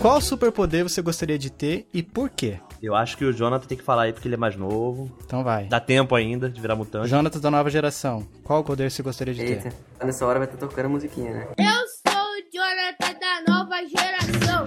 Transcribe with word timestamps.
Qual 0.00 0.18
superpoder 0.20 0.82
você 0.82 1.02
gostaria 1.02 1.38
de 1.38 1.50
ter 1.50 1.86
e 1.92 2.02
por 2.02 2.30
quê? 2.30 2.58
Eu 2.82 2.94
acho 2.94 3.18
que 3.18 3.24
o 3.24 3.32
Jonathan 3.32 3.66
tem 3.66 3.76
que 3.76 3.84
falar 3.84 4.04
aí 4.04 4.12
porque 4.14 4.26
ele 4.26 4.34
é 4.34 4.38
mais 4.38 4.56
novo. 4.56 5.10
Então 5.24 5.44
vai. 5.44 5.66
Dá 5.66 5.78
tempo 5.78 6.14
ainda 6.14 6.48
de 6.48 6.58
virar 6.58 6.74
mutante. 6.74 7.08
Jonathan 7.10 7.38
da 7.38 7.50
nova 7.50 7.68
geração. 7.68 8.26
Qual 8.42 8.64
poder 8.64 8.90
você 8.90 9.02
gostaria 9.02 9.34
de 9.34 9.42
Eita, 9.42 9.70
ter? 9.98 10.06
nessa 10.06 10.24
hora 10.24 10.38
vai 10.38 10.48
estar 10.48 10.56
tocando 10.56 10.86
a 10.86 10.88
musiquinha, 10.88 11.30
né? 11.34 11.48
Eu 11.58 12.10
sou 12.12 12.22
o 12.22 12.42
Jonathan 12.50 13.18
da 13.20 13.52
nova 13.52 13.76
geração. 13.86 14.64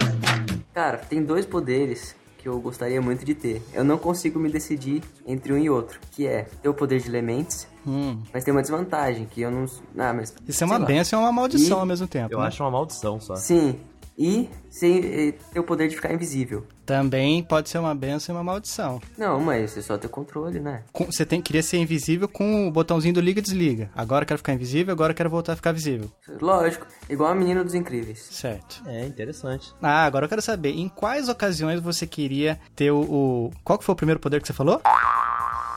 Cara, 0.72 0.98
tem 0.98 1.24
dois 1.24 1.44
poderes 1.44 2.14
que 2.38 2.48
eu 2.48 2.60
gostaria 2.60 3.00
muito 3.02 3.24
de 3.24 3.34
ter. 3.34 3.60
Eu 3.72 3.82
não 3.82 3.98
consigo 3.98 4.38
me 4.38 4.50
decidir 4.52 5.02
entre 5.26 5.52
um 5.52 5.58
e 5.58 5.68
outro, 5.68 5.98
que 6.12 6.26
é 6.26 6.42
ter 6.62 6.68
o 6.68 6.74
poder 6.74 7.00
de 7.00 7.08
Lementes, 7.10 7.66
Hum. 7.86 8.22
mas 8.32 8.44
tem 8.44 8.52
uma 8.52 8.62
desvantagem, 8.62 9.26
que 9.26 9.42
eu 9.42 9.50
não... 9.50 9.66
Ah, 9.98 10.12
mas... 10.12 10.34
Isso 10.48 10.62
é 10.64 10.66
uma 10.66 10.78
benção 10.78 11.20
e 11.20 11.24
uma 11.24 11.32
maldição 11.32 11.78
E- 11.78 11.80
ao 11.80 11.86
mesmo 11.86 12.06
tempo. 12.06 12.32
Eu 12.32 12.40
né? 12.40 12.46
acho 12.46 12.62
uma 12.62 12.70
maldição 12.70 13.20
só. 13.20 13.36
Sim, 13.36 13.78
e 14.16 14.48
sem, 14.70 14.98
eh, 15.04 15.34
ter 15.52 15.58
o 15.60 15.64
poder 15.64 15.88
de 15.88 15.96
ficar 15.96 16.12
invisível. 16.12 16.66
Também 16.86 17.42
pode 17.42 17.68
ser 17.70 17.78
uma 17.78 17.94
benção 17.94 18.34
e 18.34 18.38
uma 18.38 18.44
maldição. 18.44 19.00
Não, 19.16 19.40
mas 19.40 19.70
você 19.70 19.82
só 19.82 19.96
tem 19.96 20.08
controle, 20.10 20.60
né? 20.60 20.82
Com- 20.92 21.06
Você 21.06 21.24
tem, 21.24 21.40
queria 21.40 21.62
ser 21.62 21.78
invisível 21.78 22.28
com 22.28 22.68
o 22.68 22.70
botãozinho 22.70 23.14
do 23.14 23.20
liga 23.20 23.40
e 23.40 23.42
desliga. 23.42 23.90
Agora 23.96 24.22
eu 24.24 24.26
quero 24.26 24.38
ficar 24.38 24.52
invisível, 24.52 24.92
agora 24.92 25.12
eu 25.12 25.16
quero 25.16 25.30
voltar 25.30 25.54
a 25.54 25.56
ficar 25.56 25.72
visível. 25.72 26.10
Lógico, 26.40 26.86
igual 27.08 27.30
a 27.30 27.34
menina 27.34 27.64
dos 27.64 27.74
incríveis. 27.74 28.18
Certo. 28.30 28.82
É, 28.86 29.04
interessante. 29.06 29.72
Ah, 29.82 30.04
agora 30.04 30.26
eu 30.26 30.28
quero 30.28 30.42
saber, 30.42 30.70
em 30.70 30.88
quais 30.88 31.28
ocasiões 31.28 31.80
você 31.80 32.06
queria 32.06 32.60
ter 32.76 32.90
o... 32.90 33.00
o- 33.00 33.50
Qual 33.64 33.78
que 33.78 33.84
foi 33.84 33.94
o 33.94 33.96
primeiro 33.96 34.20
poder 34.20 34.40
que 34.40 34.46
você 34.46 34.52
falou? 34.52 34.80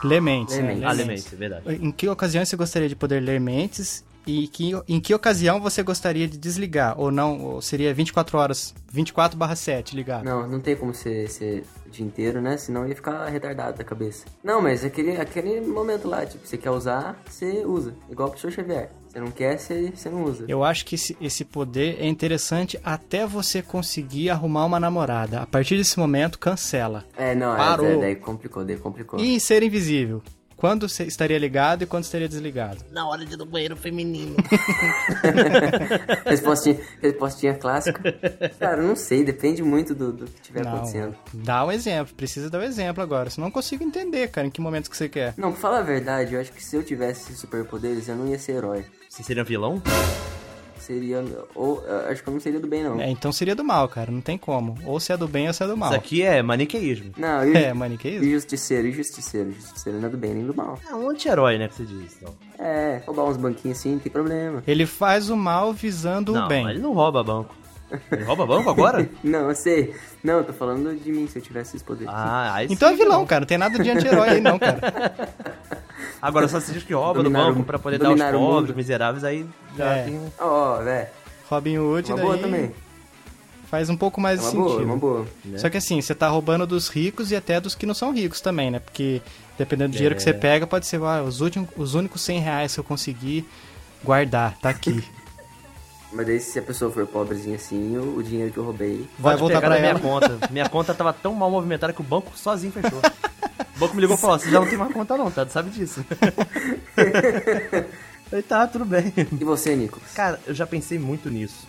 Ler 0.04 0.20
mentes. 0.20 0.56
né? 0.56 0.62
Ler 0.62 0.68
mentes. 0.74 0.84
Ah, 0.84 0.92
Lementes, 0.92 1.32
é 1.32 1.36
verdade. 1.36 1.74
Em 1.84 1.90
que 1.90 2.08
ocasiões 2.08 2.48
você 2.48 2.56
gostaria 2.56 2.88
de 2.88 2.94
poder 2.94 3.20
ler 3.20 3.40
mentes? 3.40 4.04
E 4.28 4.46
que, 4.46 4.72
em 4.86 5.00
que 5.00 5.14
ocasião 5.14 5.58
você 5.58 5.82
gostaria 5.82 6.28
de 6.28 6.36
desligar? 6.36 7.00
Ou 7.00 7.10
não? 7.10 7.40
Ou 7.42 7.62
seria 7.62 7.94
24 7.94 8.36
horas, 8.36 8.74
24 8.92 9.38
barra 9.38 9.56
7 9.56 9.96
ligado? 9.96 10.22
Não, 10.22 10.46
não 10.46 10.60
tem 10.60 10.76
como 10.76 10.92
ser, 10.92 11.30
ser 11.30 11.64
o 11.86 11.88
dia 11.88 12.04
inteiro, 12.04 12.38
né? 12.38 12.58
Senão 12.58 12.86
ia 12.86 12.94
ficar 12.94 13.26
retardado 13.28 13.78
da 13.78 13.84
cabeça. 13.84 14.26
Não, 14.44 14.60
mas 14.60 14.84
aquele, 14.84 15.16
aquele 15.16 15.62
momento 15.62 16.06
lá, 16.06 16.26
tipo, 16.26 16.46
você 16.46 16.58
quer 16.58 16.70
usar, 16.70 17.18
você 17.26 17.64
usa. 17.64 17.94
Igual 18.10 18.28
o 18.28 18.30
professor 18.32 18.52
Xavier. 18.52 18.90
Você 19.08 19.18
não 19.18 19.30
quer, 19.30 19.58
você, 19.58 19.90
você 19.96 20.10
não 20.10 20.24
usa. 20.24 20.44
Eu 20.46 20.62
acho 20.62 20.84
que 20.84 20.96
esse, 20.96 21.16
esse 21.18 21.42
poder 21.42 21.96
é 21.98 22.06
interessante 22.06 22.78
até 22.84 23.26
você 23.26 23.62
conseguir 23.62 24.28
arrumar 24.28 24.66
uma 24.66 24.78
namorada. 24.78 25.40
A 25.40 25.46
partir 25.46 25.78
desse 25.78 25.98
momento, 25.98 26.38
cancela. 26.38 27.06
É, 27.16 27.34
não, 27.34 27.56
Parou. 27.56 27.86
é, 27.86 27.96
daí 27.96 28.16
complicou, 28.16 28.62
daí 28.62 28.76
complicou. 28.76 29.18
E 29.18 29.40
ser 29.40 29.62
invisível. 29.62 30.22
Quando 30.58 30.88
você 30.88 31.04
estaria 31.04 31.38
ligado 31.38 31.82
e 31.82 31.86
quando 31.86 32.02
estaria 32.02 32.28
desligado? 32.28 32.84
Na 32.90 33.08
hora 33.08 33.24
de 33.24 33.34
ir 33.34 33.36
no 33.36 33.46
banheiro 33.46 33.76
feminino. 33.76 34.34
respostinha, 36.26 36.80
respostinha 37.00 37.54
clássica. 37.54 38.12
Cara, 38.58 38.82
não 38.82 38.96
sei, 38.96 39.22
depende 39.22 39.62
muito 39.62 39.94
do, 39.94 40.12
do 40.12 40.24
que 40.24 40.40
estiver 40.40 40.66
acontecendo. 40.66 41.14
dá 41.32 41.64
um 41.64 41.70
exemplo. 41.70 42.12
Precisa 42.12 42.50
dar 42.50 42.58
um 42.58 42.64
exemplo 42.64 43.00
agora. 43.00 43.30
Senão 43.30 43.46
eu 43.46 43.48
não 43.50 43.52
consigo 43.52 43.84
entender, 43.84 44.28
cara, 44.32 44.48
em 44.48 44.50
que 44.50 44.60
momentos 44.60 44.90
que 44.90 44.96
você 44.96 45.08
quer. 45.08 45.32
Não, 45.36 45.52
pra 45.52 45.60
falar 45.60 45.78
a 45.78 45.82
verdade, 45.82 46.34
eu 46.34 46.40
acho 46.40 46.52
que 46.52 46.62
se 46.62 46.74
eu 46.74 46.82
tivesse 46.82 47.36
superpoderes, 47.36 48.08
eu 48.08 48.16
não 48.16 48.26
ia 48.26 48.38
ser 48.38 48.52
herói. 48.56 48.84
Você 49.08 49.22
seria 49.22 49.44
vilão? 49.44 49.80
Seria. 50.78 51.24
Ou. 51.54 51.82
eu 51.86 52.10
Acho 52.10 52.22
que 52.22 52.28
eu 52.28 52.32
não 52.32 52.40
seria 52.40 52.60
do 52.60 52.66
bem, 52.66 52.82
não. 52.82 53.00
É, 53.00 53.10
então 53.10 53.30
seria 53.32 53.54
do 53.54 53.64
mal, 53.64 53.88
cara. 53.88 54.10
Não 54.10 54.20
tem 54.20 54.38
como. 54.38 54.76
Ou 54.84 54.98
se 55.00 55.12
é 55.12 55.16
do 55.16 55.28
bem 55.28 55.46
ou 55.48 55.52
se 55.52 55.62
é 55.62 55.66
do 55.66 55.76
mal. 55.76 55.90
Isso 55.90 55.98
aqui 55.98 56.22
é 56.22 56.42
maniqueísmo. 56.42 57.12
Não, 57.16 57.44
e, 57.46 57.56
É, 57.56 57.72
maniqueísmo? 57.74 58.24
e 58.24 58.30
justiceiro, 58.32 58.86
e 58.88 58.92
justiceiro. 58.92 59.52
Justiceiro 59.52 59.98
não 60.00 60.08
é 60.08 60.10
do 60.10 60.16
bem 60.16 60.34
nem 60.34 60.46
do 60.46 60.54
mal. 60.54 60.78
É 60.88 60.94
um 60.94 61.08
anti-herói, 61.10 61.58
né, 61.58 61.68
que 61.68 61.74
você 61.74 61.84
diz. 61.84 62.16
Então. 62.20 62.34
É, 62.58 63.02
roubar 63.06 63.24
uns 63.24 63.36
banquinhos 63.36 63.78
assim, 63.78 63.92
não 63.92 63.98
tem 63.98 64.10
problema. 64.12 64.62
Ele 64.66 64.86
faz 64.86 65.30
o 65.30 65.36
mal 65.36 65.72
visando 65.72 66.32
Não, 66.32 66.44
o 66.46 66.48
bem. 66.48 66.62
mas 66.64 66.72
ele 66.74 66.82
não 66.82 66.92
rouba 66.92 67.22
banco. 67.22 67.54
Ele 68.12 68.22
rouba 68.24 68.44
banco 68.44 68.68
agora? 68.68 69.08
Não, 69.24 69.48
eu 69.48 69.54
sei. 69.54 69.94
Não, 70.22 70.34
eu 70.38 70.44
tô 70.44 70.52
falando 70.52 70.94
de 70.94 71.10
mim 71.10 71.26
se 71.26 71.38
eu 71.38 71.42
tivesse 71.42 71.70
esses 71.70 71.82
poderes. 71.82 72.12
Ah, 72.14 72.52
aí 72.56 72.66
Então 72.68 72.90
é 72.90 72.94
vilão, 72.94 73.20
não. 73.20 73.26
cara. 73.26 73.40
Não 73.40 73.46
tem 73.46 73.56
nada 73.56 73.78
de 73.82 73.88
anti-herói 73.90 74.28
aí, 74.28 74.40
não, 74.42 74.58
cara. 74.58 74.78
Agora 76.20 76.48
só 76.48 76.60
se 76.60 76.72
diz 76.72 76.82
que 76.82 76.92
rouba 76.94 77.22
no 77.22 77.30
banco 77.30 77.62
pra 77.64 77.78
poder 77.78 77.98
dar 77.98 78.08
aos 78.08 78.20
pobres, 78.20 78.40
mundo. 78.40 78.74
miseráveis, 78.76 79.24
aí 79.24 79.46
já 79.76 79.96
É. 79.96 80.02
tem 80.04 80.14
um... 80.14 80.30
Ó, 80.38 80.78
velho. 80.82 81.08
Robin 81.48 81.78
Hood 81.78 82.10
Uma 82.12 82.16
daí 82.16 82.26
boa 82.26 82.38
também. 82.38 82.72
faz 83.70 83.88
um 83.88 83.96
pouco 83.96 84.20
mais 84.20 84.38
É 84.40 84.42
uma 84.42 84.50
sentido. 84.50 84.68
boa, 84.68 84.82
uma 84.84 84.96
boa. 84.96 85.26
Só 85.56 85.68
que 85.70 85.76
assim, 85.76 86.00
você 86.00 86.14
tá 86.14 86.28
roubando 86.28 86.66
dos 86.66 86.88
ricos 86.88 87.30
e 87.30 87.36
até 87.36 87.60
dos 87.60 87.74
que 87.74 87.86
não 87.86 87.94
são 87.94 88.12
ricos 88.12 88.40
também, 88.40 88.70
né? 88.70 88.78
Porque 88.80 89.22
dependendo 89.56 89.90
do 89.90 89.94
dinheiro 89.96 90.14
que 90.14 90.22
você 90.22 90.32
pega, 90.34 90.66
pode 90.66 90.86
ser 90.86 91.00
ah, 91.02 91.22
os, 91.22 91.40
últimos, 91.40 91.68
os 91.76 91.94
únicos 91.94 92.20
100 92.22 92.38
reais 92.40 92.74
que 92.74 92.80
eu 92.80 92.84
consegui 92.84 93.46
guardar, 94.04 94.56
tá 94.60 94.68
aqui. 94.70 95.02
Mas 96.12 96.26
daí 96.26 96.40
se 96.40 96.58
a 96.58 96.62
pessoa 96.62 96.90
for 96.90 97.06
pobrezinha 97.06 97.56
assim, 97.56 97.96
o, 97.96 98.16
o 98.16 98.22
dinheiro 98.22 98.50
que 98.52 98.58
eu 98.58 98.64
roubei. 98.64 99.06
Vai 99.18 99.34
Pode 99.34 99.40
voltar 99.40 99.60
pegar 99.60 99.68
pra 99.68 99.76
na 99.76 99.80
minha 99.80 100.00
conta. 100.00 100.38
Minha 100.50 100.68
conta 100.68 100.94
tava 100.94 101.12
tão 101.12 101.34
mal 101.34 101.50
movimentada 101.50 101.92
que 101.92 102.00
o 102.00 102.04
banco 102.04 102.36
sozinho 102.36 102.72
fechou. 102.72 103.00
O 103.76 103.78
banco 103.78 103.94
me 103.94 104.00
ligou 104.00 104.16
e 104.16 104.20
falou, 104.20 104.38
você 104.38 104.50
já 104.50 104.58
não 104.58 104.66
tem 104.66 104.78
mais 104.78 104.92
conta 104.92 105.16
não, 105.16 105.30
tá? 105.30 105.44
Tu 105.44 105.52
sabe 105.52 105.70
disso. 105.70 106.04
Falei, 108.28 108.42
tá, 108.42 108.66
tudo 108.66 108.84
bem. 108.84 109.12
E 109.16 109.44
você, 109.44 109.74
Nicolas? 109.76 110.12
Cara, 110.12 110.40
eu 110.46 110.54
já 110.54 110.66
pensei 110.66 110.98
muito 110.98 111.30
nisso. 111.30 111.66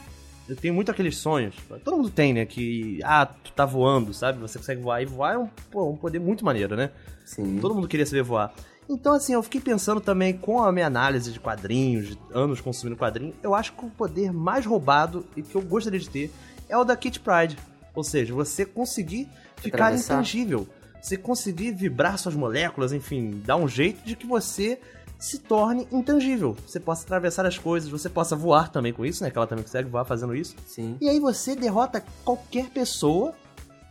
Eu 0.48 0.56
tenho 0.56 0.74
muito 0.74 0.90
aqueles 0.90 1.16
sonhos. 1.18 1.56
Todo 1.86 1.98
mundo 1.98 2.10
tem, 2.10 2.34
né? 2.34 2.46
Que, 2.46 3.00
ah, 3.04 3.26
tu 3.26 3.52
tá 3.52 3.66
voando, 3.66 4.14
sabe? 4.14 4.40
Você 4.40 4.58
consegue 4.58 4.82
voar. 4.82 5.02
E 5.02 5.06
voar 5.06 5.36
é 5.36 5.38
um, 5.38 5.48
pô, 5.70 5.88
um 5.88 5.96
poder 5.96 6.20
muito 6.20 6.44
maneiro, 6.44 6.76
né? 6.76 6.90
Sim. 7.24 7.60
Todo 7.62 7.76
mundo 7.76 7.88
queria 7.88 8.06
saber 8.06 8.24
voar. 8.24 8.52
Então, 8.90 9.14
assim, 9.14 9.34
eu 9.34 9.44
fiquei 9.44 9.62
pensando 9.62 10.02
também 10.02 10.36
com 10.36 10.64
a 10.64 10.72
minha 10.72 10.88
análise 10.88 11.32
de 11.32 11.40
quadrinhos, 11.40 12.08
de 12.08 12.20
anos 12.34 12.60
consumindo 12.60 12.98
quadrinho, 12.98 13.36
eu 13.44 13.54
acho 13.54 13.72
que 13.74 13.86
o 13.86 13.90
poder 13.90 14.34
mais 14.34 14.66
roubado 14.66 15.24
e 15.38 15.44
que 15.44 15.56
eu 15.56 15.62
gostaria 15.62 16.00
de 16.00 16.10
ter 16.10 16.32
é 16.68 16.76
o 16.76 16.84
da 16.84 16.98
Kit 16.98 17.20
Pride. 17.20 17.56
Ou 17.94 18.04
seja, 18.04 18.34
você 18.34 18.66
conseguir 18.66 19.30
ficar 19.58 19.86
Atravessar. 19.86 20.16
intangível. 20.16 20.68
Você 21.00 21.16
conseguir 21.16 21.72
vibrar 21.72 22.18
suas 22.18 22.36
moléculas, 22.36 22.92
enfim, 22.92 23.42
dar 23.46 23.56
um 23.58 23.68
jeito 23.68 24.04
de 24.04 24.16
que 24.16 24.26
você 24.26 24.80
se 25.20 25.38
torne 25.38 25.88
intangível. 25.92 26.58
Você 26.66 26.80
possa 26.80 27.04
atravessar 27.04 27.46
as 27.46 27.58
coisas, 27.58 27.90
você 27.90 28.10
possa 28.10 28.36
voar 28.36 28.70
também 28.72 28.92
com 28.92 29.06
isso, 29.06 29.24
né? 29.24 29.30
Que 29.30 29.38
ela 29.38 29.48
também 29.48 29.64
consegue 29.64 29.88
voar 29.90 30.04
fazendo 30.06 30.36
isso. 30.36 30.56
Sim. 30.66 30.98
E 31.00 31.08
aí 31.08 31.20
você 31.20 31.56
derrota 31.56 32.04
qualquer 32.24 32.70
pessoa 32.70 33.34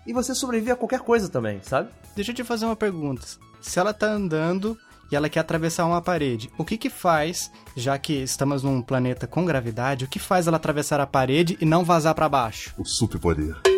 e 0.07 0.13
você 0.13 0.35
sobrevive 0.35 0.73
a 0.73 0.77
qualquer 0.77 1.01
coisa 1.01 1.29
também, 1.29 1.61
sabe? 1.63 1.89
Deixa 2.17 2.33
eu 2.33 2.35
te 2.35 2.43
fazer 2.45 2.65
uma 2.65 2.77
pergunta. 2.77 3.27
Se 3.61 3.79
ela 3.79 3.93
tá 3.93 4.11
andando 4.11 4.77
e 5.11 5.17
ela 5.17 5.29
quer 5.29 5.41
atravessar 5.41 5.87
uma 5.87 6.01
parede, 6.03 6.51
o 6.59 6.65
que 6.65 6.77
que 6.77 6.91
faz, 6.91 7.51
já 7.77 7.99
que 7.99 8.13
estamos 8.23 8.63
num 8.63 8.83
planeta 8.83 9.27
com 9.27 9.45
gravidade, 9.45 10.05
o 10.05 10.09
que 10.09 10.19
faz 10.19 10.47
ela 10.47 10.57
atravessar 10.57 11.01
a 11.01 11.07
parede 11.07 11.57
e 11.61 11.65
não 11.65 11.85
vazar 11.85 12.15
pra 12.15 12.29
baixo? 12.29 12.75
O 12.79 12.85
superpoder. 12.85 13.57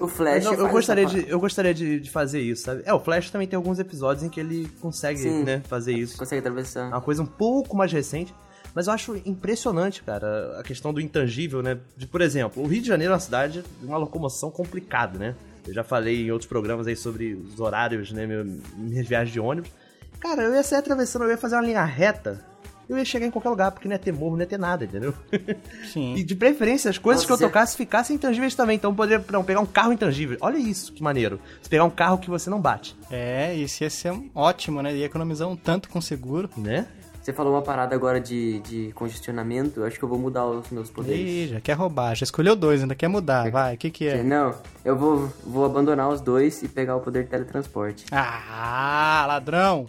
O 0.00 0.08
Flash. 0.08 0.44
Não, 0.44 0.54
eu 0.54 0.68
gostaria, 0.68 1.06
de, 1.06 1.28
eu 1.28 1.40
gostaria 1.40 1.74
de, 1.74 2.00
de 2.00 2.10
fazer 2.10 2.40
isso, 2.40 2.62
sabe? 2.62 2.82
É, 2.84 2.92
o 2.92 3.00
Flash 3.00 3.30
também 3.30 3.46
tem 3.48 3.56
alguns 3.56 3.78
episódios 3.78 4.24
em 4.24 4.28
que 4.28 4.38
ele 4.38 4.68
consegue, 4.80 5.18
Sim. 5.18 5.42
né, 5.44 5.62
fazer 5.68 5.92
isso. 5.92 6.16
Consegue 6.16 6.38
É 6.38 6.40
atravessar. 6.40 6.88
uma 6.88 7.00
coisa 7.00 7.22
um 7.22 7.26
pouco 7.26 7.76
mais 7.76 7.92
recente, 7.92 8.34
mas 8.74 8.86
eu 8.86 8.92
acho 8.92 9.16
impressionante, 9.24 10.02
cara, 10.02 10.58
a 10.58 10.62
questão 10.62 10.92
do 10.92 11.00
intangível, 11.00 11.62
né? 11.62 11.78
De, 11.96 12.06
por 12.06 12.20
exemplo, 12.20 12.62
o 12.62 12.66
Rio 12.66 12.82
de 12.82 12.88
Janeiro 12.88 13.12
é 13.12 13.14
uma 13.14 13.20
cidade 13.20 13.64
de 13.80 13.86
uma 13.86 13.96
locomoção 13.96 14.50
complicada, 14.50 15.18
né? 15.18 15.34
Eu 15.66 15.74
já 15.74 15.82
falei 15.84 16.26
em 16.26 16.30
outros 16.30 16.48
programas 16.48 16.86
aí 16.86 16.96
sobre 16.96 17.34
os 17.34 17.58
horários, 17.60 18.12
né, 18.12 18.26
meu- 18.26 18.44
minhas 18.76 19.06
viagens 19.06 19.32
de 19.32 19.40
ônibus. 19.40 19.70
Cara, 20.20 20.42
eu 20.42 20.54
ia 20.54 20.62
sair 20.62 20.78
atravessando, 20.78 21.22
eu 21.24 21.30
ia 21.30 21.36
fazer 21.36 21.56
uma 21.56 21.62
linha 21.62 21.84
reta, 21.84 22.44
eu 22.88 22.96
ia 22.96 23.04
chegar 23.04 23.26
em 23.26 23.30
qualquer 23.30 23.50
lugar, 23.50 23.70
porque 23.72 23.86
não 23.88 23.94
ia 23.94 23.98
ter 23.98 24.12
morro, 24.12 24.32
não 24.32 24.40
ia 24.40 24.46
ter 24.46 24.58
nada, 24.58 24.84
entendeu? 24.84 25.12
Sim. 25.92 26.14
E 26.16 26.22
de 26.22 26.34
preferência, 26.34 26.88
as 26.90 26.98
coisas 26.98 27.22
Nossa, 27.24 27.36
que 27.36 27.44
eu 27.44 27.48
tocasse 27.48 27.76
ficassem 27.76 28.16
intangíveis 28.16 28.54
também. 28.54 28.76
Então 28.76 28.90
eu 28.92 28.94
poderia 28.94 29.24
não, 29.30 29.44
pegar 29.44 29.60
um 29.60 29.66
carro 29.66 29.92
intangível. 29.92 30.36
Olha 30.40 30.56
isso, 30.56 30.92
que 30.92 31.02
maneiro. 31.02 31.40
Você 31.60 31.68
pegar 31.68 31.84
um 31.84 31.90
carro 31.90 32.18
que 32.18 32.30
você 32.30 32.48
não 32.48 32.60
bate, 32.60 32.96
É, 33.10 33.54
isso 33.54 33.82
ia 33.82 33.90
ser 33.90 34.12
um- 34.12 34.30
ótimo, 34.34 34.80
né? 34.82 34.94
Ia 34.94 35.04
economizar 35.06 35.48
um 35.48 35.56
tanto 35.56 35.88
com 35.88 36.00
seguro. 36.00 36.48
né? 36.56 36.86
Você 37.26 37.32
falou 37.32 37.54
uma 37.54 37.62
parada 37.62 37.92
agora 37.92 38.20
de, 38.20 38.60
de 38.60 38.92
congestionamento, 38.92 39.80
eu 39.80 39.84
acho 39.84 39.98
que 39.98 40.04
eu 40.04 40.08
vou 40.08 40.16
mudar 40.16 40.46
os 40.46 40.70
meus 40.70 40.88
poderes. 40.90 41.18
Ih, 41.28 41.48
já 41.54 41.60
quer 41.60 41.72
roubar, 41.72 42.14
já 42.14 42.22
escolheu 42.22 42.54
dois, 42.54 42.82
ainda 42.82 42.94
quer 42.94 43.08
mudar. 43.08 43.50
Vai, 43.50 43.74
o 43.74 43.78
que 43.78 43.90
que 43.90 44.06
é? 44.06 44.22
Não, 44.22 44.54
eu 44.84 44.96
vou, 44.96 45.28
vou 45.44 45.64
abandonar 45.64 46.08
os 46.08 46.20
dois 46.20 46.62
e 46.62 46.68
pegar 46.68 46.94
o 46.94 47.00
poder 47.00 47.24
de 47.24 47.30
teletransporte. 47.30 48.04
Ah, 48.12 49.24
ladrão! 49.26 49.86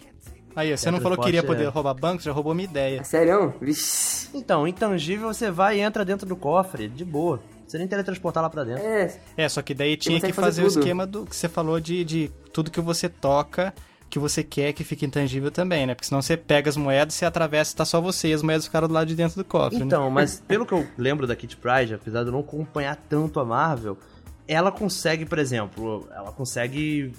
Aí, 0.56 0.76
você 0.76 0.90
não 0.90 1.00
falou 1.00 1.16
que 1.16 1.26
queria 1.26 1.42
Teletransporte 1.42 1.46
poder 1.46 1.68
é- 1.68 1.72
roubar 1.72 1.94
banco, 1.94 2.20
já 2.24 2.32
roubou 2.32 2.52
minha 2.56 2.68
ideia. 2.68 3.04
Sério? 3.04 3.54
Vixe. 3.60 4.30
Então, 4.34 4.66
intangível 4.66 5.32
você 5.32 5.48
vai 5.48 5.78
e 5.78 5.80
entra 5.80 6.04
dentro 6.04 6.26
do 6.26 6.34
cofre, 6.34 6.88
de 6.88 7.04
boa. 7.04 7.40
Você 7.68 7.78
nem 7.78 7.86
teletransportar 7.86 8.42
lá 8.42 8.50
pra 8.50 8.64
dentro. 8.64 8.82
É, 8.82 9.16
É, 9.36 9.48
só 9.48 9.62
que 9.62 9.74
daí 9.74 9.96
tinha 9.96 10.18
que 10.20 10.32
fazer, 10.32 10.62
fazer 10.62 10.64
o 10.64 10.66
esquema 10.80 11.06
do 11.06 11.24
que 11.24 11.36
você 11.36 11.48
falou 11.48 11.78
de, 11.78 12.02
de 12.02 12.32
tudo 12.52 12.68
que 12.68 12.80
você 12.80 13.08
toca, 13.08 13.72
que 14.10 14.18
você 14.18 14.42
quer 14.42 14.72
que 14.72 14.84
fique 14.84 15.04
intangível 15.04 15.50
também, 15.50 15.86
né? 15.86 15.94
Porque 15.94 16.06
senão 16.08 16.22
você 16.22 16.36
pega 16.36 16.68
as 16.68 16.76
moedas, 16.76 17.14
você 17.14 17.24
atravessa 17.24 17.72
e 17.72 17.76
tá 17.76 17.84
só 17.84 18.00
você, 18.00 18.28
e 18.28 18.32
as 18.32 18.42
moedas 18.42 18.64
ficaram 18.64 18.88
do 18.88 18.94
lado 18.94 19.06
de 19.06 19.14
dentro 19.14 19.36
do 19.36 19.44
cofre, 19.44 19.78
né? 19.78 19.84
Então, 19.84 20.10
mas 20.10 20.42
pelo 20.46 20.64
que 20.64 20.72
eu 20.72 20.86
lembro 20.96 21.26
da 21.26 21.36
Kit 21.36 21.56
Pride, 21.56 21.94
apesar 21.94 22.22
de 22.22 22.28
eu 22.28 22.32
não 22.32 22.40
acompanhar 22.40 22.96
tanto 23.08 23.38
a 23.38 23.44
Marvel, 23.44 23.98
ela 24.46 24.72
consegue, 24.72 25.26
por 25.26 25.38
exemplo, 25.38 26.08
ela 26.14 26.32
consegue. 26.32 27.12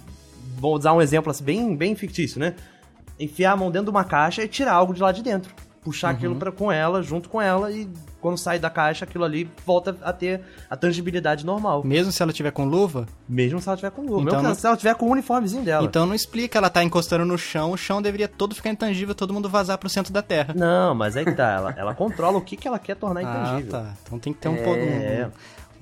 Vou 0.58 0.76
usar 0.76 0.94
um 0.94 1.02
exemplo 1.02 1.30
assim, 1.30 1.44
bem, 1.44 1.76
bem 1.76 1.96
fictício, 1.96 2.40
né? 2.40 2.56
Enfiar 3.20 3.52
a 3.52 3.56
mão 3.56 3.70
dentro 3.70 3.86
de 3.86 3.92
uma 3.92 4.04
caixa 4.04 4.44
e 4.44 4.48
tirar 4.48 4.74
algo 4.74 4.94
de 4.94 5.02
lá 5.02 5.12
de 5.12 5.22
dentro. 5.22 5.54
puxar 5.82 6.10
aquilo 6.10 6.36
pra, 6.36 6.52
com 6.52 6.72
ela, 6.72 7.02
junto 7.02 7.30
com 7.30 7.42
ela, 7.42 7.72
e 7.72 7.88
quando 8.22 8.38
sai 8.38 8.60
da 8.60 8.70
caixa, 8.70 9.06
aquilo 9.06 9.24
ali 9.24 9.50
volta 9.66 9.96
a 10.02 10.12
ter 10.12 10.42
a 10.70 10.76
tangibilidade 10.76 11.46
normal. 11.46 11.84
Mesmo 11.86 12.12
se 12.12 12.22
ela 12.22 12.34
tiver 12.34 12.52
com 12.52 12.66
luva, 12.66 13.08
Mesmo 13.28 13.62
se 13.62 13.68
ela 13.70 13.78
tiver 13.78 13.92
com 13.92 14.02
luva. 14.02 14.22
Então 14.24 14.42
não- 14.42 14.54
se 14.56 14.66
ela 14.68 14.76
tiver 14.78 14.96
com 14.96 15.08
o 15.08 15.12
uniformezinho 15.12 15.64
dela. 15.64 15.86
então 15.86 16.06
não 16.06 16.14
explica 16.14 16.58
ela 16.58 16.70
tá 16.70 16.84
encostando 16.84 17.24
no 17.26 17.38
chão, 17.38 17.72
o 17.72 17.78
chão 17.78 18.02
deveria 18.02 18.28
todo 18.28 18.54
ficar 18.56 18.70
intangível, 18.70 19.16
todo 19.16 19.34
mundo 19.34 19.48
vazar 19.50 19.78
pro 19.78 19.90
centro 19.90 20.12
da 20.12 20.22
Terra. 20.22 20.54
Não, 20.56 20.94
mas 20.94 21.16
aí 21.16 21.24
que 21.26 21.32
tá. 21.34 21.50
Ela, 21.54 21.74
ela 21.78 21.96
controla 21.96 22.38
o 22.38 22.42
que, 22.42 22.56
que 22.58 22.68
ela 22.68 22.78
quer 22.80 22.96
tornar 22.96 23.22
Ah, 23.26 23.42
intangível. 23.60 23.72
tá. 23.72 23.94
Então 24.04 24.20
tem 24.20 24.34
que 24.34 24.40
ter 24.40 24.50
um, 24.50 24.56
É. 24.56 24.64
pouco- 24.64 24.80
um- 24.82 25.32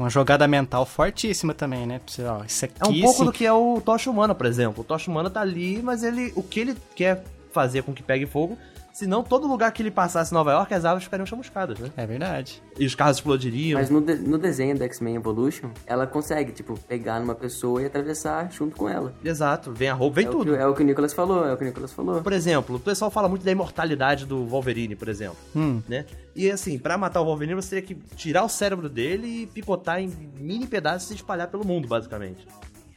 uma 0.04 0.10
jogada 0.12 0.48
mental 0.48 0.86
fortíssima 0.86 1.56
também, 1.56 1.88
né? 1.88 2.00
Você, 2.06 2.24
ó, 2.24 2.44
isso 2.44 2.66
aqui, 2.66 2.76
É 2.80 2.86
um 2.88 3.02
pouco 3.02 3.18
sim- 3.18 3.26
do 3.26 3.32
que 3.32 3.46
é 3.46 3.52
o 3.52 3.82
Tocha 3.84 4.12
Humana, 4.12 4.36
por 4.36 4.46
exemplo. 4.46 4.82
O 4.82 4.84
Tocha 4.84 5.10
Humana 5.10 5.28
tá 5.30 5.42
ali, 5.42 5.82
mas 5.82 6.04
ele, 6.04 6.32
o 6.36 6.44
que 6.44 6.60
ele 6.60 6.78
quer 6.96 7.24
fazer 7.52 7.82
com 7.82 7.94
que 7.94 8.04
pegue 8.04 8.28
fogo, 8.28 8.56
senão 8.98 9.22
todo 9.22 9.48
lugar 9.48 9.72
que 9.72 9.84
ele 9.84 9.92
passasse 9.92 10.32
em 10.32 10.34
Nova 10.34 10.52
York, 10.52 10.74
as 10.74 10.84
árvores 10.84 11.04
ficariam 11.04 11.26
chamuscadas, 11.26 11.78
né? 11.78 11.92
É 11.96 12.06
verdade. 12.08 12.64
E 12.80 12.86
os 12.86 12.96
carros 12.96 13.18
explodiriam. 13.18 13.80
Mas 13.80 13.92
no, 13.92 14.02
de- 14.02 14.16
no 14.16 14.40
desenho 14.40 14.76
da 14.76 14.86
X-Men 14.86 15.16
Evolution, 15.18 15.70
ela 15.86 16.08
consegue, 16.08 16.52
tipo, 16.52 16.78
pegar 16.88 17.20
numa 17.20 17.36
pessoa 17.36 17.80
e 17.82 17.86
atravessar 17.86 18.52
junto 18.52 18.76
com 18.76 18.90
ela. 18.90 19.14
Exato, 19.24 19.72
vem 19.72 19.90
a 19.90 19.94
roupa, 19.94 20.16
vem 20.16 20.26
é 20.26 20.30
tudo. 20.30 20.52
O 20.52 20.56
que, 20.56 20.62
é 20.62 20.66
o 20.66 20.74
que 20.74 20.82
o 20.82 20.86
Nicolas 20.86 21.14
falou, 21.14 21.46
é 21.46 21.54
o 21.54 21.58
que 21.58 21.64
o 21.64 21.68
Nicolas 21.68 21.94
falou. 21.94 22.22
Por 22.24 22.34
exemplo, 22.34 22.78
o 22.78 22.80
pessoal 22.80 23.12
fala 23.12 23.30
muito 23.30 23.46
da 23.46 23.52
imortalidade 23.52 24.26
do 24.26 24.44
Wolverine, 24.48 24.96
por 24.96 25.10
exemplo. 25.10 25.38
Hum. 25.56 25.80
Né? 25.88 26.06
E 26.36 26.50
assim, 26.50 26.80
pra 26.80 26.98
matar 26.98 27.22
o 27.22 27.26
Wolverine, 27.26 27.54
você 27.54 27.80
teria 27.82 27.84
que 27.96 28.16
tirar 28.16 28.44
o 28.44 28.50
cérebro 28.50 28.90
dele 28.90 29.44
e 29.44 29.48
picotar 29.48 30.02
em 30.02 30.12
mini 30.40 30.66
pedaços 30.66 31.12
e 31.12 31.14
espalhar 31.14 31.48
pelo 31.50 31.64
mundo, 31.66 31.88
basicamente. 31.88 32.48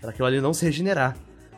Pra 0.00 0.11
aquilo 0.11 0.26
ali 0.26 0.41
não 0.41 0.55
se 0.55 0.64
regenerar. 0.64 1.14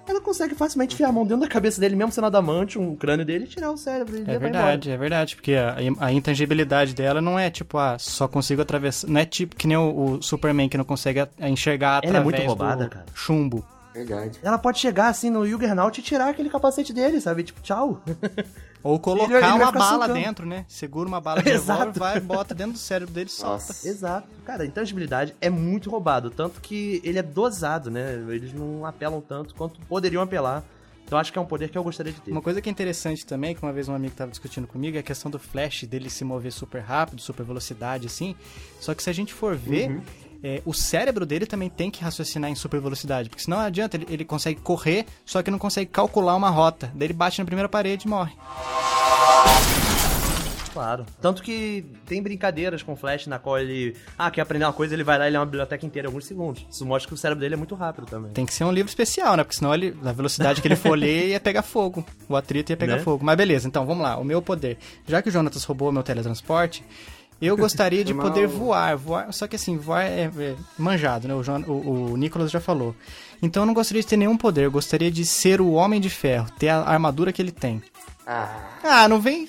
Ela 0.06 0.20
consegue 0.20 0.54
facilmente 0.54 0.94
enfiar 0.94 1.08
a 1.08 1.12
mão 1.12 1.24
dentro 1.24 1.40
da 1.42 1.48
cabeça 1.48 1.80
dele, 1.80 1.94
mesmo 1.94 2.10
sendo 2.12 2.26
adamante, 2.26 2.78
um 2.78 2.96
crânio 2.96 3.24
dele, 3.24 3.44
e 3.44 3.48
tirar 3.48 3.70
o 3.70 3.76
cérebro 3.76 4.16
e 4.16 4.22
É 4.28 4.38
verdade, 4.38 4.90
é 4.90 4.96
verdade, 4.96 5.36
porque 5.36 5.54
a, 5.54 5.76
a 6.00 6.12
intangibilidade 6.12 6.94
dela 6.94 7.20
não 7.20 7.38
é 7.38 7.50
tipo, 7.50 7.78
ah, 7.78 7.96
só 7.98 8.26
consigo 8.26 8.60
atravessar. 8.62 9.06
Não 9.08 9.20
é 9.20 9.24
tipo 9.24 9.54
que 9.54 9.66
nem 9.66 9.76
o, 9.76 10.14
o 10.18 10.22
Superman 10.22 10.68
que 10.68 10.76
não 10.76 10.84
consegue 10.84 11.20
a- 11.20 11.28
enxergar 11.48 12.02
Ela 12.04 12.16
é 12.16 12.18
através 12.18 12.24
muito 12.24 12.46
roubada, 12.48 12.84
do 12.84 12.90
cara. 12.90 13.06
chumbo. 13.14 13.64
Verdade. 13.94 14.38
Ela 14.42 14.58
pode 14.58 14.78
chegar 14.78 15.08
assim 15.08 15.30
no 15.30 15.46
Juggernaut 15.46 15.98
e 15.98 16.02
tirar 16.02 16.28
aquele 16.30 16.48
capacete 16.50 16.92
dele, 16.92 17.20
sabe? 17.20 17.42
Tipo, 17.44 17.60
tchau. 17.60 18.02
Ou 18.82 18.98
colocar 18.98 19.24
Ele- 19.36 19.44
ele 19.46 19.62
uma 19.62 19.70
bala 19.70 20.06
socando. 20.06 20.14
dentro, 20.14 20.44
né? 20.46 20.64
Segura 20.68 21.06
uma 21.08 21.20
bala 21.20 21.40
de 21.44 21.50
Exato. 21.50 21.78
revólver, 21.92 21.98
vai, 22.00 22.20
bota 22.20 22.52
dentro 22.54 22.72
do 22.72 22.78
cérebro 22.78 23.14
dele 23.14 23.28
e 23.28 23.32
solta. 23.32 23.52
Nossa. 23.68 23.88
Exato. 23.88 24.26
Cara, 24.44 24.64
a 24.64 24.66
intangibilidade 24.66 25.36
é 25.40 25.48
muito 25.48 25.88
roubado. 25.88 26.30
Tanto 26.30 26.60
que 26.60 27.00
ele 27.04 27.18
é 27.18 27.22
dosado, 27.22 27.90
né? 27.92 28.14
Eles 28.30 28.52
não 28.52 28.84
apelam 28.84 29.20
tanto 29.20 29.54
quanto 29.54 29.78
poderiam 29.82 30.20
apelar. 30.22 30.64
Então 31.04 31.16
acho 31.18 31.30
que 31.32 31.38
é 31.38 31.42
um 31.42 31.46
poder 31.46 31.68
que 31.68 31.76
eu 31.78 31.84
gostaria 31.84 32.12
de 32.12 32.20
ter. 32.22 32.30
Uma 32.32 32.40
coisa 32.42 32.60
que 32.60 32.68
é 32.68 32.72
interessante 32.72 33.24
também, 33.26 33.54
que 33.54 33.62
uma 33.62 33.72
vez 33.72 33.86
um 33.88 33.94
amigo 33.94 34.14
tava 34.16 34.30
discutindo 34.30 34.66
comigo, 34.66 34.96
é 34.96 35.00
a 35.00 35.02
questão 35.02 35.30
do 35.30 35.38
Flash, 35.38 35.84
dele 35.84 36.08
se 36.08 36.24
mover 36.24 36.50
super 36.50 36.80
rápido, 36.80 37.20
super 37.20 37.44
velocidade, 37.44 38.06
assim. 38.06 38.34
Só 38.80 38.94
que 38.94 39.02
se 39.02 39.10
a 39.10 39.12
gente 39.12 39.32
for 39.34 39.54
ver, 39.54 39.90
Uhum. 39.90 40.00
É, 40.42 40.60
o 40.64 40.72
cérebro 40.74 41.24
dele 41.24 41.46
também 41.46 41.68
tem 41.68 41.90
que 41.90 42.02
raciocinar 42.02 42.50
em 42.50 42.54
super 42.54 42.80
velocidade. 42.80 43.28
Porque 43.28 43.42
senão 43.42 43.58
não 43.58 43.64
adianta, 43.64 43.96
ele, 43.96 44.06
ele 44.08 44.24
consegue 44.24 44.60
correr, 44.60 45.06
só 45.24 45.42
que 45.42 45.50
não 45.50 45.58
consegue 45.58 45.90
calcular 45.90 46.34
uma 46.34 46.50
rota. 46.50 46.90
Daí 46.94 47.06
ele 47.06 47.14
bate 47.14 47.38
na 47.38 47.44
primeira 47.44 47.68
parede 47.68 48.06
e 48.06 48.10
morre. 48.10 48.32
Claro. 50.72 51.04
Tanto 51.20 51.42
que 51.42 51.84
tem 52.06 52.22
brincadeiras 52.22 52.82
com 52.82 52.94
o 52.94 52.96
Flash 52.96 53.26
na 53.26 53.38
qual 53.38 53.58
ele. 53.58 53.94
Ah, 54.18 54.30
quer 54.30 54.40
aprender 54.40 54.64
uma 54.64 54.72
coisa, 54.72 54.94
ele 54.94 55.04
vai 55.04 55.18
lá 55.18 55.28
e 55.28 55.30
lê 55.30 55.36
uma 55.36 55.44
biblioteca 55.44 55.84
inteira 55.84 56.06
em 56.06 56.08
alguns 56.08 56.24
segundos. 56.24 56.64
Isso 56.70 56.86
mostra 56.86 57.08
que 57.08 57.14
o 57.14 57.16
cérebro 57.16 57.40
dele 57.42 57.54
é 57.54 57.56
muito 57.58 57.74
rápido 57.74 58.06
também. 58.06 58.32
Tem 58.32 58.46
que 58.46 58.54
ser 58.54 58.64
um 58.64 58.72
livro 58.72 58.88
especial, 58.88 59.36
né? 59.36 59.44
Porque 59.44 59.56
senão 59.56 59.74
ele, 59.74 59.94
na 60.02 60.12
velocidade 60.12 60.62
que 60.62 60.68
ele 60.68 60.76
for 60.76 60.96
ler, 60.96 61.28
ia 61.28 61.40
pegar 61.40 61.60
fogo. 61.62 62.02
O 62.26 62.34
atrito 62.34 62.72
ia 62.72 62.76
pegar 62.76 62.96
Né? 62.96 63.02
fogo. 63.02 63.22
Mas 63.22 63.36
beleza, 63.36 63.68
então 63.68 63.84
vamos 63.84 64.02
lá. 64.02 64.16
O 64.16 64.24
meu 64.24 64.40
poder. 64.40 64.78
Já 65.06 65.20
que 65.20 65.28
o 65.28 65.32
Jonatas 65.32 65.62
roubou 65.64 65.92
meu 65.92 66.02
teletransporte, 66.02 66.82
eu 67.46 67.56
gostaria 67.56 68.04
de 68.04 68.14
poder 68.14 68.46
voar. 68.46 68.96
voar. 68.96 69.32
Só 69.32 69.46
que 69.46 69.56
assim, 69.56 69.76
voar 69.76 70.02
é, 70.04 70.30
é 70.36 70.54
manjado, 70.78 71.26
né? 71.28 71.34
O, 71.34 71.42
Jon- 71.42 71.64
o, 71.66 72.12
o 72.12 72.16
Nicolas 72.16 72.50
já 72.50 72.60
falou. 72.60 72.94
Então 73.42 73.62
eu 73.62 73.66
não 73.66 73.74
gostaria 73.74 74.00
de 74.02 74.06
ter 74.08 74.16
nenhum 74.16 74.36
poder. 74.36 74.64
Eu 74.64 74.70
gostaria 74.70 75.10
de 75.10 75.24
ser 75.26 75.60
o 75.60 75.72
Homem 75.72 76.00
de 76.00 76.08
Ferro, 76.10 76.46
ter 76.58 76.68
a 76.68 76.82
armadura 76.82 77.32
que 77.32 77.42
ele 77.42 77.50
tem. 77.52 77.82
Ah, 78.26 78.78
Ah, 78.84 79.08
não 79.08 79.20
vem. 79.20 79.48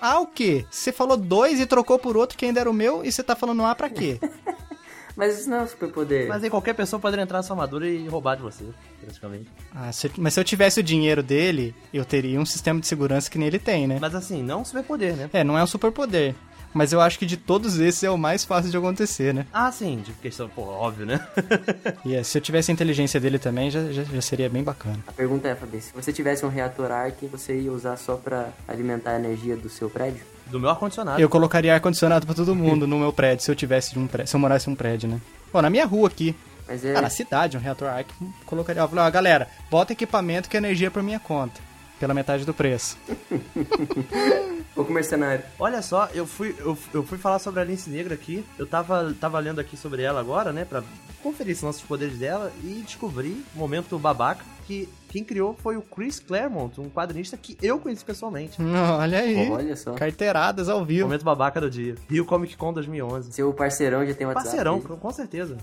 Ah, 0.00 0.18
o 0.20 0.26
quê? 0.26 0.64
Você 0.70 0.90
falou 0.92 1.16
dois 1.16 1.60
e 1.60 1.66
trocou 1.66 1.98
por 1.98 2.16
outro 2.16 2.38
que 2.38 2.46
ainda 2.46 2.60
era 2.60 2.70
o 2.70 2.74
meu 2.74 3.04
e 3.04 3.12
você 3.12 3.22
tá 3.22 3.36
falando 3.36 3.62
ah 3.64 3.74
pra 3.74 3.90
quê? 3.90 4.18
mas 5.16 5.38
isso 5.40 5.50
não 5.50 5.58
é 5.58 5.62
um 5.62 5.66
superpoder. 5.68 6.26
Mas 6.28 6.42
aí 6.42 6.48
qualquer 6.50 6.72
pessoa 6.74 6.98
poderia 6.98 7.22
entrar 7.22 7.38
na 7.38 7.42
sua 7.42 7.54
armadura 7.54 7.86
e 7.86 8.08
roubar 8.08 8.36
de 8.36 8.42
você, 8.42 8.64
praticamente. 9.02 9.46
Ah, 9.74 9.92
se 9.92 10.06
eu- 10.06 10.10
mas 10.16 10.32
se 10.34 10.40
eu 10.40 10.44
tivesse 10.44 10.80
o 10.80 10.82
dinheiro 10.82 11.22
dele, 11.22 11.74
eu 11.92 12.04
teria 12.04 12.40
um 12.40 12.46
sistema 12.46 12.80
de 12.80 12.86
segurança 12.86 13.30
que 13.30 13.38
nem 13.38 13.46
ele 13.48 13.58
tem, 13.58 13.86
né? 13.86 13.98
Mas 14.00 14.14
assim, 14.14 14.42
não 14.42 14.62
um 14.62 14.64
superpoder, 14.64 15.14
né? 15.14 15.28
É, 15.32 15.44
não 15.44 15.58
é 15.58 15.62
um 15.62 15.66
superpoder. 15.66 16.34
Mas 16.74 16.92
eu 16.92 17.00
acho 17.00 17.18
que 17.18 17.24
de 17.24 17.36
todos 17.36 17.78
esses 17.78 18.02
é 18.02 18.10
o 18.10 18.18
mais 18.18 18.44
fácil 18.44 18.70
de 18.70 18.76
acontecer, 18.76 19.32
né? 19.32 19.46
Ah, 19.52 19.70
sim, 19.70 20.02
de 20.04 20.12
questão, 20.14 20.48
pô, 20.48 20.62
óbvio, 20.62 21.06
né? 21.06 21.26
E 22.04 22.14
é, 22.14 22.22
se 22.22 22.36
eu 22.36 22.42
tivesse 22.42 22.70
a 22.70 22.74
inteligência 22.74 23.18
dele 23.20 23.38
também, 23.38 23.70
já, 23.70 23.90
já, 23.92 24.02
já 24.02 24.20
seria 24.20 24.48
bem 24.50 24.62
bacana. 24.62 24.98
A 25.06 25.12
pergunta 25.12 25.48
é, 25.48 25.54
Fabi, 25.54 25.80
se 25.80 25.92
você 25.94 26.12
tivesse 26.12 26.44
um 26.44 26.48
reator 26.48 26.90
Arc, 26.90 27.22
você 27.30 27.58
ia 27.58 27.72
usar 27.72 27.96
só 27.96 28.16
pra 28.16 28.48
alimentar 28.66 29.12
a 29.12 29.16
energia 29.16 29.56
do 29.56 29.68
seu 29.68 29.88
prédio? 29.88 30.22
Do 30.46 30.60
meu 30.60 30.68
ar-condicionado. 30.68 31.20
Eu 31.20 31.28
colocaria 31.28 31.72
ar-condicionado 31.72 32.26
pra 32.26 32.34
todo 32.34 32.54
mundo 32.54 32.86
no 32.86 32.98
meu 32.98 33.12
prédio, 33.12 33.44
se 33.44 33.50
eu 33.50 33.54
tivesse 33.54 33.98
um 33.98 34.06
prédio, 34.06 34.28
se 34.28 34.36
eu 34.36 34.40
morasse 34.40 34.68
em 34.68 34.72
um 34.72 34.76
prédio, 34.76 35.08
né? 35.08 35.20
Pô, 35.52 35.62
na 35.62 35.70
minha 35.70 35.86
rua 35.86 36.08
aqui, 36.08 36.34
Mas 36.66 36.84
é... 36.84 36.96
ah, 36.96 37.00
na 37.00 37.10
cidade, 37.10 37.56
um 37.56 37.60
reator 37.60 37.88
arc, 37.88 38.08
colocaria. 38.44 38.82
Eu 38.82 38.88
falei, 38.88 39.04
ó, 39.04 39.10
galera, 39.10 39.48
bota 39.70 39.92
equipamento 39.92 40.48
que 40.48 40.56
é 40.56 40.58
energia 40.58 40.90
por 40.90 41.02
minha 41.02 41.20
conta. 41.20 41.60
Pela 41.98 42.14
metade 42.14 42.44
do 42.44 42.52
preço. 42.52 42.98
Pouco 44.74 44.92
mercenário. 44.92 45.44
Olha 45.58 45.80
só, 45.80 46.08
eu 46.12 46.26
fui, 46.26 46.54
eu, 46.58 46.76
eu 46.92 47.02
fui 47.04 47.16
falar 47.16 47.38
sobre 47.38 47.60
a 47.60 47.64
Lince 47.64 47.88
Negra 47.88 48.14
aqui. 48.14 48.44
Eu 48.58 48.66
tava, 48.66 49.14
tava 49.20 49.38
lendo 49.38 49.60
aqui 49.60 49.76
sobre 49.76 50.02
ela 50.02 50.18
agora, 50.18 50.52
né? 50.52 50.64
Pra 50.64 50.82
conferir 51.22 51.52
esse 51.52 51.64
lance 51.64 51.78
dos 51.78 51.88
poderes 51.88 52.18
dela 52.18 52.52
e 52.62 52.82
descobri, 52.84 53.42
momento 53.54 53.98
babaca, 53.98 54.44
que 54.66 54.88
quem 55.08 55.22
criou 55.22 55.54
foi 55.54 55.76
o 55.76 55.82
Chris 55.82 56.18
Claremont, 56.18 56.80
um 56.80 56.90
quadrinista 56.90 57.36
que 57.36 57.56
eu 57.62 57.78
conheci 57.78 58.04
pessoalmente. 58.04 58.58
Olha 58.98 59.20
aí. 59.20 59.48
Olha 59.48 59.76
só. 59.76 59.94
Carteiradas 59.94 60.68
ao 60.68 60.84
vivo. 60.84 61.06
Momento 61.06 61.24
babaca 61.24 61.60
do 61.60 61.70
dia. 61.70 61.94
Rio 62.10 62.24
Comic 62.24 62.56
Con 62.56 62.72
2011. 62.72 63.32
Seu 63.32 63.52
parceirão 63.54 64.04
já 64.04 64.12
tem 64.12 64.26
WhatsApp. 64.26 64.44
Parceirão, 64.44 64.78
dele. 64.80 64.96
com 65.00 65.10
certeza. 65.12 65.56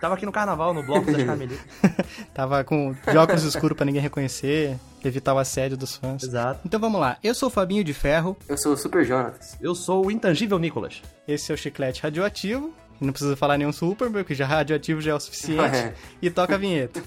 Tava 0.00 0.14
aqui 0.14 0.24
no 0.24 0.32
carnaval, 0.32 0.72
no 0.72 0.82
bloco 0.82 1.10
das 1.10 1.24
Carmelitas. 1.24 1.60
Tava 2.32 2.62
com 2.62 2.92
de 2.92 3.16
óculos 3.16 3.42
escuros 3.42 3.76
pra 3.76 3.84
ninguém 3.84 4.00
reconhecer, 4.00 4.78
evitar 5.04 5.34
o 5.34 5.38
assédio 5.38 5.76
dos 5.76 5.96
fãs. 5.96 6.22
Exato. 6.22 6.60
Então 6.64 6.78
vamos 6.78 7.00
lá. 7.00 7.18
Eu 7.22 7.34
sou 7.34 7.48
o 7.48 7.50
Fabinho 7.50 7.82
de 7.82 7.92
Ferro. 7.92 8.36
Eu 8.48 8.56
sou 8.56 8.74
o 8.74 8.76
Super 8.76 9.04
Jonas. 9.04 9.56
Eu 9.60 9.74
sou 9.74 10.06
o 10.06 10.10
intangível 10.10 10.58
Nicolas. 10.58 11.02
Esse 11.26 11.50
é 11.50 11.54
o 11.54 11.58
chiclete 11.58 12.02
radioativo. 12.02 12.72
Não 13.00 13.12
precisa 13.12 13.36
falar 13.36 13.58
nenhum 13.58 13.72
super, 13.72 14.10
porque 14.10 14.34
já 14.34 14.46
radioativo 14.46 15.00
já 15.00 15.12
é 15.12 15.14
o 15.14 15.20
suficiente. 15.20 15.58
É. 15.76 15.94
E 16.22 16.30
toca 16.30 16.54
a 16.54 16.58
vinheta. 16.58 17.02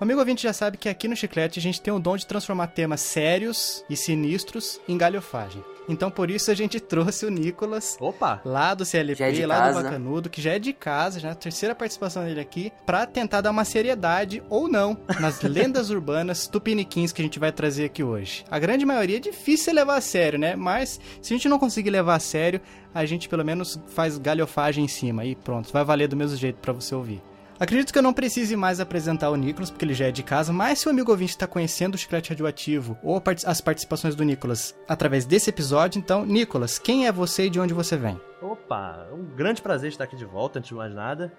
O 0.00 0.04
amigo 0.04 0.18
ouvinte 0.18 0.44
já 0.44 0.52
sabe 0.54 0.78
que 0.78 0.88
aqui 0.88 1.06
no 1.06 1.14
Chiclete 1.14 1.58
a 1.58 1.62
gente 1.62 1.78
tem 1.78 1.92
o 1.92 1.98
dom 1.98 2.16
de 2.16 2.26
transformar 2.26 2.68
temas 2.68 3.02
sérios 3.02 3.84
e 3.86 3.94
sinistros 3.94 4.80
em 4.88 4.96
galhofagem. 4.96 5.62
Então 5.86 6.10
por 6.10 6.30
isso 6.30 6.50
a 6.50 6.54
gente 6.54 6.80
trouxe 6.80 7.26
o 7.26 7.30
Nicolas 7.30 7.98
Opa! 8.00 8.40
lá 8.42 8.72
do 8.72 8.82
CLP, 8.86 9.22
é 9.22 9.46
lá 9.46 9.58
casa. 9.58 9.78
do 9.78 9.84
Bacanudo, 9.84 10.30
que 10.30 10.40
já 10.40 10.52
é 10.52 10.58
de 10.58 10.72
casa, 10.72 11.20
já 11.20 11.28
é 11.28 11.32
a 11.32 11.34
terceira 11.34 11.74
participação 11.74 12.24
dele 12.24 12.40
aqui, 12.40 12.72
pra 12.86 13.04
tentar 13.04 13.42
dar 13.42 13.50
uma 13.50 13.62
seriedade 13.62 14.42
ou 14.48 14.68
não 14.68 14.96
nas 15.20 15.42
lendas 15.44 15.90
urbanas 15.90 16.48
tupiniquins 16.48 17.12
que 17.12 17.20
a 17.20 17.24
gente 17.26 17.38
vai 17.38 17.52
trazer 17.52 17.84
aqui 17.84 18.02
hoje. 18.02 18.42
A 18.50 18.58
grande 18.58 18.86
maioria 18.86 19.18
é 19.18 19.20
difícil 19.20 19.74
levar 19.74 19.96
a 19.96 20.00
sério, 20.00 20.38
né? 20.38 20.56
Mas 20.56 20.98
se 21.20 21.34
a 21.34 21.36
gente 21.36 21.46
não 21.46 21.58
conseguir 21.58 21.90
levar 21.90 22.14
a 22.14 22.20
sério, 22.20 22.58
a 22.94 23.04
gente 23.04 23.28
pelo 23.28 23.44
menos 23.44 23.78
faz 23.88 24.16
galhofagem 24.16 24.82
em 24.82 24.88
cima 24.88 25.26
e 25.26 25.34
pronto, 25.36 25.70
vai 25.70 25.84
valer 25.84 26.08
do 26.08 26.16
mesmo 26.16 26.38
jeito 26.38 26.56
pra 26.56 26.72
você 26.72 26.94
ouvir. 26.94 27.20
Acredito 27.60 27.92
que 27.92 27.98
eu 27.98 28.02
não 28.02 28.14
precise 28.14 28.56
mais 28.56 28.80
apresentar 28.80 29.28
o 29.28 29.36
Nicolas, 29.36 29.70
porque 29.70 29.84
ele 29.84 29.92
já 29.92 30.06
é 30.06 30.10
de 30.10 30.22
casa, 30.22 30.50
mas 30.50 30.78
se 30.78 30.88
o 30.88 30.90
amigo 30.90 31.10
ouvinte 31.10 31.32
está 31.32 31.46
conhecendo 31.46 31.94
o 31.94 31.98
Chiclete 31.98 32.30
Radioativo 32.30 32.96
ou 33.02 33.22
as 33.44 33.60
participações 33.60 34.14
do 34.14 34.24
Nicolas 34.24 34.74
através 34.88 35.26
desse 35.26 35.50
episódio, 35.50 35.98
então, 35.98 36.24
Nicolas, 36.24 36.78
quem 36.78 37.06
é 37.06 37.12
você 37.12 37.48
e 37.48 37.50
de 37.50 37.60
onde 37.60 37.74
você 37.74 37.98
vem? 37.98 38.18
Opa! 38.40 39.06
É 39.10 39.12
um 39.12 39.26
grande 39.36 39.60
prazer 39.60 39.90
estar 39.90 40.04
aqui 40.04 40.16
de 40.16 40.24
volta, 40.24 40.58
antes 40.58 40.70
de 40.70 40.74
mais 40.74 40.94
nada. 40.94 41.30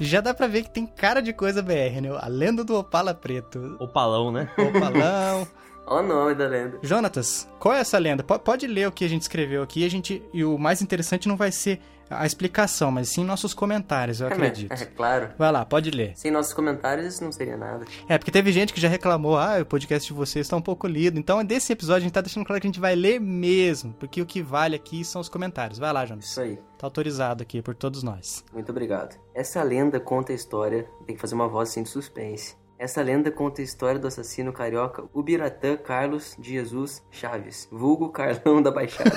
Já 0.00 0.20
dá 0.20 0.34
pra 0.34 0.46
ver 0.46 0.62
que 0.64 0.70
tem 0.70 0.86
cara 0.86 1.20
de 1.20 1.32
coisa 1.32 1.62
BR, 1.62 2.00
né? 2.02 2.10
A 2.20 2.28
lenda 2.28 2.64
do 2.64 2.76
Opala 2.76 3.14
Preto. 3.14 3.76
Opalão, 3.78 4.30
né? 4.32 4.50
Opalão. 4.58 5.46
Olha 5.86 6.04
o 6.04 6.08
nome 6.08 6.34
da 6.34 6.46
lenda. 6.46 6.78
Jonatas, 6.82 7.48
qual 7.58 7.74
é 7.74 7.80
essa 7.80 7.98
lenda? 7.98 8.22
Po- 8.22 8.38
Pode 8.38 8.66
ler 8.66 8.88
o 8.88 8.92
que 8.92 9.04
a 9.04 9.08
gente 9.08 9.22
escreveu 9.22 9.62
aqui. 9.62 9.84
A 9.84 9.90
gente 9.90 10.22
e 10.32 10.44
o 10.44 10.56
mais 10.58 10.80
interessante 10.80 11.28
não 11.28 11.36
vai 11.36 11.52
ser 11.52 11.80
a 12.10 12.24
explicação, 12.26 12.90
mas 12.90 13.08
sim 13.08 13.24
nossos 13.24 13.54
comentários, 13.54 14.20
eu 14.20 14.26
acredito. 14.28 14.70
É, 14.72 14.76
claro. 14.84 15.30
Vai 15.38 15.50
lá, 15.50 15.64
pode 15.64 15.90
ler. 15.90 16.12
Sem 16.16 16.30
nossos 16.30 16.52
comentários, 16.52 17.06
isso 17.14 17.24
não 17.24 17.32
seria 17.32 17.56
nada. 17.56 17.84
É, 18.08 18.18
porque 18.18 18.30
teve 18.30 18.52
gente 18.52 18.72
que 18.74 18.80
já 18.80 18.88
reclamou, 18.88 19.38
ah, 19.38 19.58
o 19.60 19.66
podcast 19.66 20.06
de 20.06 20.12
vocês 20.14 20.46
está 20.46 20.56
um 20.56 20.60
pouco 20.62 20.86
lido. 20.86 21.18
Então, 21.18 21.42
desse 21.44 21.72
episódio, 21.72 22.00
a 22.00 22.02
gente 22.02 22.12
tá 22.12 22.20
deixando 22.20 22.44
claro 22.44 22.60
que 22.60 22.66
a 22.66 22.70
gente 22.70 22.80
vai 22.80 22.94
ler 22.94 23.18
mesmo, 23.20 23.94
porque 23.94 24.20
o 24.20 24.26
que 24.26 24.42
vale 24.42 24.76
aqui 24.76 25.02
são 25.04 25.20
os 25.20 25.28
comentários. 25.30 25.78
Vai 25.78 25.92
lá, 25.92 26.04
Jonas. 26.04 26.26
Isso 26.26 26.40
aí. 26.40 26.56
Tá 26.78 26.86
autorizado 26.86 27.42
aqui 27.42 27.62
por 27.62 27.74
todos 27.74 28.02
nós. 28.02 28.44
Muito 28.52 28.70
obrigado. 28.70 29.16
Essa 29.34 29.62
lenda 29.62 29.98
conta 29.98 30.32
a 30.32 30.34
história. 30.34 30.86
Tem 31.06 31.14
que 31.16 31.20
fazer 31.20 31.34
uma 31.34 31.48
voz 31.48 31.70
assim 31.70 31.82
de 31.82 31.88
suspense. 31.88 32.54
Essa 32.84 33.00
lenda 33.00 33.30
conta 33.30 33.62
a 33.62 33.64
história 33.64 33.98
do 33.98 34.06
assassino 34.06 34.52
carioca 34.52 35.04
Ubiratã 35.14 35.74
Carlos 35.74 36.36
de 36.38 36.50
Jesus 36.50 37.02
Chaves, 37.10 37.66
vulgo 37.72 38.10
Carlão 38.10 38.60
da 38.60 38.70
Baixada. 38.70 39.10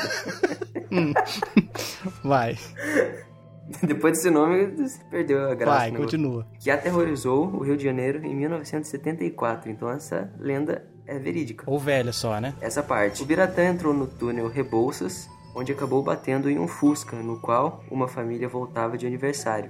Vai, 2.23 2.57
Depois 3.83 4.13
desse 4.13 4.29
nome, 4.29 4.67
você 4.67 4.97
perdeu 5.11 5.51
a 5.51 5.53
graça. 5.53 5.79
vai, 5.79 5.91
negócio. 5.91 6.05
continua. 6.05 6.47
Que 6.61 6.71
aterrorizou 6.71 7.45
o 7.47 7.61
Rio 7.61 7.75
de 7.75 7.83
Janeiro 7.83 8.25
em 8.25 8.33
1974. 8.33 9.69
Então 9.69 9.89
essa 9.89 10.31
lenda 10.39 10.87
é 11.05 11.19
verídica. 11.19 11.69
Ou 11.69 11.77
velho 11.77 12.13
só, 12.13 12.39
né? 12.39 12.53
Essa 12.61 12.81
parte. 12.81 13.21
O 13.21 13.25
Biratã 13.25 13.65
entrou 13.65 13.93
no 13.93 14.07
túnel 14.07 14.47
Rebouças, 14.47 15.27
onde 15.53 15.73
acabou 15.73 16.01
batendo 16.01 16.49
em 16.49 16.57
um 16.57 16.69
Fusca, 16.69 17.17
no 17.17 17.41
qual 17.41 17.83
uma 17.91 18.07
família 18.07 18.47
voltava 18.47 18.97
de 18.97 19.05
aniversário. 19.05 19.69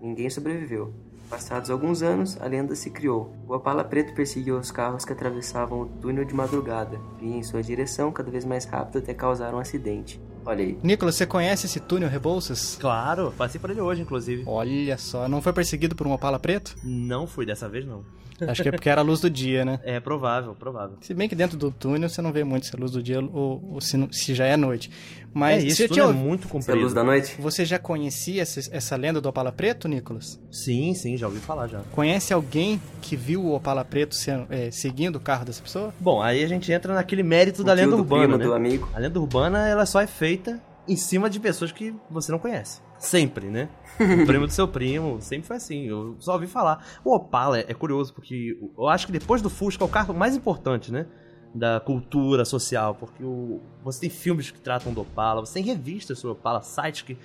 Ninguém 0.00 0.30
sobreviveu. 0.30 0.94
Passados 1.32 1.70
alguns 1.70 2.02
anos, 2.02 2.36
a 2.42 2.46
lenda 2.46 2.74
se 2.74 2.90
criou. 2.90 3.34
O 3.48 3.54
Opala 3.54 3.82
Preto 3.82 4.12
perseguiu 4.12 4.58
os 4.58 4.70
carros 4.70 5.02
que 5.02 5.14
atravessavam 5.14 5.80
o 5.80 5.86
túnel 5.86 6.26
de 6.26 6.34
madrugada, 6.34 7.00
vinha 7.18 7.38
em 7.38 7.42
sua 7.42 7.62
direção 7.62 8.12
cada 8.12 8.30
vez 8.30 8.44
mais 8.44 8.66
rápido 8.66 8.98
até 8.98 9.14
causar 9.14 9.54
um 9.54 9.58
acidente. 9.58 10.20
Olha 10.44 10.62
aí. 10.62 10.78
Nicolas, 10.82 11.14
você 11.14 11.24
conhece 11.24 11.64
esse 11.64 11.80
túnel 11.80 12.10
Rebouças? 12.10 12.76
Claro, 12.78 13.32
passei 13.38 13.58
por 13.58 13.70
ele 13.70 13.80
hoje, 13.80 14.02
inclusive. 14.02 14.42
Olha 14.46 14.98
só, 14.98 15.26
não 15.26 15.40
foi 15.40 15.54
perseguido 15.54 15.96
por 15.96 16.06
um 16.06 16.12
Opala 16.12 16.38
preto? 16.38 16.76
Não 16.84 17.26
fui 17.26 17.46
dessa 17.46 17.66
vez, 17.66 17.86
não. 17.86 18.04
Acho 18.48 18.62
que 18.62 18.68
é 18.68 18.72
porque 18.72 18.88
era 18.88 19.00
a 19.00 19.04
luz 19.04 19.20
do 19.20 19.28
dia, 19.30 19.64
né? 19.64 19.80
É 19.84 20.00
provável, 20.00 20.54
provável. 20.54 20.96
Se 21.00 21.12
bem 21.14 21.28
que 21.28 21.34
dentro 21.34 21.56
do 21.56 21.70
túnel 21.70 22.08
você 22.08 22.20
não 22.22 22.32
vê 22.32 22.42
muito 22.44 22.66
se 22.66 22.74
é 22.74 22.78
luz 22.78 22.90
do 22.92 23.02
dia 23.02 23.20
ou, 23.20 23.62
ou 23.74 23.80
se, 23.80 23.96
não- 23.96 24.10
se 24.12 24.34
já 24.34 24.46
é 24.46 24.56
noite. 24.56 24.90
Mas 25.34 25.62
é, 25.64 25.66
isso 25.68 25.88
tinha- 25.88 26.04
é 26.04 26.12
muito 26.12 26.46
Isso 26.46 26.70
é 26.70 26.74
a 26.74 26.76
luz 26.76 26.92
comprido. 26.92 26.94
da 26.94 27.04
noite? 27.04 27.36
você 27.38 27.64
já 27.64 27.78
conhecia 27.78 28.42
essa, 28.42 28.60
essa 28.74 28.96
lenda 28.96 29.20
do 29.20 29.28
Opala 29.28 29.50
Preto, 29.50 29.88
Nicolas? 29.88 30.38
Sim, 30.50 30.92
sim, 30.94 31.16
já 31.16 31.26
ouvi 31.26 31.38
falar 31.40 31.66
já. 31.68 31.80
Conhece 31.92 32.32
alguém 32.34 32.80
que 33.00 33.16
viu 33.16 33.42
o 33.42 33.54
Opala 33.54 33.84
Preto 33.84 34.14
sendo- 34.14 34.46
é, 34.50 34.70
seguindo 34.70 35.16
o 35.16 35.20
carro 35.20 35.44
dessa 35.44 35.62
pessoa? 35.62 35.94
Bom, 35.98 36.20
aí 36.20 36.44
a 36.44 36.48
gente 36.48 36.70
entra 36.70 36.92
naquele 36.94 37.22
mérito 37.22 37.62
O 37.62 37.64
da 37.64 37.72
lenda 37.72 37.92
do 37.96 37.98
urbana, 37.98 38.22
primo, 38.24 38.38
né? 38.38 38.44
do 38.44 38.54
amigo. 38.54 38.88
A 38.94 38.98
lenda 38.98 39.18
urbana, 39.18 39.66
ela 39.68 39.86
só 39.86 40.00
é 40.00 40.06
feita 40.06 40.60
em 40.86 40.96
cima 40.96 41.30
de 41.30 41.38
pessoas 41.38 41.70
que 41.70 41.94
você 42.10 42.32
não 42.32 42.38
conhece. 42.38 42.80
Sempre, 42.98 43.46
né? 43.46 43.68
O 43.98 44.24
primo 44.26 44.46
do 44.46 44.52
seu 44.52 44.66
primo, 44.66 45.20
sempre 45.20 45.46
foi 45.46 45.56
assim. 45.56 45.86
Eu 45.86 46.16
só 46.18 46.34
ouvi 46.34 46.46
falar. 46.46 46.84
O 47.04 47.14
Opala 47.14 47.58
é, 47.58 47.66
é 47.68 47.74
curioso, 47.74 48.12
porque 48.12 48.56
eu 48.76 48.88
acho 48.88 49.06
que 49.06 49.12
depois 49.12 49.42
do 49.42 49.50
Fusca 49.50 49.82
é 49.82 49.86
o 49.86 49.90
carro 49.90 50.14
mais 50.14 50.36
importante, 50.36 50.92
né? 50.92 51.06
Da 51.54 51.80
cultura 51.80 52.44
social, 52.44 52.94
porque 52.94 53.22
o, 53.22 53.60
você 53.84 54.00
tem 54.00 54.10
filmes 54.10 54.50
que 54.50 54.60
tratam 54.60 54.92
do 54.92 55.02
Opala, 55.02 55.44
você 55.44 55.54
tem 55.54 55.64
revistas 55.64 56.18
sobre 56.18 56.36
o 56.36 56.38
Opala, 56.38 56.62
sites 56.62 57.02
que. 57.02 57.18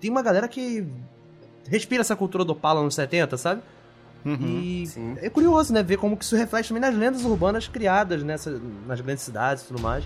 Tem 0.00 0.10
uma 0.10 0.22
galera 0.22 0.48
que 0.48 0.86
respira 1.68 2.00
essa 2.00 2.16
cultura 2.16 2.44
do 2.44 2.52
Opala 2.52 2.82
nos 2.82 2.94
70, 2.94 3.36
sabe? 3.36 3.62
Uhum. 4.24 4.60
E 4.60 4.86
Sim. 4.86 5.16
é 5.20 5.28
curioso, 5.28 5.72
né? 5.72 5.82
Ver 5.82 5.96
como 5.96 6.16
que 6.16 6.24
isso 6.24 6.36
reflete 6.36 6.68
também 6.68 6.80
nas 6.80 6.94
lendas 6.94 7.24
urbanas 7.24 7.66
criadas 7.68 8.22
nessa, 8.22 8.60
nas 8.86 9.00
grandes 9.00 9.24
cidades 9.24 9.64
e 9.64 9.66
tudo 9.66 9.80
mais. 9.80 10.04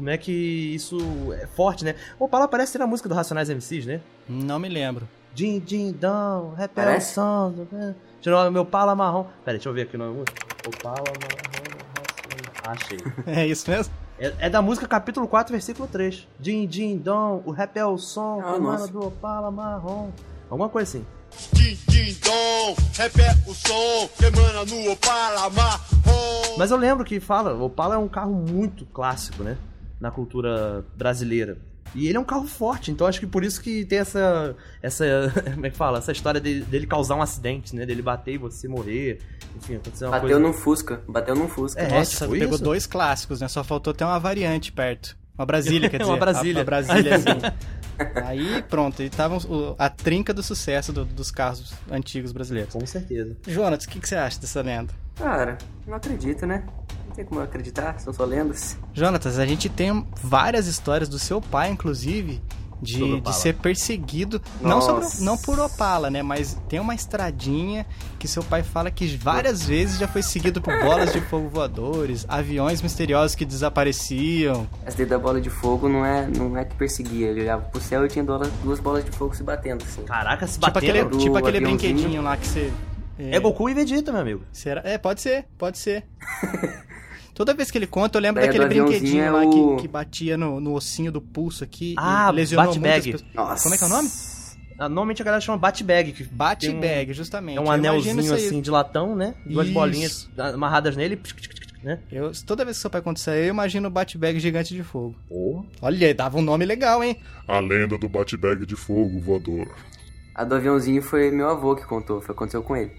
Como 0.00 0.08
é 0.08 0.16
que 0.16 0.32
isso 0.32 0.96
é 1.34 1.46
forte, 1.46 1.84
né? 1.84 1.94
O 2.18 2.24
Opala 2.24 2.48
parece 2.48 2.72
ser 2.72 2.78
na 2.78 2.86
música 2.86 3.06
do 3.06 3.14
Racionais 3.14 3.50
MCs, 3.50 3.84
né? 3.84 4.00
Não 4.26 4.58
me 4.58 4.66
lembro. 4.66 5.06
Din, 5.34 5.58
din, 5.60 5.92
dão, 5.92 6.54
repel 6.54 6.86
Parece? 6.86 7.12
som. 7.12 7.52
né? 7.70 7.94
Tirou 8.18 8.48
o 8.48 8.50
meu 8.50 8.64
pala 8.64 8.94
marrom. 8.94 9.24
Pera, 9.44 9.58
deixa 9.58 9.68
eu 9.68 9.74
ver 9.74 9.82
aqui 9.82 9.96
o 9.96 9.98
nome. 9.98 10.24
Opala 10.66 11.04
marrom. 11.04 12.72
Achei. 12.72 12.98
É 13.26 13.46
isso 13.46 13.70
mesmo? 13.70 13.92
É, 14.18 14.32
é 14.46 14.48
da 14.48 14.62
música 14.62 14.88
capítulo 14.88 15.28
4, 15.28 15.52
versículo 15.52 15.86
3. 15.86 16.26
Din, 16.38 16.66
din, 16.66 16.96
dom, 16.96 17.42
o 17.44 17.50
rap 17.50 17.76
é 17.76 17.84
o 17.84 17.98
som, 17.98 18.40
Ah, 18.42 18.58
nossa. 18.58 18.88
do 18.90 19.06
Opala 19.06 19.50
marrom. 19.50 20.08
Alguma 20.48 20.70
coisa 20.70 20.88
assim. 20.98 21.06
Din, 21.52 21.76
din, 21.88 22.16
dom, 22.24 22.74
rap 22.96 23.20
é 23.20 23.34
o 23.46 23.52
som 23.54 24.08
que 24.16 24.24
emana 24.24 24.64
no 24.64 24.92
Opala 24.92 25.50
marrom. 25.50 26.56
Mas 26.56 26.70
eu 26.70 26.78
lembro 26.78 27.04
que 27.04 27.20
fala, 27.20 27.52
o 27.52 27.64
Opala 27.66 27.96
é 27.96 27.98
um 27.98 28.08
carro 28.08 28.32
muito 28.32 28.86
clássico, 28.86 29.42
né? 29.42 29.58
Na 30.00 30.10
cultura 30.10 30.84
brasileira. 30.96 31.58
E 31.94 32.06
ele 32.06 32.16
é 32.16 32.20
um 32.20 32.24
carro 32.24 32.46
forte, 32.46 32.92
então 32.92 33.04
acho 33.06 33.18
que 33.18 33.26
por 33.26 33.42
isso 33.42 33.60
que 33.60 33.84
tem 33.84 33.98
essa. 33.98 34.54
essa 34.80 35.04
como 35.54 35.66
é 35.66 35.70
que 35.70 35.76
fala? 35.76 35.98
Essa 35.98 36.12
história 36.12 36.40
dele, 36.40 36.64
dele 36.64 36.86
causar 36.86 37.16
um 37.16 37.22
acidente, 37.22 37.74
né? 37.74 37.84
Dele 37.84 38.00
bater 38.00 38.34
e 38.34 38.38
você 38.38 38.68
morrer. 38.68 39.18
Enfim, 39.56 39.74
aconteceu 39.76 40.06
uma 40.08 40.12
Bateu 40.12 40.28
coisa. 40.38 40.40
num 40.46 40.52
Fusca. 40.52 41.02
Bateu 41.08 41.34
num 41.34 41.48
Fusca. 41.48 41.80
É, 41.82 41.88
Nossa, 41.88 42.26
tipo 42.26 42.38
pegou 42.38 42.54
isso. 42.54 42.62
dois 42.64 42.86
clássicos, 42.86 43.40
né? 43.40 43.48
Só 43.48 43.64
faltou 43.64 43.92
ter 43.92 44.04
uma 44.04 44.18
variante 44.20 44.70
perto. 44.70 45.18
Uma 45.36 45.44
Brasília, 45.44 45.90
quer 45.90 45.98
dizer. 46.00 46.10
Uma 46.10 46.16
Brasília. 46.18 46.60
A, 46.60 46.62
a 46.62 46.64
Brasília, 46.64 47.16
assim. 47.16 47.30
Aí, 48.24 48.62
pronto, 48.62 49.02
aí 49.02 49.10
tava 49.10 49.36
o- 49.46 49.74
a 49.78 49.90
trinca 49.90 50.32
do 50.32 50.42
sucesso 50.42 50.90
do- 50.90 51.04
dos 51.04 51.30
carros 51.30 51.74
antigos 51.90 52.32
brasileiros. 52.32 52.72
Com 52.72 52.86
certeza. 52.86 53.36
Jonas, 53.46 53.84
o 53.84 53.88
que, 53.90 54.00
que 54.00 54.08
você 54.08 54.14
acha 54.14 54.40
dessa 54.40 54.62
lenda? 54.62 54.90
Cara, 55.16 55.58
não 55.86 55.94
acredito, 55.96 56.46
né? 56.46 56.64
Tem 57.20 57.26
como 57.26 57.38
eu 57.40 57.44
acreditar, 57.44 58.00
são 58.00 58.14
só 58.14 58.24
lendas. 58.24 58.78
Jonatas, 58.94 59.38
a 59.38 59.44
gente 59.44 59.68
tem 59.68 60.06
várias 60.22 60.66
histórias 60.66 61.06
do 61.06 61.18
seu 61.18 61.38
pai, 61.38 61.68
inclusive, 61.68 62.40
de, 62.80 63.20
de 63.20 63.34
ser 63.34 63.56
perseguido, 63.56 64.40
não, 64.58 64.80
sobre, 64.80 65.06
não 65.20 65.36
por 65.36 65.60
Opala, 65.60 66.08
né? 66.08 66.22
Mas 66.22 66.56
tem 66.66 66.80
uma 66.80 66.94
estradinha 66.94 67.84
que 68.18 68.26
seu 68.26 68.42
pai 68.42 68.62
fala 68.62 68.90
que 68.90 69.06
várias 69.18 69.62
vezes 69.62 69.98
já 69.98 70.08
foi 70.08 70.22
seguido 70.22 70.62
por 70.62 70.72
bolas 70.80 71.12
de 71.12 71.20
fogo 71.20 71.46
voadores, 71.50 72.24
aviões 72.26 72.80
misteriosos 72.80 73.34
que 73.34 73.44
desapareciam. 73.44 74.66
Essa 74.86 74.96
daí 74.96 75.06
da 75.06 75.18
bola 75.18 75.42
de 75.42 75.50
fogo 75.50 75.90
não 75.90 76.06
é, 76.06 76.26
não 76.26 76.56
é 76.56 76.64
que 76.64 76.74
perseguia. 76.74 77.26
Ele 77.28 77.42
olhava 77.42 77.64
pro 77.64 77.82
céu 77.82 78.06
e 78.06 78.08
tinha 78.08 78.24
duas 78.24 78.80
bolas 78.80 79.04
de 79.04 79.10
fogo 79.10 79.36
se 79.36 79.42
batendo, 79.42 79.84
assim. 79.84 80.04
Caraca, 80.04 80.46
se 80.46 80.54
Tipo 80.54 80.72
batendo. 80.72 80.90
aquele, 80.90 81.04
do 81.04 81.18
tipo 81.18 81.36
aquele 81.36 81.60
brinquedinho 81.60 82.22
lá 82.22 82.34
que 82.38 82.46
você. 82.48 82.72
É 83.18 83.38
Goku 83.38 83.68
e 83.68 83.74
Vegeta, 83.74 84.10
meu 84.10 84.22
amigo. 84.22 84.42
Será? 84.50 84.80
É, 84.82 84.96
pode 84.96 85.20
ser, 85.20 85.44
pode 85.58 85.76
ser. 85.76 86.06
Toda 87.40 87.54
vez 87.54 87.70
que 87.70 87.78
ele 87.78 87.86
conta, 87.86 88.18
eu 88.18 88.22
lembro 88.22 88.38
Daí 88.42 88.50
daquele 88.52 88.68
brinquedinho 88.68 89.22
é 89.22 89.30
lá 89.30 89.42
o- 89.46 89.76
que, 89.76 89.82
que 89.82 89.88
batia 89.88 90.36
no, 90.36 90.60
no 90.60 90.74
ossinho 90.74 91.10
do 91.10 91.22
pulso 91.22 91.64
aqui 91.64 91.94
Ah, 91.96 92.28
e 92.30 92.34
lesionou 92.36 92.66
Bat-Bag. 92.66 93.02
muitas 93.12 93.22
pessoas. 93.22 93.34
Nossa. 93.34 93.62
Como 93.62 93.74
é 93.74 93.78
que 93.78 93.84
é 93.84 93.86
o 93.86 93.90
nome? 93.90 94.08
Ah, 94.78 94.88
Normalmente 94.90 95.22
a 95.22 95.24
galera 95.24 95.40
chama 95.40 95.56
Bat-Bag. 95.56 96.12
que 96.12 96.24
tem 96.24 96.32
um- 96.34 96.36
Bat-bag, 96.36 97.12
justamente. 97.14 97.56
É 97.56 97.60
um 97.62 97.64
Eu 97.64 97.70
anelzinho 97.70 98.34
assim 98.34 98.60
de 98.60 98.70
latão, 98.70 99.16
né? 99.16 99.34
Duas 99.46 99.66
Isso. 99.68 99.74
bolinhas 99.74 100.30
amarradas 100.36 100.94
nele, 100.96 101.18
né? 101.82 101.98
Eu, 102.12 102.30
toda 102.46 102.62
vez 102.62 102.76
que 102.76 102.82
seu 102.82 102.90
pai 102.90 103.00
conta 103.00 103.18
isso 103.18 103.30
aí, 103.30 103.44
eu 103.46 103.48
imagino 103.48 103.88
o 103.88 103.90
Bat-bag 103.90 104.38
gigante 104.38 104.74
de 104.74 104.82
fogo. 104.82 105.14
Porra. 105.26 105.64
Olha, 105.80 106.14
dava 106.14 106.36
um 106.36 106.42
nome 106.42 106.66
legal, 106.66 107.02
hein? 107.02 107.16
A 107.48 107.58
lenda 107.58 107.96
do 107.96 108.06
bate-bag 108.06 108.66
de 108.66 108.76
fogo 108.76 109.18
voador. 109.18 109.66
A 110.34 110.44
do 110.44 110.54
aviãozinho 110.56 111.00
foi 111.00 111.30
meu 111.30 111.48
avô 111.48 111.74
que 111.74 111.86
contou, 111.86 112.20
foi 112.20 112.34
aconteceu 112.34 112.62
com 112.62 112.76
ele. 112.76 112.92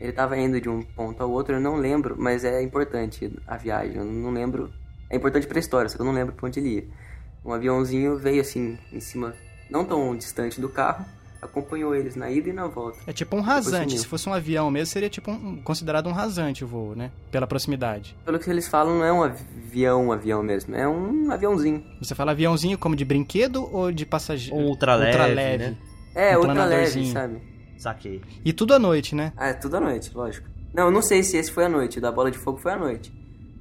Ele 0.00 0.12
tava 0.12 0.36
indo 0.38 0.60
de 0.60 0.68
um 0.68 0.82
ponto 0.82 1.22
ao 1.22 1.30
outro, 1.30 1.56
eu 1.56 1.60
não 1.60 1.76
lembro, 1.76 2.14
mas 2.18 2.44
é 2.44 2.62
importante 2.62 3.30
a 3.46 3.56
viagem, 3.56 3.96
eu 3.96 4.04
não 4.04 4.30
lembro. 4.30 4.70
É 5.10 5.16
importante 5.16 5.46
pra 5.46 5.58
história, 5.58 5.88
só 5.88 5.96
que 5.96 6.02
eu 6.02 6.06
não 6.06 6.12
lembro 6.12 6.34
pra 6.34 6.46
onde 6.46 6.60
ele 6.60 6.68
ia. 6.76 6.84
Um 7.44 7.52
aviãozinho 7.52 8.16
veio 8.16 8.40
assim, 8.40 8.78
em 8.92 9.00
cima, 9.00 9.34
não 9.70 9.84
tão 9.84 10.14
distante 10.16 10.60
do 10.60 10.68
carro, 10.68 11.04
acompanhou 11.40 11.94
eles 11.94 12.14
na 12.14 12.30
ida 12.30 12.48
e 12.48 12.52
na 12.52 12.66
volta. 12.66 12.98
É 13.06 13.12
tipo 13.12 13.36
um 13.36 13.40
rasante. 13.40 13.98
Se 13.98 14.06
fosse 14.06 14.28
um 14.28 14.34
avião 14.34 14.70
mesmo, 14.70 14.92
seria 14.92 15.08
tipo 15.08 15.30
um, 15.30 15.56
considerado 15.62 16.08
um 16.08 16.12
rasante 16.12 16.64
o 16.64 16.66
voo, 16.66 16.94
né? 16.94 17.10
Pela 17.30 17.46
proximidade. 17.46 18.16
Pelo 18.24 18.38
que 18.38 18.50
eles 18.50 18.68
falam, 18.68 18.98
não 18.98 19.04
é 19.04 19.12
um 19.12 19.22
avião, 19.22 20.06
um 20.08 20.12
avião 20.12 20.42
mesmo, 20.42 20.74
é 20.74 20.86
um 20.86 21.30
aviãozinho. 21.30 21.84
Você 22.00 22.14
fala 22.14 22.32
aviãozinho 22.32 22.76
como 22.78 22.94
de 22.94 23.04
brinquedo 23.04 23.68
ou 23.72 23.90
de 23.90 24.04
passageiro? 24.04 24.56
Um 24.56 24.66
ultraleve, 24.66 25.58
né? 25.58 25.76
É, 26.14 26.36
Um 26.36 26.40
ultra 26.42 26.64
leve, 26.64 27.06
sabe? 27.12 27.57
Saquei. 27.78 28.20
E 28.44 28.52
tudo 28.52 28.74
à 28.74 28.78
noite, 28.78 29.14
né? 29.14 29.32
Ah, 29.36 29.48
é 29.48 29.54
tudo 29.54 29.76
à 29.76 29.80
noite, 29.80 30.10
lógico. 30.14 30.48
Não, 30.74 30.90
não 30.90 31.02
sei 31.02 31.22
se 31.22 31.36
esse 31.36 31.50
foi 31.50 31.64
à 31.64 31.68
noite, 31.68 31.98
o 31.98 32.00
da 32.00 32.12
bola 32.12 32.30
de 32.30 32.38
fogo 32.38 32.58
foi 32.58 32.72
à 32.72 32.76
noite. 32.76 33.12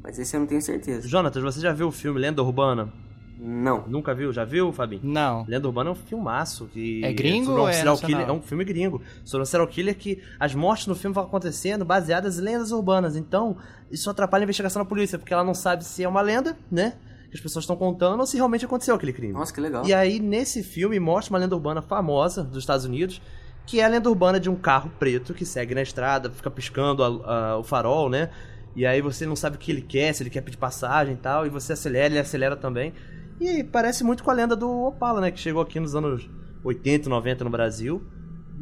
Mas 0.03 0.17
esse 0.19 0.36
eu 0.36 0.39
não 0.39 0.47
tenho 0.47 0.62
certeza. 0.62 1.07
Jonatas, 1.07 1.41
você 1.41 1.59
já 1.59 1.71
viu 1.71 1.88
o 1.88 1.91
filme 1.91 2.19
Lenda 2.19 2.41
Urbana? 2.41 2.91
Não. 3.39 3.86
Nunca 3.88 4.15
viu? 4.15 4.33
Já 4.33 4.43
viu, 4.43 4.74
Fabinho? 4.74 5.01
Não. 5.03 5.45
Lenda 5.47 5.67
Urbana 5.67 5.89
é 5.89 5.93
um 5.93 5.95
filmaço 5.95 6.65
que... 6.74 7.03
É 7.03 7.13
gringo 7.13 7.45
sobre 7.45 7.62
um 7.62 7.63
ou 7.63 7.69
é 7.69 7.97
killer, 7.97 8.27
É 8.27 8.31
um 8.31 8.41
filme 8.41 8.65
gringo. 8.65 9.01
Sobre 9.24 9.43
um 9.43 9.45
serial 9.45 9.67
killer 9.67 9.95
que 9.95 10.21
as 10.39 10.55
mortes 10.55 10.88
no 10.88 10.95
filme 10.95 11.13
vão 11.13 11.24
acontecendo 11.24 11.86
baseadas 11.86 12.39
em 12.39 12.41
lendas 12.41 12.71
urbanas. 12.71 13.15
Então, 13.15 13.57
isso 13.91 14.09
atrapalha 14.09 14.43
a 14.43 14.45
investigação 14.45 14.81
da 14.81 14.89
polícia, 14.89 15.19
porque 15.19 15.33
ela 15.33 15.43
não 15.43 15.53
sabe 15.53 15.86
se 15.86 16.03
é 16.03 16.07
uma 16.07 16.21
lenda, 16.21 16.57
né? 16.71 16.93
Que 17.29 17.36
as 17.36 17.41
pessoas 17.41 17.63
estão 17.63 17.75
contando 17.75 18.19
ou 18.21 18.25
se 18.25 18.38
realmente 18.38 18.65
aconteceu 18.65 18.95
aquele 18.95 19.13
crime. 19.13 19.33
Nossa, 19.33 19.53
que 19.53 19.62
legal. 19.62 19.86
E 19.86 19.93
aí, 19.93 20.19
nesse 20.19 20.63
filme, 20.63 21.00
mostra 21.00 21.33
uma 21.33 21.39
lenda 21.39 21.55
urbana 21.55 21.81
famosa 21.81 22.43
dos 22.43 22.59
Estados 22.59 22.86
Unidos, 22.86 23.21
que 23.67 23.79
é 23.79 23.86
a 23.86 23.88
lenda 23.88 24.09
urbana 24.09 24.39
de 24.39 24.50
um 24.50 24.55
carro 24.55 24.89
preto 24.97 25.33
que 25.33 25.45
segue 25.45 25.75
na 25.75 25.81
estrada, 25.83 26.31
fica 26.31 26.50
piscando 26.50 27.03
a- 27.03 27.07
a- 27.53 27.57
o 27.59 27.63
farol, 27.63 28.09
né? 28.09 28.29
E 28.75 28.86
aí 28.86 29.01
você 29.01 29.25
não 29.25 29.36
sabe 29.36 29.57
o 29.57 29.59
que 29.59 29.71
ele 29.71 29.81
quer, 29.81 30.13
se 30.13 30.24
ele 30.24 30.29
quer 30.29 30.41
pedir 30.41 30.57
passagem 30.57 31.13
e 31.13 31.17
tal, 31.17 31.45
e 31.45 31.50
você 31.50 31.74
acelera, 31.74 32.05
ele 32.07 32.19
acelera 32.19 32.55
também. 32.55 32.93
E 33.39 33.63
parece 33.63 34.03
muito 34.03 34.24
com 34.24 34.31
a 34.31 34.33
lenda 34.33 34.55
do 34.55 34.69
Opala, 34.88 35.19
né? 35.21 35.29
Que 35.31 35.39
chegou 35.39 35.62
aqui 35.62 35.79
nos 35.79 35.93
anos 35.95 36.27
80, 36.63 37.07
90 37.09 37.43
no 37.43 37.50
Brasil. 37.50 38.01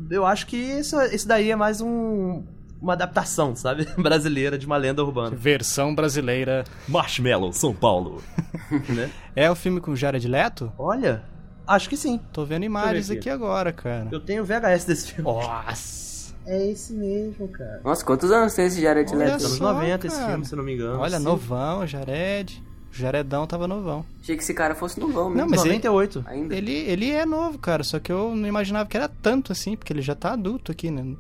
Eu 0.09 0.25
acho 0.25 0.47
que 0.47 0.57
isso, 0.57 1.00
isso 1.03 1.27
daí 1.27 1.51
é 1.51 1.55
mais 1.55 1.79
um, 1.81 2.43
uma 2.81 2.93
adaptação, 2.93 3.55
sabe? 3.55 3.85
Brasileira 4.01 4.57
de 4.57 4.65
uma 4.65 4.75
lenda 4.77 5.03
urbana. 5.03 5.35
Versão 5.35 5.93
brasileira. 5.95 6.63
Marshmallow, 6.88 7.53
São 7.53 7.74
Paulo. 7.74 8.21
né? 8.89 9.09
É 9.35 9.50
o 9.51 9.55
filme 9.55 9.79
com 9.79 9.91
o 9.91 9.95
Jared 9.95 10.27
Leto? 10.27 10.71
Olha, 10.77 11.24
acho 11.67 11.89
que 11.89 11.98
sim. 11.98 12.19
Tô 12.34 12.45
vendo 12.45 12.63
imagens 12.63 13.10
aqui. 13.10 13.19
aqui 13.19 13.29
agora, 13.29 13.72
cara. 13.72 14.07
Eu 14.12 14.19
tenho 14.19 14.43
VHS 14.45 14.86
desse 14.86 15.12
filme. 15.13 15.29
Nossa. 15.31 16.34
É 16.48 16.69
esse 16.69 16.93
mesmo, 16.93 17.48
cara. 17.48 17.81
Nossa, 17.84 18.05
quantos 18.05 18.29
anos 18.31 18.53
tem 18.53 18.65
esse 18.67 18.79
Jared 18.79 19.10
Olha 19.12 19.17
Leto? 19.25 19.31
Anos 19.31 19.43
só, 19.57 19.74
90 19.74 20.07
esse 20.07 20.15
cara. 20.15 20.29
filme, 20.29 20.45
se 20.45 20.53
eu 20.53 20.57
não 20.57 20.63
me 20.63 20.74
engano. 20.75 21.00
Olha, 21.00 21.17
Sim. 21.17 21.24
novão, 21.24 21.88
Jared. 21.88 22.63
O 22.91 22.95
Jaredão 22.95 23.48
tava 23.48 23.67
novão. 23.67 24.05
Achei 24.22 24.38
que 24.38 24.43
esse 24.43 24.53
cara 24.53 24.75
fosse 24.75 25.00
novão 25.00 25.25
mesmo. 25.29 25.41
Não, 25.41 25.50
mas 25.50 25.62
ele- 25.65 25.69
98. 25.75 26.24
Ainda. 26.27 26.55
Ele, 26.55 26.72
ele 26.72 27.10
é 27.10 27.25
novo, 27.25 27.57
cara, 27.57 27.84
só 27.84 28.00
que 28.00 28.12
eu 28.12 28.36
não 28.36 28.48
imaginava 28.48 28.88
que 28.88 28.95
era 28.95 29.10
tanto 29.10 29.51
assim, 29.51 29.75
porque 29.75 29.91
ele 29.91 30.01
já 30.03 30.13
tá 30.15 30.34
adulto 30.34 30.72
aqui, 30.72 30.91
né? 30.91 31.15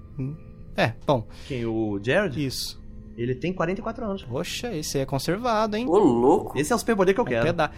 É, 0.77 0.93
bom, 1.07 1.25
Quem? 1.47 1.65
O 1.65 1.99
Jared? 2.01 2.45
isso. 2.45 2.79
Ele 3.17 3.33
tem 3.33 3.51
44 3.53 4.05
anos. 4.05 4.23
Poxa, 4.23 4.73
esse 4.75 4.99
é 4.99 5.05
conservado, 5.05 5.75
hein? 5.77 5.87
Ô, 5.87 5.97
louco. 5.97 6.57
Esse 6.59 6.71
é 6.73 6.75
o 6.75 6.79
superpoder 6.79 7.15
que 7.15 7.19
eu 7.21 7.23
Um, 7.23 7.27
quero. 7.27 7.45
peda 7.45 7.71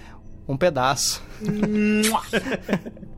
um 0.47 0.57
pedaço. 0.57 1.21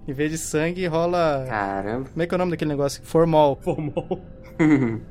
em 0.07 0.13
vez 0.13 0.31
de 0.31 0.38
sangue, 0.38 0.86
rola. 0.88 1.45
Caramba. 1.48 2.09
Como 2.09 2.21
é 2.21 2.27
que 2.27 2.33
é 2.33 2.36
o 2.36 2.38
nome 2.38 2.51
daquele 2.51 2.69
negócio? 2.69 3.01
Formol. 3.03 3.59
Formou. 3.62 4.21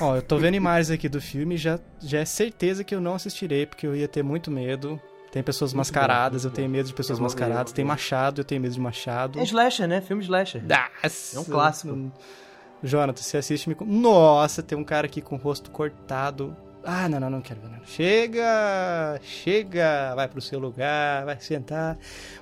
Ó, 0.00 0.16
eu 0.16 0.22
tô 0.22 0.38
vendo 0.38 0.54
imagens 0.54 0.90
aqui 0.90 1.08
do 1.08 1.20
filme 1.20 1.54
e 1.56 1.58
já, 1.58 1.78
já 2.00 2.20
é 2.20 2.24
certeza 2.24 2.84
que 2.84 2.94
eu 2.94 3.00
não 3.00 3.14
assistirei, 3.14 3.66
porque 3.66 3.86
eu 3.86 3.96
ia 3.96 4.06
ter 4.06 4.22
muito 4.22 4.50
medo. 4.50 5.00
Tem 5.32 5.42
pessoas 5.42 5.72
mascaradas, 5.72 6.44
eu 6.44 6.50
tenho 6.50 6.68
medo 6.68 6.86
de 6.86 6.94
pessoas 6.94 7.18
Eu 7.18 7.22
vou 7.22 7.28
ver, 7.28 7.34
eu 7.34 7.40
mascaradas. 7.40 7.72
Tem 7.72 7.84
machado, 7.84 8.42
eu 8.42 8.44
tenho 8.44 8.60
medo 8.60 8.74
de 8.74 8.80
machado. 8.80 9.38
É 9.38 9.42
slasher, 9.42 9.88
né? 9.88 10.00
Filme 10.02 10.22
slasher. 10.22 10.62
Nossa. 10.62 11.36
É 11.36 11.40
um 11.40 11.44
clássico. 11.44 12.12
Jonathan, 12.82 13.22
você 13.22 13.38
assiste 13.38 13.68
me 13.68 13.74
com. 13.74 13.84
Nossa, 13.84 14.62
tem 14.62 14.76
um 14.76 14.84
cara 14.84 15.06
aqui 15.06 15.22
com 15.22 15.36
o 15.36 15.38
rosto 15.38 15.70
cortado. 15.70 16.54
Ah, 16.84 17.08
não, 17.08 17.20
não, 17.20 17.30
não 17.30 17.40
quero 17.40 17.60
ver. 17.60 17.68
Não. 17.68 17.84
Chega! 17.84 19.20
Chega! 19.22 20.14
Vai 20.14 20.28
pro 20.28 20.40
seu 20.40 20.58
lugar, 20.58 21.24
vai 21.24 21.38
sentar. 21.40 21.96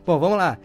Bom, 0.06 0.18
vamos 0.18 0.38
lá. 0.38 0.58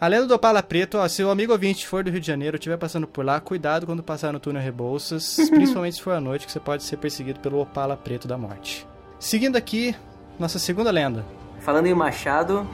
A 0.00 0.08
lenda 0.08 0.26
do 0.26 0.34
Opala 0.34 0.62
Preto, 0.62 0.98
ó, 0.98 1.06
se 1.06 1.22
o 1.22 1.30
amigo 1.30 1.52
ouvinte 1.52 1.86
for 1.86 2.02
do 2.02 2.10
Rio 2.10 2.20
de 2.20 2.26
Janeiro, 2.26 2.56
estiver 2.56 2.76
passando 2.76 3.06
por 3.06 3.24
lá, 3.24 3.38
cuidado 3.38 3.86
quando 3.86 4.02
passar 4.02 4.32
no 4.32 4.40
túnel 4.40 4.60
Rebouças, 4.60 5.36
principalmente 5.48 5.94
se 5.94 6.02
for 6.02 6.14
à 6.14 6.20
noite, 6.20 6.44
que 6.44 6.50
você 6.50 6.58
pode 6.58 6.82
ser 6.82 6.96
perseguido 6.96 7.38
pelo 7.38 7.60
Opala 7.60 7.96
Preto 7.96 8.26
da 8.26 8.36
Morte. 8.36 8.84
Seguindo 9.20 9.54
aqui, 9.54 9.94
nossa 10.40 10.58
segunda 10.58 10.90
lenda. 10.90 11.24
Falando 11.60 11.86
em 11.86 11.94
Machado, 11.94 12.66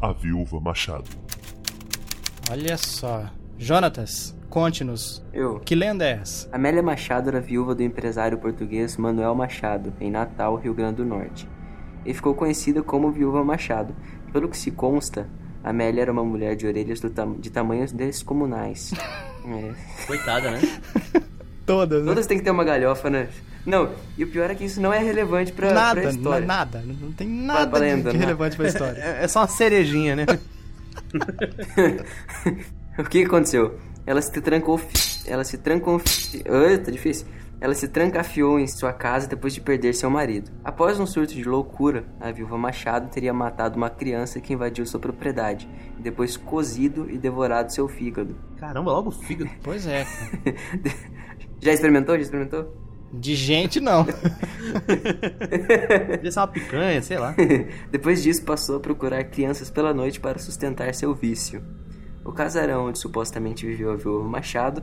A 0.00 0.12
Viúva 0.12 0.60
Machado. 0.60 1.10
Olha 2.48 2.76
só. 2.76 3.24
Jonatas, 3.58 4.35
conte-nos, 4.60 5.22
eu. 5.34 5.60
que 5.60 5.74
lenda 5.74 6.02
é 6.02 6.12
essa? 6.12 6.48
Amélia 6.50 6.82
Machado 6.82 7.28
era 7.28 7.42
viúva 7.42 7.74
do 7.74 7.82
empresário 7.82 8.38
português 8.38 8.96
Manuel 8.96 9.34
Machado, 9.34 9.92
em 10.00 10.10
Natal, 10.10 10.56
Rio 10.56 10.72
Grande 10.72 10.96
do 10.96 11.04
Norte. 11.04 11.46
E 12.06 12.14
ficou 12.14 12.32
conhecida 12.34 12.82
como 12.82 13.12
Viúva 13.12 13.44
Machado. 13.44 13.94
Pelo 14.32 14.48
que 14.48 14.56
se 14.56 14.70
consta, 14.70 15.28
Amélia 15.62 16.00
era 16.00 16.10
uma 16.10 16.24
mulher 16.24 16.56
de 16.56 16.66
orelhas 16.66 17.00
do 17.00 17.10
tam- 17.10 17.34
de 17.38 17.50
tamanhos 17.50 17.92
descomunais. 17.92 18.92
É. 19.46 19.74
Coitada, 20.08 20.50
né? 20.50 20.60
Todas, 21.66 22.00
né? 22.02 22.08
Todas 22.08 22.26
têm 22.26 22.36
que 22.38 22.42
ter 22.42 22.50
uma 22.50 22.64
galhofa, 22.64 23.08
né? 23.08 23.28
Não, 23.64 23.90
e 24.18 24.24
o 24.24 24.26
pior 24.28 24.50
é 24.50 24.56
que 24.56 24.64
isso 24.64 24.80
não 24.80 24.92
é 24.92 24.98
relevante 24.98 25.52
pra, 25.52 25.72
nada, 25.72 26.00
pra 26.00 26.10
história. 26.10 26.44
na- 26.46 26.56
nada. 26.56 26.82
Não 26.84 27.12
tem 27.12 27.28
nada 27.28 27.66
pra 27.68 27.78
de- 27.78 27.84
lenda, 27.84 28.10
de 28.10 28.16
né? 28.18 28.24
relevante 28.24 28.56
pra 28.56 28.66
história. 28.68 28.98
É, 29.00 29.22
é 29.24 29.28
só 29.28 29.40
uma 29.42 29.46
cerejinha, 29.48 30.16
né? 30.16 30.26
O 32.98 33.04
que 33.04 33.22
aconteceu? 33.24 33.78
Ela 34.06 34.22
se 34.22 34.40
trancou. 34.40 34.80
Ela 35.26 35.44
se 35.44 35.58
trancou. 35.58 36.00
Ai, 36.48 36.78
tá 36.78 36.90
difícil. 36.90 37.26
Ela 37.60 37.74
se 37.74 37.88
trancafiou 37.88 38.60
em 38.60 38.66
sua 38.66 38.92
casa 38.92 39.26
depois 39.26 39.54
de 39.54 39.62
perder 39.62 39.94
seu 39.94 40.10
marido. 40.10 40.50
Após 40.62 41.00
um 41.00 41.06
surto 41.06 41.34
de 41.34 41.42
loucura, 41.42 42.04
a 42.20 42.30
viúva 42.30 42.58
Machado 42.58 43.08
teria 43.10 43.32
matado 43.32 43.76
uma 43.76 43.88
criança 43.88 44.40
que 44.40 44.52
invadiu 44.52 44.84
sua 44.84 45.00
propriedade 45.00 45.66
e 45.98 46.02
depois 46.02 46.36
cozido 46.36 47.10
e 47.10 47.16
devorado 47.16 47.72
seu 47.72 47.88
fígado. 47.88 48.36
Caramba, 48.58 48.92
logo 48.92 49.08
o 49.08 49.12
fígado. 49.12 49.50
Pois 49.62 49.86
é. 49.86 50.06
Já 51.58 51.72
experimentou? 51.72 52.14
Já 52.16 52.22
experimentou? 52.22 52.86
De 53.12 53.34
gente, 53.34 53.80
não. 53.80 54.04
Podia 56.10 56.30
ser 56.30 56.38
uma 56.40 56.48
picanha, 56.48 57.00
sei 57.00 57.18
lá. 57.18 57.34
Depois 57.90 58.22
disso, 58.22 58.44
passou 58.44 58.76
a 58.76 58.80
procurar 58.80 59.24
crianças 59.24 59.70
pela 59.70 59.94
noite 59.94 60.20
para 60.20 60.38
sustentar 60.38 60.92
seu 60.94 61.14
vício. 61.14 61.62
O 62.26 62.32
casarão 62.32 62.86
onde 62.88 62.98
supostamente 62.98 63.64
viveu 63.66 63.92
a 63.92 63.96
viúva 63.96 64.28
Machado, 64.28 64.82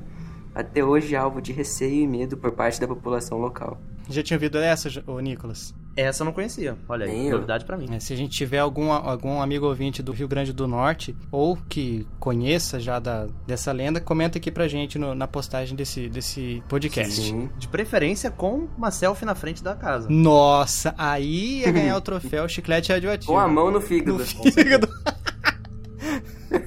até 0.56 0.84
hoje 0.84 1.14
é 1.16 1.18
alvo 1.18 1.42
de 1.42 1.52
receio 1.52 2.04
e 2.04 2.08
medo 2.08 2.38
por 2.38 2.52
parte 2.52 2.80
da 2.80 2.88
população 2.88 3.38
local. 3.38 3.80
Já 4.10 4.22
tinha 4.22 4.36
ouvido 4.38 4.58
essa, 4.58 4.90
ô 5.08 5.20
Nicolas? 5.20 5.74
Essa 5.96 6.24
eu 6.24 6.26
não 6.26 6.34
conhecia. 6.34 6.76
Olha 6.90 7.06
aí, 7.06 7.12
Nem 7.16 7.30
novidade 7.32 7.64
pra 7.66 7.78
mim. 7.78 7.86
É, 7.92 8.00
se 8.00 8.12
a 8.12 8.16
gente 8.18 8.36
tiver 8.36 8.58
algum, 8.60 8.92
algum 8.92 9.42
amigo 9.42 9.66
ouvinte 9.68 10.02
do 10.04 10.12
Rio 10.12 10.28
Grande 10.28 10.52
do 10.52 10.68
Norte, 10.68 11.16
ou 11.32 11.56
que 11.70 12.06
conheça 12.20 12.80
já 12.80 13.00
da, 13.00 13.28
dessa 13.48 13.72
lenda, 13.72 14.02
comenta 14.02 14.38
aqui 14.40 14.52
pra 14.52 14.68
gente 14.68 14.98
no- 15.00 15.14
na 15.16 15.28
postagem 15.28 15.76
desse, 15.76 16.10
desse 16.10 16.62
podcast. 16.68 17.22
Sim. 17.22 17.50
De 17.58 17.68
preferência 17.68 18.30
com 18.32 18.68
uma 18.78 18.92
selfie 18.92 19.24
na 19.26 19.36
frente 19.36 19.64
da 19.64 19.76
casa. 19.76 20.08
Nossa, 20.10 20.94
aí 20.98 21.60
ia 21.62 21.72
ganhar 21.72 21.96
o 21.96 22.02
troféu 22.02 22.50
chiclete 22.50 22.92
radioativo. 22.92 23.32
Com 23.32 23.40
a 23.40 23.48
mão 23.48 23.72
no 23.72 23.80
fígado. 23.80 24.18
no 24.18 24.26
fígado. 24.26 24.88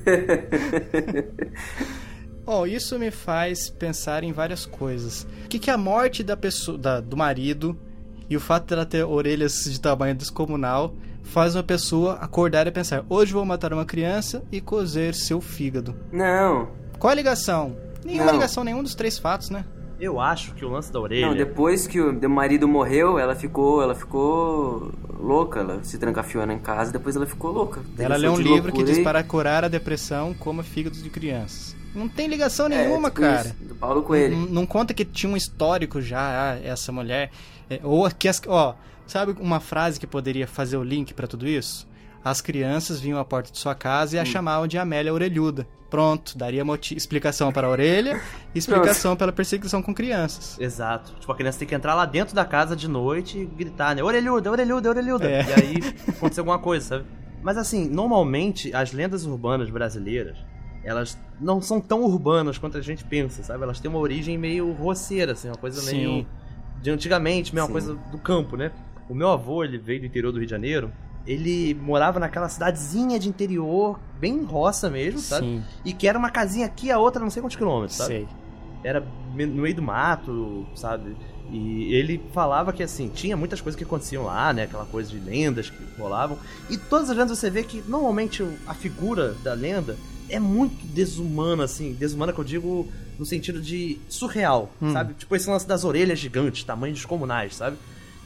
Bom, 2.45 2.66
isso 2.66 2.99
me 2.99 3.11
faz 3.11 3.69
pensar 3.69 4.23
em 4.23 4.33
várias 4.33 4.64
coisas. 4.64 5.27
O 5.45 5.49
que, 5.49 5.59
que 5.59 5.71
a 5.71 5.77
morte 5.77 6.23
da 6.23 6.37
pessoa, 6.37 6.79
da- 6.79 7.01
do 7.01 7.16
marido 7.16 7.77
e 8.31 8.37
o 8.37 8.40
fato 8.40 8.66
dela 8.66 8.87
ter 8.87 9.05
orelhas 9.05 9.64
de 9.64 9.81
tamanho 9.81 10.14
descomunal 10.14 10.95
faz 11.25 11.57
uma 11.57 11.62
pessoa 11.64 12.14
acordar 12.14 12.66
e 12.69 12.71
pensar: 12.71 13.05
hoje 13.09 13.33
vou 13.33 13.45
matar 13.45 13.73
uma 13.73 13.85
criança 13.85 14.45
e 14.53 14.61
cozer 14.61 15.12
seu 15.14 15.40
fígado. 15.40 15.97
Não, 16.12 16.69
Qual 17.01 17.11
a 17.11 17.14
ligação? 17.14 17.77
Nenhuma 18.05 18.27
Não. 18.27 18.35
ligação, 18.35 18.62
nenhum 18.62 18.83
dos 18.83 18.95
três 18.95 19.19
fatos, 19.19 19.51
né? 19.51 19.64
Eu 19.98 20.20
acho 20.20 20.52
que 20.54 20.64
o 20.64 20.68
lance 20.68 20.92
da 20.92 21.00
orelha. 21.00 21.26
não, 21.28 21.35
depois 21.35 21.87
que 21.87 22.00
o 22.00 22.30
marido 22.30 22.68
morreu, 22.68 23.18
ela 23.18 23.35
ficou, 23.35 23.82
ela 23.82 23.94
ficou 23.94 24.92
louca, 25.18 25.61
ela 25.61 25.82
se 25.82 25.96
trancafiou 25.98 26.44
em 26.50 26.59
casa, 26.59 26.92
depois 26.92 27.16
ela 27.16 27.26
ficou 27.26 27.50
louca. 27.50 27.80
Ela 27.98 28.16
lê 28.16 28.28
um 28.28 28.37
livro 28.37 28.72
que 28.72 28.82
diz 28.85 28.98
para 28.98 29.22
curar 29.22 29.64
a 29.64 29.68
depressão, 29.68 30.35
coma 30.35 30.62
fígados 30.62 31.02
de 31.02 31.09
crianças. 31.09 31.74
Não 31.94 32.09
tem 32.09 32.28
ligação 32.28 32.66
É, 32.66 32.68
nenhuma, 32.87 33.09
tipo 33.09 33.22
cara. 33.22 33.48
isso, 33.48 33.54
do 33.68 33.74
Paulo 33.74 34.02
Coelho. 34.02 34.37
Não, 34.37 34.46
não 34.46 34.66
conta 34.66 34.92
que 34.92 35.02
tinha 35.02 35.32
um 35.32 35.37
histórico 35.37 36.00
já, 36.02 36.52
ah, 36.52 36.59
essa 36.62 36.92
mulher. 36.92 37.30
É, 37.70 37.80
ou 37.82 38.09
que 38.11 38.28
as. 38.28 38.40
Ó, 38.46 38.74
sabe 39.06 39.35
uma 39.40 39.61
frase 39.61 39.98
que 39.98 40.06
poderia 40.06 40.46
fazer 40.46 40.76
o 40.76 40.82
link 40.85 41.14
pra 41.14 41.26
tudo 41.26 41.48
isso? 41.48 41.88
As 42.27 42.41
crianças 42.41 42.99
vinham 42.99 43.21
à 43.21 43.25
porta 43.25 43.53
de 43.53 43.59
sua 43.59 43.73
casa 43.73 44.17
e 44.17 44.19
a 44.19 44.23
Hum. 44.23 44.27
chamavam 44.27 44.67
de 44.67 44.77
Amélia 44.77 45.15
Orelhuda. 45.15 45.65
Pronto, 45.89 46.37
daria 46.37 46.65
explicação 46.97 47.53
para 47.53 47.69
a 47.69 47.71
orelha 47.71 48.21
e 48.53 48.59
explicação 48.59 49.15
pela 49.15 49.31
perseguição 49.31 49.81
com 49.81 49.95
crianças. 49.95 50.59
Exato. 50.59 51.15
Tipo, 51.21 51.31
a 51.31 51.37
criança 51.37 51.61
tem 51.61 51.69
que 51.69 51.75
entrar 51.77 51.95
lá 51.95 52.05
dentro 52.05 52.35
da 52.35 52.45
casa 52.45 52.75
de 52.75 52.89
noite 52.89 53.39
e 53.39 53.45
gritar, 53.47 53.95
né? 53.95 54.03
Orelhuda, 54.03 54.51
orelhuda, 54.51 54.89
orelhuda. 54.89 55.31
É. 55.31 55.45
E 55.45 55.53
aí 55.53 55.95
acontecer 56.09 56.41
alguma 56.41 56.59
coisa, 56.59 56.85
sabe? 56.85 57.05
Mas 57.45 57.57
assim, 57.57 57.89
normalmente 57.89 58.75
as 58.75 58.91
lendas 58.91 59.25
urbanas 59.25 59.71
brasileiras, 59.71 60.37
elas 60.83 61.17
não 61.41 61.62
são 61.62 61.81
tão 61.81 62.03
urbanas 62.03 62.59
quanto 62.59 62.77
a 62.77 62.81
gente 62.81 63.05
pensa, 63.05 63.45
sabe? 63.45 63.62
Elas 63.62 63.79
têm 63.79 63.89
uma 63.89 64.01
origem 64.01 64.37
meio 64.37 64.73
roceira, 64.73 65.31
assim, 65.31 65.47
uma 65.47 65.57
coisa 65.57 65.81
Sim. 65.81 65.97
meio 65.97 66.27
de 66.83 66.91
antigamente, 66.91 67.55
meio 67.55 67.62
uma 67.62 67.69
Sim. 67.69 67.73
coisa 67.73 67.95
do 68.11 68.19
campo, 68.19 68.57
né? 68.57 68.73
O 69.09 69.15
meu 69.15 69.29
avô, 69.31 69.62
ele 69.62 69.79
veio 69.79 70.01
do 70.01 70.07
interior 70.07 70.33
do 70.33 70.39
Rio 70.39 70.47
de 70.47 70.51
Janeiro, 70.51 70.91
ele 71.27 71.75
morava 71.75 72.19
naquela 72.21 72.49
cidadezinha 72.49 73.19
de 73.19 73.29
interior, 73.29 73.99
bem 74.21 74.43
roça 74.45 74.89
mesmo, 74.89 75.19
sabe? 75.21 75.47
Sim, 75.47 75.62
E 75.85 75.93
que 75.93 76.07
era 76.07 76.19
uma 76.19 76.31
casinha 76.31 76.67
aqui, 76.67 76.91
a 76.91 76.99
outra 76.99 77.21
não 77.23 77.31
sei 77.31 77.43
quantos 77.43 77.57
quilômetros, 77.57 77.97
sabe? 77.97 78.09
sei. 78.09 78.29
era 78.85 79.01
no 79.35 79.62
meio 79.62 79.75
do 79.75 79.83
mato, 79.83 80.67
sabe? 80.75 81.17
E 81.51 81.93
ele 81.95 82.21
falava 82.33 82.73
que 82.73 82.83
assim, 82.83 83.09
tinha 83.09 83.37
muitas 83.37 83.61
coisas 83.61 83.77
que 83.79 83.85
aconteciam 83.85 84.25
lá, 84.25 84.53
né? 84.53 84.65
Aquela 84.65 84.85
coisa 84.87 85.11
de 85.11 85.19
lendas 85.19 85.71
que 85.71 85.77
rolavam. 85.99 86.37
E 86.69 86.77
todas 86.77 87.09
as 87.11 87.17
lendas 87.17 87.39
você 87.39 87.49
vê 87.51 87.62
que 87.62 87.83
normalmente 87.87 88.45
a 88.67 88.75
figura 88.75 89.35
da 89.45 89.53
lenda 89.55 89.97
é 90.29 90.41
muito 90.41 90.85
desumana, 90.89 91.62
assim. 91.65 91.93
Desumana 91.95 92.33
que 92.33 92.39
eu 92.41 92.45
digo 92.45 92.89
no 93.17 93.25
sentido 93.25 93.61
de 93.61 93.99
surreal, 94.09 94.69
Hum. 94.83 94.93
sabe? 94.93 95.15
Tipo 95.15 95.37
esse 95.37 95.49
lance 95.49 95.67
das 95.67 95.85
orelhas 95.85 96.19
gigantes, 96.19 96.65
tamanhos 96.65 96.99
descomunais, 96.99 97.55
sabe? 97.55 97.77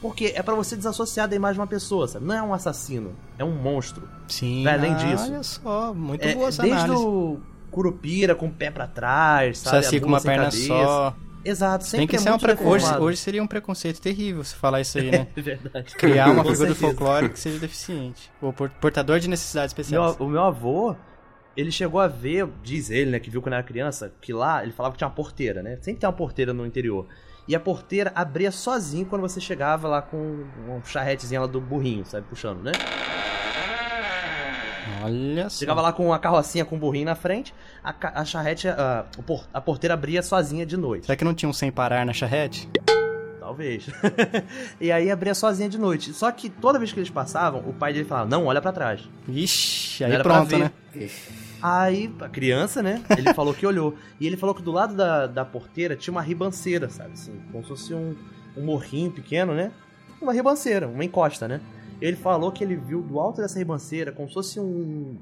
Porque 0.01 0.33
é 0.35 0.43
pra 0.43 0.55
você 0.55 0.77
desassociar 0.77 1.29
da 1.29 1.37
imagem 1.37 1.55
de 1.55 1.61
uma 1.61 1.67
pessoa, 1.67 2.09
sabe? 2.09 2.25
Não 2.25 2.35
é 2.35 2.43
um 2.43 2.55
assassino, 2.55 3.15
é 3.39 3.45
um 3.45 3.55
monstro. 3.55 4.09
Sim. 4.29 4.65
Vai 4.65 4.75
além 4.75 4.93
ah, 4.93 4.97
disso. 4.97 5.25
Olha 5.25 5.43
só, 5.43 5.95
muito 5.95 6.25
É, 6.27 6.35
boa 6.35 6.49
essa 6.49 6.63
desde 6.63 6.81
análise. 6.85 7.05
o 7.05 7.41
Curupira 7.71 8.35
com 8.35 8.47
o 8.47 8.51
pé 8.51 8.71
pra 8.71 8.87
trás, 8.87 9.59
sabe? 9.59 9.85
Saci 9.85 10.01
com 10.01 10.09
uma 10.09 10.19
sem 10.21 10.31
perna 10.31 10.45
cabeça. 10.47 10.67
só. 10.67 11.17
Exato, 11.45 11.85
sempre 11.85 11.99
Tem 11.99 12.07
que 12.07 12.17
é 12.17 12.19
ser 12.19 12.33
um 12.33 12.39
preconceito. 12.39 12.95
Hoje, 12.95 13.03
hoje 13.03 13.17
seria 13.19 13.43
um 13.43 13.47
preconceito 13.47 14.01
terrível 14.01 14.45
se 14.45 14.55
falar 14.55 14.81
isso 14.81 14.99
aí, 14.99 15.11
né? 15.11 15.27
É 15.37 15.41
verdade. 15.41 15.95
Criar 15.97 16.31
uma 16.31 16.45
figura 16.45 16.69
do 16.69 16.75
folclore 16.75 17.29
que 17.31 17.39
seja 17.41 17.59
deficiente. 17.59 18.31
Ou 18.43 18.53
por- 18.53 18.69
portador 18.71 19.19
de 19.21 19.29
necessidades 19.29 19.75
Meu, 19.75 19.83
especiais. 19.83 20.17
o 20.21 20.27
meu 20.27 20.43
avô, 20.43 20.95
ele 21.57 21.71
chegou 21.73 22.01
a 22.01 22.09
ver, 22.09 22.47
diz 22.63 22.91
ele, 22.91 23.11
né, 23.11 23.19
que 23.21 23.31
viu 23.31 23.41
quando 23.41 23.55
era 23.55 23.63
criança, 23.63 24.13
que 24.21 24.33
lá 24.33 24.63
ele 24.63 24.73
falava 24.73 24.93
que 24.93 24.99
tinha 24.99 25.09
uma 25.09 25.15
porteira, 25.15 25.63
né? 25.63 25.79
Sempre 25.81 26.01
tem 26.01 26.09
uma 26.09 26.15
porteira 26.17 26.53
no 26.53 26.67
interior. 26.67 27.07
E 27.49 27.55
a 27.57 27.61
porteira 27.61 28.13
abria 28.15 28.51
sozinho 28.53 29.07
quando 29.07 29.23
você 29.23 29.41
chegava 29.41 29.89
lá 29.89 30.01
com 30.03 30.17
um 30.17 30.81
charretezinho 30.85 31.41
lá 31.41 31.47
do 31.47 31.61
burrinho, 31.61 32.05
sabe? 32.07 32.27
Puxando, 32.29 32.63
né? 32.63 32.73
Olha 35.03 35.49
só. 35.49 35.59
Chegava 35.59 35.81
lá 35.81 35.93
com 35.93 36.07
uma 36.07 36.19
carrocinha 36.19 36.65
com 36.65 36.77
um 36.77 36.79
burrinho 36.79 37.07
na 37.07 37.15
frente, 37.15 37.55
a, 37.83 37.95
a 38.21 38.25
charrete, 38.25 38.69
a, 38.69 39.05
por- 39.27 39.47
a 39.53 39.61
porteira 39.61 39.95
abria 39.95 40.23
sozinha 40.23 40.67
de 40.67 40.77
noite. 40.77 41.07
Será 41.07 41.17
que 41.17 41.25
não 41.25 41.35
tinha 41.35 41.49
um 41.49 41.53
sem 41.53 41.71
parar 41.73 42.05
na 42.05 42.13
charrete? 42.13 42.69
Talvez. 43.39 43.87
e 44.81 44.93
aí 44.93 45.11
abria 45.11 45.35
sozinha 45.35 45.69
de 45.69 45.79
noite. 45.79 46.13
Só 46.13 46.31
que 46.31 46.49
toda 46.51 46.79
vez 46.79 46.93
que 46.93 47.01
eles 47.01 47.11
passavam, 47.11 47.61
o 47.67 47.73
pai 47.73 47.93
dele 47.93 48.05
falava, 48.05 48.29
não, 48.29 48.47
olha 48.47 48.61
pra 48.61 48.73
trás. 48.73 49.09
Ixi, 49.29 50.05
aí 50.05 50.13
era 50.13 50.23
pra 50.23 50.35
pronto, 50.35 50.49
ver. 50.51 50.59
né? 50.59 50.71
Aí, 51.63 52.13
a 52.21 52.29
criança, 52.29 52.83
né? 52.83 53.03
Ele 53.17 53.33
falou 53.35 53.55
que 53.55 53.67
olhou. 53.67 53.95
E 54.21 54.27
ele 54.27 54.37
falou 54.37 54.55
que 54.55 54.63
do 54.63 54.73
lado 54.73 54.95
da, 54.95 55.27
da 55.27 55.45
porteira 55.45 55.97
tinha 55.97 56.13
uma 56.13 56.23
ribanceira, 56.23 56.89
sabe? 56.89 57.13
Assim, 57.13 57.41
como 57.51 57.63
se 57.63 57.69
fosse 57.69 57.95
um, 57.95 58.17
um 58.57 58.63
morrinho 58.63 59.11
pequeno, 59.11 59.55
né? 59.55 59.71
Uma 60.21 60.33
ribanceira, 60.33 60.89
uma 60.89 61.05
encosta, 61.05 61.49
né? 61.49 61.61
Ele 62.01 62.17
falou 62.17 62.51
que 62.51 62.65
ele 62.65 62.77
viu 62.77 63.03
do 63.03 63.19
alto 63.21 63.41
dessa 63.41 63.59
ribanceira 63.59 64.11
como 64.11 64.29
se 64.29 64.35
fosse 64.35 64.61
um, 64.61 65.17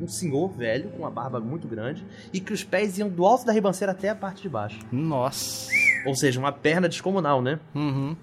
um 0.00 0.08
senhor 0.08 0.48
velho 0.50 0.88
com 0.90 0.98
uma 0.98 1.10
barba 1.10 1.38
muito 1.40 1.68
grande 1.68 2.04
e 2.32 2.40
que 2.40 2.52
os 2.52 2.64
pés 2.64 2.98
iam 2.98 3.08
do 3.08 3.26
alto 3.26 3.44
da 3.44 3.52
ribanceira 3.52 3.92
até 3.92 4.08
a 4.08 4.14
parte 4.14 4.42
de 4.42 4.48
baixo. 4.48 4.78
Nossa. 4.90 5.70
Ou 6.06 6.14
seja, 6.14 6.40
uma 6.40 6.52
perna 6.52 6.88
descomunal, 6.88 7.42
né? 7.42 7.60
Uhum. 7.74 8.16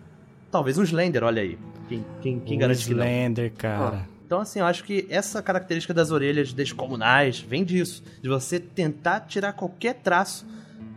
Talvez 0.51 0.77
um 0.77 0.84
Slender, 0.84 1.23
olha 1.23 1.41
aí. 1.41 1.58
Quem, 1.88 2.05
quem, 2.21 2.39
quem 2.39 2.58
garante 2.58 2.86
que 2.86 2.93
não? 2.93 3.03
Slender, 3.03 3.53
cara. 3.53 4.08
Então, 4.29 4.41
assim, 4.41 4.59
eu 4.59 4.65
acho 4.67 4.83
que 4.83 5.07
essa 5.09 5.41
característica 5.41 5.91
das 5.91 6.11
orelhas 6.11 6.53
descomunais 6.53 7.39
vem 7.39 7.63
disso. 7.63 8.03
De 8.21 8.29
você 8.29 8.59
tentar 8.59 9.21
tirar 9.21 9.53
qualquer 9.53 9.95
traço 9.95 10.45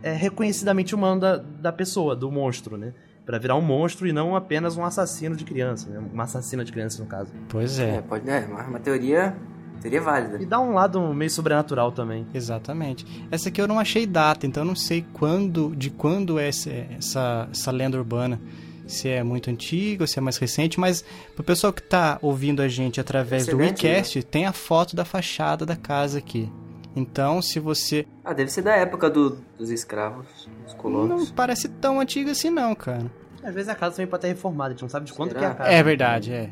é, 0.03 0.13
reconhecidamente 0.13 0.93
humano 0.93 1.19
da, 1.19 1.37
da 1.37 1.71
pessoa, 1.73 2.15
do 2.15 2.31
monstro, 2.31 2.77
né? 2.77 2.93
Pra 3.25 3.39
virar 3.39 3.55
um 3.55 3.61
monstro 3.61 4.05
e 4.05 4.13
não 4.13 4.35
apenas 4.35 4.77
um 4.77 4.85
assassino 4.85 5.35
de 5.35 5.43
criança, 5.45 5.89
né? 5.89 5.99
Uma 6.13 6.25
assassina 6.25 6.63
de 6.63 6.71
criança, 6.71 7.01
no 7.01 7.09
caso. 7.09 7.31
Pois 7.49 7.79
É, 7.79 7.95
é. 7.95 8.01
pode, 8.01 8.29
é 8.29 8.41
uma, 8.41 8.67
uma 8.67 8.79
teoria, 8.79 9.35
teoria 9.81 9.99
válida. 9.99 10.39
E 10.39 10.45
dá 10.45 10.59
um 10.59 10.75
lado 10.75 11.01
meio 11.11 11.31
sobrenatural 11.31 11.91
também. 11.91 12.27
Exatamente. 12.35 13.03
Essa 13.31 13.49
aqui 13.49 13.59
eu 13.59 13.67
não 13.67 13.79
achei 13.79 14.05
data, 14.05 14.45
então 14.45 14.61
eu 14.61 14.67
não 14.67 14.75
sei 14.75 15.03
quando, 15.11 15.75
de 15.75 15.89
quando 15.89 16.37
é 16.37 16.49
essa, 16.49 16.69
essa, 16.69 17.47
essa 17.51 17.71
lenda 17.71 17.97
urbana. 17.97 18.39
Se 18.85 19.07
é 19.09 19.23
muito 19.23 19.49
antiga 19.49 20.03
ou 20.03 20.07
se 20.07 20.19
é 20.19 20.21
mais 20.21 20.37
recente, 20.37 20.79
mas 20.79 21.03
pro 21.35 21.43
pessoal 21.43 21.71
que 21.71 21.81
tá 21.81 22.19
ouvindo 22.21 22.61
a 22.61 22.67
gente 22.67 22.99
através 22.99 23.45
do 23.45 23.53
é 23.53 23.55
bem 23.55 23.67
WeCast, 23.69 24.23
tem 24.23 24.45
a 24.45 24.51
foto 24.53 24.95
da 24.95 25.05
fachada 25.05 25.65
da 25.65 25.75
casa 25.75 26.17
aqui. 26.17 26.51
Então, 26.95 27.41
se 27.41 27.59
você. 27.59 28.05
Ah, 28.23 28.33
deve 28.33 28.51
ser 28.51 28.61
da 28.61 28.75
época 28.75 29.09
do- 29.09 29.37
dos 29.57 29.69
escravos, 29.71 30.25
dos 30.63 30.73
Não 30.73 30.79
colonos. 30.79 31.31
parece 31.31 31.67
tão 31.67 31.99
antiga 31.99 32.31
assim, 32.31 32.49
não, 32.49 32.75
cara. 32.75 33.09
Às 33.43 33.53
vezes 33.53 33.67
a 33.69 33.75
casa 33.75 33.95
também 33.95 34.07
pode 34.07 34.19
estar 34.19 34.27
reformada, 34.27 34.69
a 34.69 34.73
gente 34.73 34.81
não 34.83 34.89
sabe 34.89 35.05
de 35.07 35.13
quando 35.13 35.29
Será? 35.29 35.39
que 35.39 35.45
é 35.45 35.49
a 35.49 35.53
casa. 35.55 35.69
É 35.71 35.81
verdade, 35.83 36.31
é. 36.31 36.49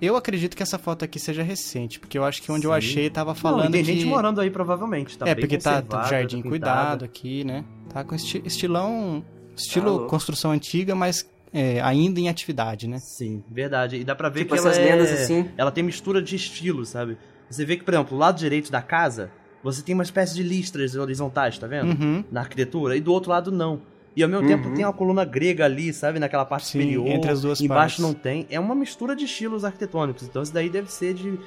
Eu 0.00 0.16
acredito 0.16 0.56
que 0.56 0.62
essa 0.64 0.78
foto 0.78 1.04
aqui 1.04 1.18
seja 1.20 1.44
recente, 1.44 2.00
porque 2.00 2.18
eu 2.18 2.24
acho 2.24 2.42
que 2.42 2.50
onde 2.50 2.66
eu 2.66 2.72
Sim. 2.72 2.76
achei 2.78 3.08
tava 3.10 3.30
Não, 3.30 3.34
falando 3.36 3.68
e 3.68 3.72
tem 3.72 3.82
de... 3.84 3.92
gente 3.92 4.04
morando 4.04 4.40
aí, 4.40 4.50
provavelmente. 4.50 5.16
Tá 5.16 5.28
é, 5.28 5.34
bem 5.34 5.42
porque 5.42 5.58
tá, 5.58 5.80
tá 5.80 6.02
jardim 6.08 6.42
tá 6.42 6.48
cuidado 6.48 7.04
aqui, 7.04 7.44
né? 7.44 7.64
Tá 7.88 8.02
com 8.02 8.14
esti- 8.16 8.42
estilão, 8.44 9.24
estilo 9.56 9.90
louco. 9.90 10.06
construção 10.08 10.50
antiga, 10.50 10.92
mas 10.96 11.24
é, 11.52 11.80
ainda 11.80 12.20
em 12.20 12.28
atividade, 12.28 12.86
né? 12.88 12.98
Sim, 12.98 13.42
verdade. 13.50 13.96
E 13.96 14.04
dá 14.04 14.14
pra 14.14 14.28
ver 14.28 14.40
Tipo 14.40 14.54
que 14.54 14.60
essas 14.60 14.76
ela 14.78 14.86
lendas 14.90 15.10
é... 15.10 15.14
assim. 15.14 15.48
Ela 15.56 15.70
tem 15.70 15.82
mistura 15.84 16.20
de 16.22 16.36
estilos, 16.36 16.88
sabe? 16.90 17.16
Você 17.50 17.64
vê 17.64 17.76
que, 17.76 17.84
por 17.84 17.92
exemplo, 17.94 18.16
o 18.16 18.20
lado 18.20 18.38
direito 18.38 18.70
da 18.72 18.80
casa, 18.80 19.30
você 19.62 19.82
tem 19.82 19.94
uma 19.94 20.02
espécie 20.04 20.34
de 20.34 20.42
listras 20.42 20.94
horizontais, 20.96 21.58
tá 21.58 21.66
vendo? 21.66 21.90
Uhum. 22.00 22.24
Na 22.32 22.40
arquitetura. 22.40 22.96
E 22.96 23.00
do 23.00 23.12
outro 23.12 23.30
lado, 23.30 23.52
não. 23.52 23.82
E 24.16 24.22
ao 24.22 24.28
mesmo 24.28 24.46
tempo 24.46 24.68
Uhum. 24.68 24.74
tem 24.74 24.84
uma 24.84 24.92
coluna 24.92 25.24
grega 25.24 25.64
ali, 25.64 25.92
sabe? 25.92 26.18
Naquela 26.18 26.44
parte 26.44 26.66
Sim, 26.66 26.80
superior. 26.80 27.06
entre 27.08 27.30
as 27.30 27.40
duas 27.42 27.60
Embaixo 27.60 27.96
partes. 27.96 27.98
não 28.00 28.12
tem. 28.14 28.46
É 28.50 28.58
uma 28.60 28.74
mistura 28.74 29.14
de 29.16 29.24
estilos 29.24 29.64
arquitetônicos. 29.64 30.22
Então 30.24 30.42
isso 30.42 30.52
daí 30.52 30.68
deve 30.70 30.90
ser 30.92 31.14
de 31.14 31.38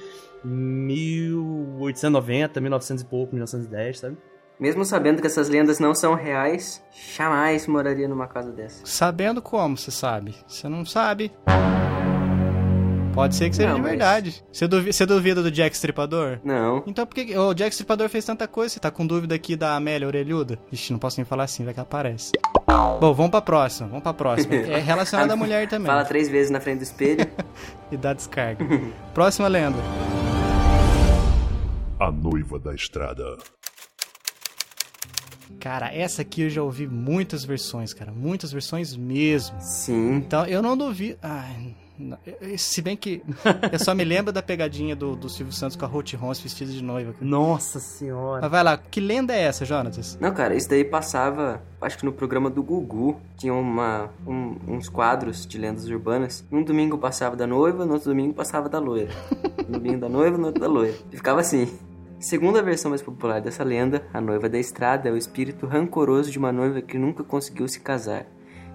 1890, 0.43 2.59
1900 2.61 3.03
e 3.03 3.07
pouco, 3.07 3.33
1910, 3.35 3.99
sabe? 3.99 4.17
Mesmo 4.59 4.85
sabendo 4.85 5.19
que 5.21 5.27
essas 5.27 5.49
lendas 5.49 5.79
não 5.79 5.93
são 5.93 6.13
reais, 6.15 6.81
jamais 7.17 7.67
moraria 7.67 8.07
numa 8.07 8.25
casa 8.27 8.51
dessa. 8.51 8.85
Sabendo 8.85 9.41
como, 9.41 9.77
você 9.77 9.91
sabe. 9.91 10.33
Você 10.47 10.69
não 10.69 10.85
sabe. 10.85 11.31
Pode 13.13 13.35
ser 13.35 13.49
que 13.49 13.55
seja 13.55 13.69
Não, 13.69 13.75
de 13.75 13.81
mas- 13.81 13.89
verdade. 13.91 14.43
Você 14.51 14.67
duvi- 14.67 14.91
você 14.93 15.05
duvida 15.05 15.41
do 15.43 15.51
Jack 15.51 15.75
Stripador? 15.75 16.39
Não. 16.43 16.83
Então 16.87 17.05
por 17.05 17.15
que 17.15 17.37
o 17.37 17.53
Jack 17.53 17.71
Stripador 17.71 18.07
fez 18.09 18.25
tanta 18.25 18.47
coisa? 18.47 18.73
Você 18.73 18.79
tá 18.79 18.91
com 18.91 19.05
dúvida 19.05 19.35
aqui 19.35 19.55
da 19.57 19.75
Amélia 19.75 20.07
Orelhuda? 20.07 20.57
Ixi, 20.71 20.91
não 20.93 20.99
posso 20.99 21.17
nem 21.19 21.25
falar 21.25 21.43
assim, 21.45 21.63
vai 21.65 21.73
que 21.73 21.79
aparece. 21.79 22.31
Bom, 22.99 23.13
vamos 23.13 23.31
pra 23.31 23.41
próxima, 23.41 23.87
vamos 23.89 24.03
pra 24.03 24.13
próxima. 24.13 24.53
É 24.67 24.79
relacionada 24.79 25.33
à 25.33 25.35
mulher 25.35 25.67
também. 25.67 25.87
Fala 25.87 26.03
três 26.05 26.27
vezes 26.29 26.49
na 26.49 26.59
frente 26.61 26.79
do 26.79 26.83
espelho. 26.83 27.25
E 27.91 27.95
dá 27.97 28.13
descarga. 28.13 28.65
Próxima 29.13 29.47
lenda. 29.47 29.77
A 31.99 32.11
noiva 32.11 32.57
da 32.59 32.73
estrada. 32.73 33.37
Cara, 35.59 35.93
essa 35.93 36.21
aqui 36.21 36.43
eu 36.43 36.49
já 36.49 36.61
ouvi 36.61 36.87
muitas 36.87 37.43
versões, 37.43 37.93
cara. 37.93 38.11
Muitas 38.11 38.51
versões 38.51 38.95
mesmo. 38.95 39.55
Sim. 39.59 40.15
Então, 40.15 40.45
eu 40.45 40.61
não 40.61 40.77
duvido. 40.77 41.17
Ai, 41.23 41.75
não. 41.97 42.17
Se 42.57 42.81
bem 42.81 42.95
que 42.95 43.23
eu 43.71 43.79
só 43.79 43.95
me 43.95 44.03
lembro 44.03 44.31
da 44.33 44.43
pegadinha 44.43 44.95
do, 44.95 45.15
do 45.15 45.29
Silvio 45.29 45.53
Santos 45.53 45.75
com 45.77 45.85
a 45.85 45.87
Ruth 45.87 46.13
Rons 46.13 46.39
vestida 46.39 46.71
de 46.71 46.83
noiva. 46.83 47.15
Nossa 47.21 47.79
senhora. 47.79 48.41
Mas 48.41 48.51
vai 48.51 48.63
lá, 48.63 48.77
que 48.77 48.99
lenda 48.99 49.33
é 49.33 49.41
essa, 49.43 49.63
Jonatas? 49.65 50.17
Não, 50.21 50.33
cara, 50.33 50.53
isso 50.55 50.69
daí 50.69 50.83
passava, 50.83 51.61
acho 51.81 51.97
que 51.97 52.05
no 52.05 52.11
programa 52.11 52.49
do 52.49 52.61
Gugu, 52.61 53.19
tinha 53.37 53.53
uma, 53.53 54.09
um- 54.27 54.57
uns 54.67 54.89
quadros 54.89 55.47
de 55.47 55.57
lendas 55.57 55.87
urbanas. 55.87 56.45
Um 56.51 56.63
domingo 56.63 56.97
passava 56.97 57.35
da 57.35 57.47
noiva, 57.47 57.85
no 57.85 57.93
outro 57.93 58.09
domingo 58.09 58.33
passava 58.33 58.67
da 58.69 58.77
loira. 58.77 59.11
No 59.67 59.79
domingo 59.79 59.99
da 60.01 60.09
noiva, 60.09 60.37
no 60.37 60.47
outro 60.47 60.61
da 60.61 60.67
loira. 60.67 60.93
E 61.11 61.15
ficava 61.17 61.39
assim. 61.39 61.67
Segundo 62.25 62.57
a 62.57 62.61
versão 62.63 62.89
mais 62.89 63.03
popular 63.03 63.39
dessa 63.39 63.63
lenda, 63.63 64.03
a 64.11 64.19
noiva 64.19 64.49
da 64.49 64.57
estrada 64.57 65.07
é 65.07 65.11
o 65.11 65.15
espírito 65.15 65.67
rancoroso 65.67 66.31
de 66.31 66.39
uma 66.39 66.51
noiva 66.51 66.81
que 66.81 66.97
nunca 66.97 67.23
conseguiu 67.23 67.67
se 67.67 67.79
casar 67.79 68.25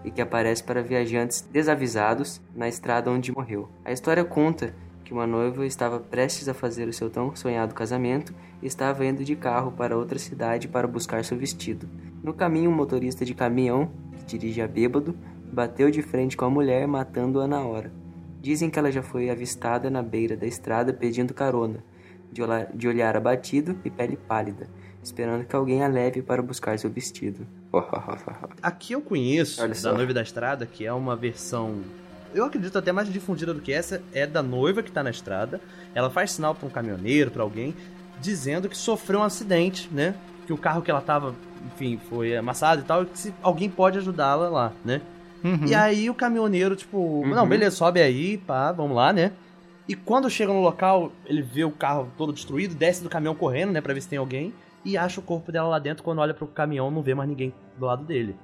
e 0.04 0.10
que 0.12 0.22
aparece 0.22 0.62
para 0.62 0.84
viajantes 0.84 1.40
desavisados 1.50 2.40
na 2.54 2.68
estrada 2.68 3.10
onde 3.10 3.32
morreu. 3.32 3.68
A 3.84 3.90
história 3.90 4.24
conta 4.24 4.72
que 5.02 5.12
uma 5.12 5.26
noiva 5.26 5.66
estava 5.66 5.98
prestes 5.98 6.48
a 6.48 6.54
fazer 6.54 6.86
o 6.86 6.92
seu 6.92 7.10
tão 7.10 7.34
sonhado 7.34 7.74
casamento 7.74 8.32
e 8.62 8.68
estava 8.68 9.04
indo 9.04 9.24
de 9.24 9.34
carro 9.34 9.72
para 9.72 9.98
outra 9.98 10.20
cidade 10.20 10.68
para 10.68 10.86
buscar 10.86 11.24
seu 11.24 11.36
vestido. 11.36 11.88
No 12.22 12.32
caminho, 12.32 12.70
um 12.70 12.76
motorista 12.76 13.24
de 13.24 13.34
caminhão, 13.34 13.90
que 14.16 14.38
dirigia 14.38 14.68
bêbado, 14.68 15.12
bateu 15.52 15.90
de 15.90 16.02
frente 16.02 16.36
com 16.36 16.44
a 16.44 16.50
mulher, 16.50 16.86
matando-a 16.86 17.48
na 17.48 17.62
hora. 17.62 17.92
Dizem 18.40 18.70
que 18.70 18.78
ela 18.78 18.92
já 18.92 19.02
foi 19.02 19.28
avistada 19.28 19.90
na 19.90 20.04
beira 20.04 20.36
da 20.36 20.46
estrada 20.46 20.92
pedindo 20.92 21.34
carona, 21.34 21.82
de 22.32 22.42
olhar, 22.42 22.66
de 22.74 22.88
olhar 22.88 23.16
abatido 23.16 23.76
e 23.84 23.90
pele 23.90 24.16
pálida, 24.16 24.68
esperando 25.02 25.44
que 25.44 25.54
alguém 25.54 25.82
a 25.82 25.88
leve 25.88 26.22
para 26.22 26.42
buscar 26.42 26.78
seu 26.78 26.90
vestido. 26.90 27.46
Aqui 28.62 28.92
eu 28.92 29.00
conheço, 29.00 29.60
da. 29.66 29.92
Noiva 29.92 30.14
da 30.14 30.22
Estrada, 30.22 30.66
que 30.66 30.84
é 30.84 30.92
uma 30.92 31.16
versão. 31.16 31.80
Eu 32.32 32.44
acredito 32.44 32.78
até 32.78 32.92
mais 32.92 33.12
difundida 33.12 33.52
do 33.52 33.60
que 33.60 33.72
essa, 33.72 34.02
é 34.12 34.26
da 34.26 34.42
noiva 34.42 34.82
que 34.82 34.92
tá 34.92 35.02
na 35.02 35.10
estrada. 35.10 35.60
Ela 35.92 36.08
faz 36.08 36.30
sinal 36.30 36.54
pra 36.54 36.64
um 36.64 36.70
caminhoneiro, 36.70 37.28
pra 37.28 37.42
alguém, 37.42 37.74
dizendo 38.20 38.68
que 38.68 38.76
sofreu 38.76 39.18
um 39.18 39.24
acidente, 39.24 39.88
né? 39.92 40.14
Que 40.46 40.52
o 40.52 40.56
carro 40.56 40.80
que 40.80 40.92
ela 40.92 41.00
tava, 41.00 41.34
enfim, 41.66 41.98
foi 42.08 42.36
amassado 42.36 42.82
e 42.82 42.84
tal, 42.84 43.02
e 43.02 43.06
que 43.06 43.18
se 43.18 43.34
alguém 43.42 43.68
pode 43.68 43.98
ajudá-la 43.98 44.48
lá, 44.48 44.72
né? 44.84 45.00
Uhum. 45.42 45.66
E 45.66 45.74
aí 45.74 46.08
o 46.08 46.14
caminhoneiro, 46.14 46.76
tipo, 46.76 47.26
não, 47.26 47.48
beleza, 47.48 47.74
sobe 47.74 48.00
aí, 48.00 48.38
pá, 48.38 48.70
vamos 48.72 48.96
lá, 48.96 49.12
né? 49.12 49.32
E 49.90 49.96
quando 49.96 50.31
chega 50.31 50.53
no 50.53 50.61
local, 50.61 51.11
ele 51.26 51.42
vê 51.42 51.64
o 51.64 51.70
carro 51.72 52.12
todo 52.16 52.33
destruído, 52.33 52.76
desce 52.76 53.03
do 53.03 53.09
caminhão 53.09 53.35
correndo, 53.35 53.72
né, 53.72 53.81
pra 53.81 53.92
ver 53.92 54.00
se 54.00 54.07
tem 54.09 54.20
alguém, 54.20 54.55
e 54.85 54.96
acha 54.96 55.18
o 55.18 55.22
corpo 55.22 55.50
dela 55.50 55.68
lá 55.68 55.81
dentro. 55.81 56.05
Quando 56.05 56.20
olha 56.20 56.33
pro 56.33 56.46
caminhão, 56.46 56.92
não 56.92 57.03
vê 57.03 57.12
mais 57.12 57.29
ninguém 57.29 57.53
do 57.76 57.87
lado 57.87 58.05
dele. 58.05 58.37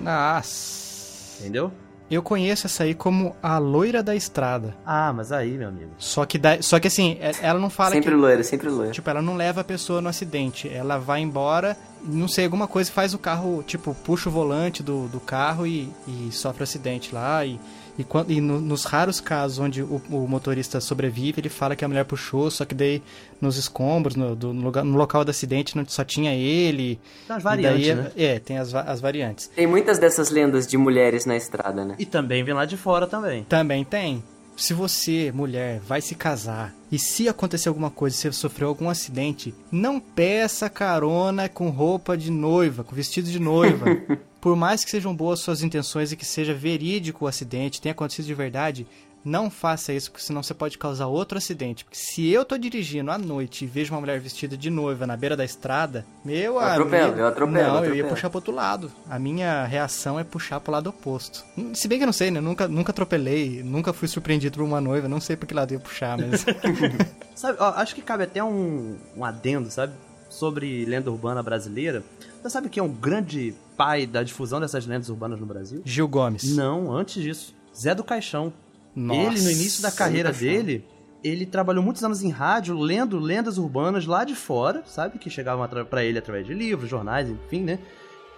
Nossa. 0.00 1.38
Entendeu? 1.40 1.70
Eu 2.10 2.20
conheço 2.20 2.66
essa 2.66 2.82
aí 2.82 2.94
como 2.94 3.36
a 3.40 3.58
loira 3.58 4.02
da 4.02 4.16
estrada. 4.16 4.76
Ah, 4.84 5.12
mas 5.12 5.30
aí, 5.30 5.52
meu 5.56 5.68
amigo. 5.68 5.90
Só 5.98 6.26
que, 6.26 6.36
dá, 6.36 6.60
só 6.60 6.80
que 6.80 6.88
assim, 6.88 7.16
é- 7.20 7.30
ela 7.42 7.60
não 7.60 7.70
fala 7.70 7.92
sempre 7.92 8.10
que. 8.10 8.16
loira, 8.16 8.42
sempre 8.42 8.68
loira. 8.68 8.90
Tipo, 8.90 9.08
ela 9.08 9.22
não 9.22 9.36
leva 9.36 9.60
a 9.60 9.64
pessoa 9.64 10.00
no 10.00 10.08
acidente. 10.08 10.68
Ela 10.68 10.98
vai 10.98 11.20
embora, 11.20 11.76
não 12.02 12.26
sei, 12.26 12.44
alguma 12.44 12.66
coisa 12.66 12.90
faz 12.90 13.14
o 13.14 13.18
carro, 13.18 13.62
tipo, 13.64 13.94
puxa 14.04 14.28
o 14.28 14.32
volante 14.32 14.82
do, 14.82 15.06
do 15.06 15.20
carro 15.20 15.64
e, 15.64 15.92
e 16.08 16.28
sofre 16.32 16.64
acidente 16.64 17.14
lá. 17.14 17.44
E, 17.44 17.60
e, 17.98 18.04
quando, 18.04 18.30
e 18.30 18.40
no- 18.40 18.60
nos 18.60 18.84
raros 18.84 19.20
casos 19.20 19.58
onde 19.58 19.82
o, 19.82 20.00
o 20.10 20.28
motorista 20.28 20.80
sobrevive, 20.80 21.40
ele 21.40 21.48
fala 21.48 21.74
que 21.76 21.84
a 21.84 21.88
mulher 21.88 22.04
puxou, 22.04 22.50
só 22.50 22.64
que 22.64 22.74
daí 22.74 23.02
nos 23.40 23.56
escombros, 23.56 24.16
no, 24.16 24.34
do- 24.36 24.52
no 24.52 24.62
lugar, 24.62 24.84
no 24.84 24.96
local 24.96 25.24
do 25.24 25.30
acidente, 25.30 25.76
não, 25.76 25.84
só 25.86 26.04
tinha 26.04 26.34
ele. 26.34 26.98
Tem 27.26 27.36
as 27.36 27.42
variantes, 27.42 27.86
daí, 27.86 27.94
né? 27.96 28.10
É, 28.16 28.38
tem 28.38 28.58
as, 28.58 28.74
as 28.74 29.00
variantes. 29.00 29.48
Tem 29.54 29.66
muitas 29.66 29.98
dessas 29.98 30.30
lendas 30.30 30.66
de 30.66 30.76
mulheres 30.76 31.24
na 31.26 31.36
estrada, 31.36 31.84
né? 31.84 31.94
E 31.98 32.04
também 32.06 32.42
vem 32.44 32.54
lá 32.54 32.64
de 32.64 32.76
fora 32.76 33.06
também. 33.06 33.44
Também 33.44 33.84
tem. 33.84 34.22
Se 34.56 34.72
você, 34.72 35.30
mulher, 35.34 35.80
vai 35.86 36.00
se 36.00 36.14
casar 36.14 36.74
e 36.90 36.98
se 36.98 37.28
acontecer 37.28 37.68
alguma 37.68 37.90
coisa, 37.90 38.16
se 38.16 38.22
você 38.32 38.32
sofreu 38.38 38.68
algum 38.68 38.88
acidente, 38.88 39.54
não 39.70 40.00
peça 40.00 40.70
carona 40.70 41.46
com 41.46 41.68
roupa 41.68 42.16
de 42.16 42.30
noiva, 42.30 42.82
com 42.82 42.96
vestido 42.96 43.30
de 43.30 43.38
noiva. 43.38 43.84
Por 44.46 44.54
mais 44.54 44.84
que 44.84 44.90
sejam 44.92 45.12
boas 45.12 45.40
suas 45.40 45.60
intenções 45.60 46.12
e 46.12 46.16
que 46.16 46.24
seja 46.24 46.54
verídico 46.54 47.24
o 47.24 47.28
acidente, 47.28 47.80
tenha 47.80 47.90
acontecido 47.90 48.26
de 48.26 48.32
verdade, 48.32 48.86
não 49.24 49.50
faça 49.50 49.92
isso, 49.92 50.08
porque 50.08 50.24
senão 50.24 50.40
você 50.40 50.54
pode 50.54 50.78
causar 50.78 51.08
outro 51.08 51.36
acidente. 51.36 51.84
Porque 51.84 51.98
se 51.98 52.28
eu 52.30 52.44
tô 52.44 52.56
dirigindo 52.56 53.10
à 53.10 53.18
noite 53.18 53.64
e 53.64 53.66
vejo 53.66 53.92
uma 53.92 53.98
mulher 53.98 54.20
vestida 54.20 54.56
de 54.56 54.70
noiva 54.70 55.04
na 55.04 55.16
beira 55.16 55.36
da 55.36 55.44
estrada, 55.44 56.06
meu 56.24 56.60
atropelo, 56.60 57.06
amigo... 57.06 57.18
eu 57.18 57.26
atropelo, 57.26 57.60
Não, 57.60 57.60
eu 57.60 57.66
eu 57.66 57.74
ia 57.74 57.82
atropelo. 57.88 58.08
puxar 58.10 58.30
pro 58.30 58.38
outro 58.38 58.54
lado. 58.54 58.92
A 59.10 59.18
minha 59.18 59.64
reação 59.64 60.16
é 60.16 60.22
puxar 60.22 60.60
pro 60.60 60.70
lado 60.70 60.90
oposto. 60.90 61.44
Se 61.74 61.88
bem 61.88 61.98
que 61.98 62.04
eu 62.04 62.06
não 62.06 62.12
sei, 62.12 62.30
né? 62.30 62.40
Nunca, 62.40 62.68
nunca 62.68 62.92
atropelei, 62.92 63.64
nunca 63.64 63.92
fui 63.92 64.06
surpreendido 64.06 64.58
por 64.58 64.64
uma 64.64 64.80
noiva, 64.80 65.08
não 65.08 65.20
sei 65.20 65.34
pra 65.34 65.48
que 65.48 65.54
lado 65.54 65.72
eu 65.74 65.78
ia 65.78 65.84
puxar, 65.84 66.16
mas. 66.16 66.46
Sabe, 67.34 67.58
ó, 67.60 67.70
acho 67.70 67.96
que 67.96 68.00
cabe 68.00 68.22
até 68.22 68.44
um, 68.44 68.96
um 69.16 69.24
adendo, 69.24 69.68
sabe? 69.72 69.92
Sobre 70.36 70.84
lenda 70.84 71.10
urbana 71.10 71.42
brasileira. 71.42 72.04
Você 72.42 72.50
sabe 72.50 72.68
quem 72.68 72.82
é 72.82 72.84
um 72.84 72.92
grande 72.92 73.54
pai 73.74 74.06
da 74.06 74.22
difusão 74.22 74.60
dessas 74.60 74.86
lendas 74.86 75.08
urbanas 75.08 75.40
no 75.40 75.46
Brasil? 75.46 75.80
Gil 75.82 76.06
Gomes. 76.06 76.54
Não, 76.54 76.92
antes 76.94 77.22
disso. 77.22 77.54
Zé 77.74 77.94
do 77.94 78.04
Caixão. 78.04 78.52
Nossa. 78.94 79.20
Ele, 79.32 79.40
no 79.40 79.50
início 79.50 79.82
da 79.82 79.90
carreira 79.90 80.30
dele, 80.30 80.84
ele 81.24 81.46
trabalhou 81.46 81.82
muitos 81.82 82.04
anos 82.04 82.22
em 82.22 82.28
rádio, 82.28 82.78
lendo 82.78 83.18
lendas 83.18 83.56
urbanas 83.56 84.04
lá 84.04 84.24
de 84.24 84.34
fora, 84.34 84.82
sabe? 84.84 85.18
Que 85.18 85.30
chegavam 85.30 85.66
pra 85.86 86.04
ele 86.04 86.18
através 86.18 86.46
de 86.46 86.52
livros, 86.52 86.90
jornais, 86.90 87.30
enfim, 87.30 87.62
né? 87.62 87.78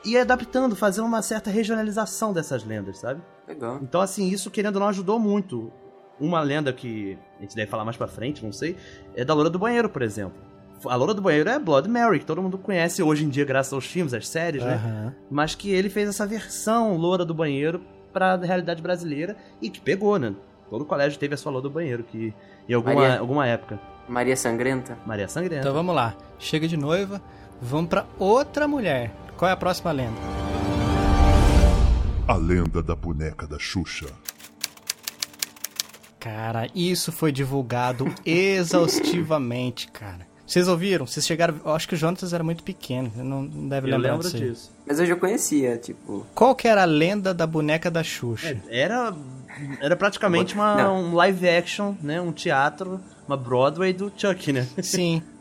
E 0.04 0.16
adaptando, 0.16 0.76
fazendo 0.76 1.06
uma 1.06 1.20
certa 1.20 1.50
regionalização 1.50 2.32
dessas 2.32 2.64
lendas, 2.64 2.98
sabe? 2.98 3.20
Legal. 3.48 3.80
Então, 3.82 4.00
assim, 4.00 4.28
isso 4.28 4.52
querendo 4.52 4.76
ou 4.76 4.80
não 4.82 4.88
ajudou 4.88 5.18
muito. 5.18 5.72
Uma 6.20 6.40
lenda 6.42 6.72
que 6.72 7.18
a 7.38 7.42
gente 7.42 7.56
deve 7.56 7.68
falar 7.68 7.84
mais 7.84 7.96
pra 7.96 8.06
frente, 8.06 8.44
não 8.44 8.52
sei, 8.52 8.76
é 9.16 9.24
da 9.24 9.34
Loura 9.34 9.50
do 9.50 9.58
Banheiro, 9.58 9.88
por 9.88 10.02
exemplo. 10.02 10.47
A 10.86 10.94
Loura 10.94 11.12
do 11.14 11.20
Banheiro 11.22 11.48
é 11.50 11.58
Blood 11.58 11.88
Mary, 11.88 12.18
que 12.20 12.24
todo 12.26 12.42
mundo 12.42 12.56
conhece 12.58 13.02
hoje 13.02 13.24
em 13.24 13.28
dia 13.28 13.44
graças 13.44 13.72
aos 13.72 13.86
filmes, 13.86 14.14
às 14.14 14.28
séries, 14.28 14.62
né? 14.62 14.74
Aham. 14.74 15.14
Mas 15.30 15.54
que 15.54 15.70
ele 15.70 15.88
fez 15.90 16.08
essa 16.08 16.26
versão 16.26 16.96
Loura 16.96 17.24
do 17.24 17.34
Banheiro 17.34 17.80
pra 18.12 18.36
realidade 18.36 18.80
brasileira 18.82 19.36
e 19.60 19.68
que 19.70 19.80
pegou, 19.80 20.18
né? 20.18 20.34
Todo 20.70 20.84
colégio 20.84 21.18
teve 21.18 21.34
a 21.34 21.36
sua 21.36 21.50
Loura 21.50 21.62
do 21.68 21.70
Banheiro, 21.70 22.02
que 22.04 22.32
em 22.68 22.74
alguma, 22.74 22.94
Maria- 22.94 23.18
alguma 23.18 23.46
época. 23.46 23.80
Maria 24.08 24.36
Sangrenta? 24.36 24.96
Maria 25.04 25.26
Sangrenta. 25.28 25.60
Então 25.62 25.72
vamos 25.74 25.94
lá. 25.94 26.14
Chega 26.38 26.68
de 26.68 26.76
noiva, 26.76 27.20
vamos 27.60 27.88
pra 27.88 28.06
outra 28.18 28.68
mulher. 28.68 29.10
Qual 29.36 29.48
é 29.48 29.52
a 29.52 29.56
próxima 29.56 29.90
lenda? 29.92 30.16
A 32.26 32.34
lenda 32.36 32.82
da 32.82 32.94
boneca 32.94 33.46
da 33.46 33.58
Xuxa. 33.58 34.06
Cara, 36.20 36.66
isso 36.74 37.10
foi 37.12 37.32
divulgado 37.32 38.04
exaustivamente, 38.26 39.88
cara. 39.88 40.27
Vocês 40.48 40.66
ouviram? 40.66 41.06
Vocês 41.06 41.26
chegaram. 41.26 41.60
Eu 41.62 41.72
acho 41.74 41.86
que 41.86 41.94
o 41.94 41.96
Jonas 41.96 42.32
era 42.32 42.42
muito 42.42 42.62
pequeno, 42.64 43.12
não 43.16 43.42
não 43.42 43.68
deve 43.68 43.86
Eu 43.86 43.98
lembrar 43.98 44.12
lembro 44.14 44.30
disso. 44.30 44.72
Mas 44.86 44.98
eu 44.98 45.04
já 45.04 45.14
conhecia, 45.14 45.76
tipo. 45.76 46.26
Qual 46.34 46.54
que 46.54 46.66
era 46.66 46.82
a 46.82 46.86
lenda 46.86 47.34
da 47.34 47.46
boneca 47.46 47.90
da 47.90 48.02
Xuxa? 48.02 48.58
Era, 48.66 49.14
era 49.78 49.94
praticamente 49.94 50.54
uma, 50.54 50.74
Não. 50.74 51.04
um 51.04 51.14
live 51.14 51.46
action, 51.46 51.94
né? 52.02 52.18
Um 52.18 52.32
teatro, 52.32 52.98
uma 53.26 53.36
Broadway 53.36 53.92
do 53.92 54.10
Chuck, 54.16 54.50
né? 54.50 54.66
Sim. 54.82 55.22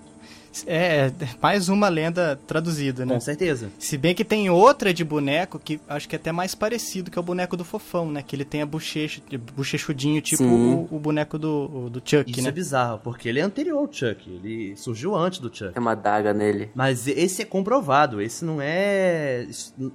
É, 0.65 1.12
mais 1.41 1.70
uma 1.70 1.89
lenda 1.89 2.39
traduzida, 2.48 3.06
né? 3.06 3.13
Com 3.13 3.20
certeza. 3.20 3.70
Se 3.78 3.98
bem 3.98 4.15
que 4.15 4.24
tem 4.24 4.50
outra 4.50 4.93
de 4.93 5.04
boneco 5.04 5.60
que 5.60 5.80
acho 5.88 6.08
que 6.08 6.15
é 6.15 6.20
até 6.20 6.32
mais 6.32 6.56
parecido, 6.56 7.12
que 7.12 7.17
é 7.17 7.22
o 7.22 7.24
boneco 7.24 7.56
do 7.58 7.63
fofão, 7.65 8.10
né? 8.12 8.24
Que 8.26 8.36
ele 8.36 8.46
tem 8.46 8.62
a 8.62 8.65
bochecha, 8.65 9.22
bochechudinho, 9.56 10.22
tipo 10.22 10.43
o, 10.43 10.88
o 10.91 11.00
boneco 11.00 11.38
do, 11.38 11.89
do 11.89 12.00
Chuck, 12.04 12.32
Isso 12.32 12.41
né? 12.41 12.50
é 12.50 12.52
bizarro, 12.52 13.00
porque 13.04 13.28
ele 13.30 13.39
é 13.39 13.43
anterior 13.43 13.78
ao 13.80 13.91
Chuck. 13.91 14.30
Ele 14.30 14.76
surgiu 14.78 15.15
antes 15.15 15.39
do 15.39 15.54
Chuck. 15.56 15.74
Tem 15.74 15.82
uma 15.82 15.96
daga 15.96 16.34
nele. 16.34 16.70
Mas 16.74 17.08
esse 17.08 17.41
é 17.41 17.46
comprovado, 17.46 18.22
esse 18.22 18.43
não 18.46 18.60
é. 18.62 19.48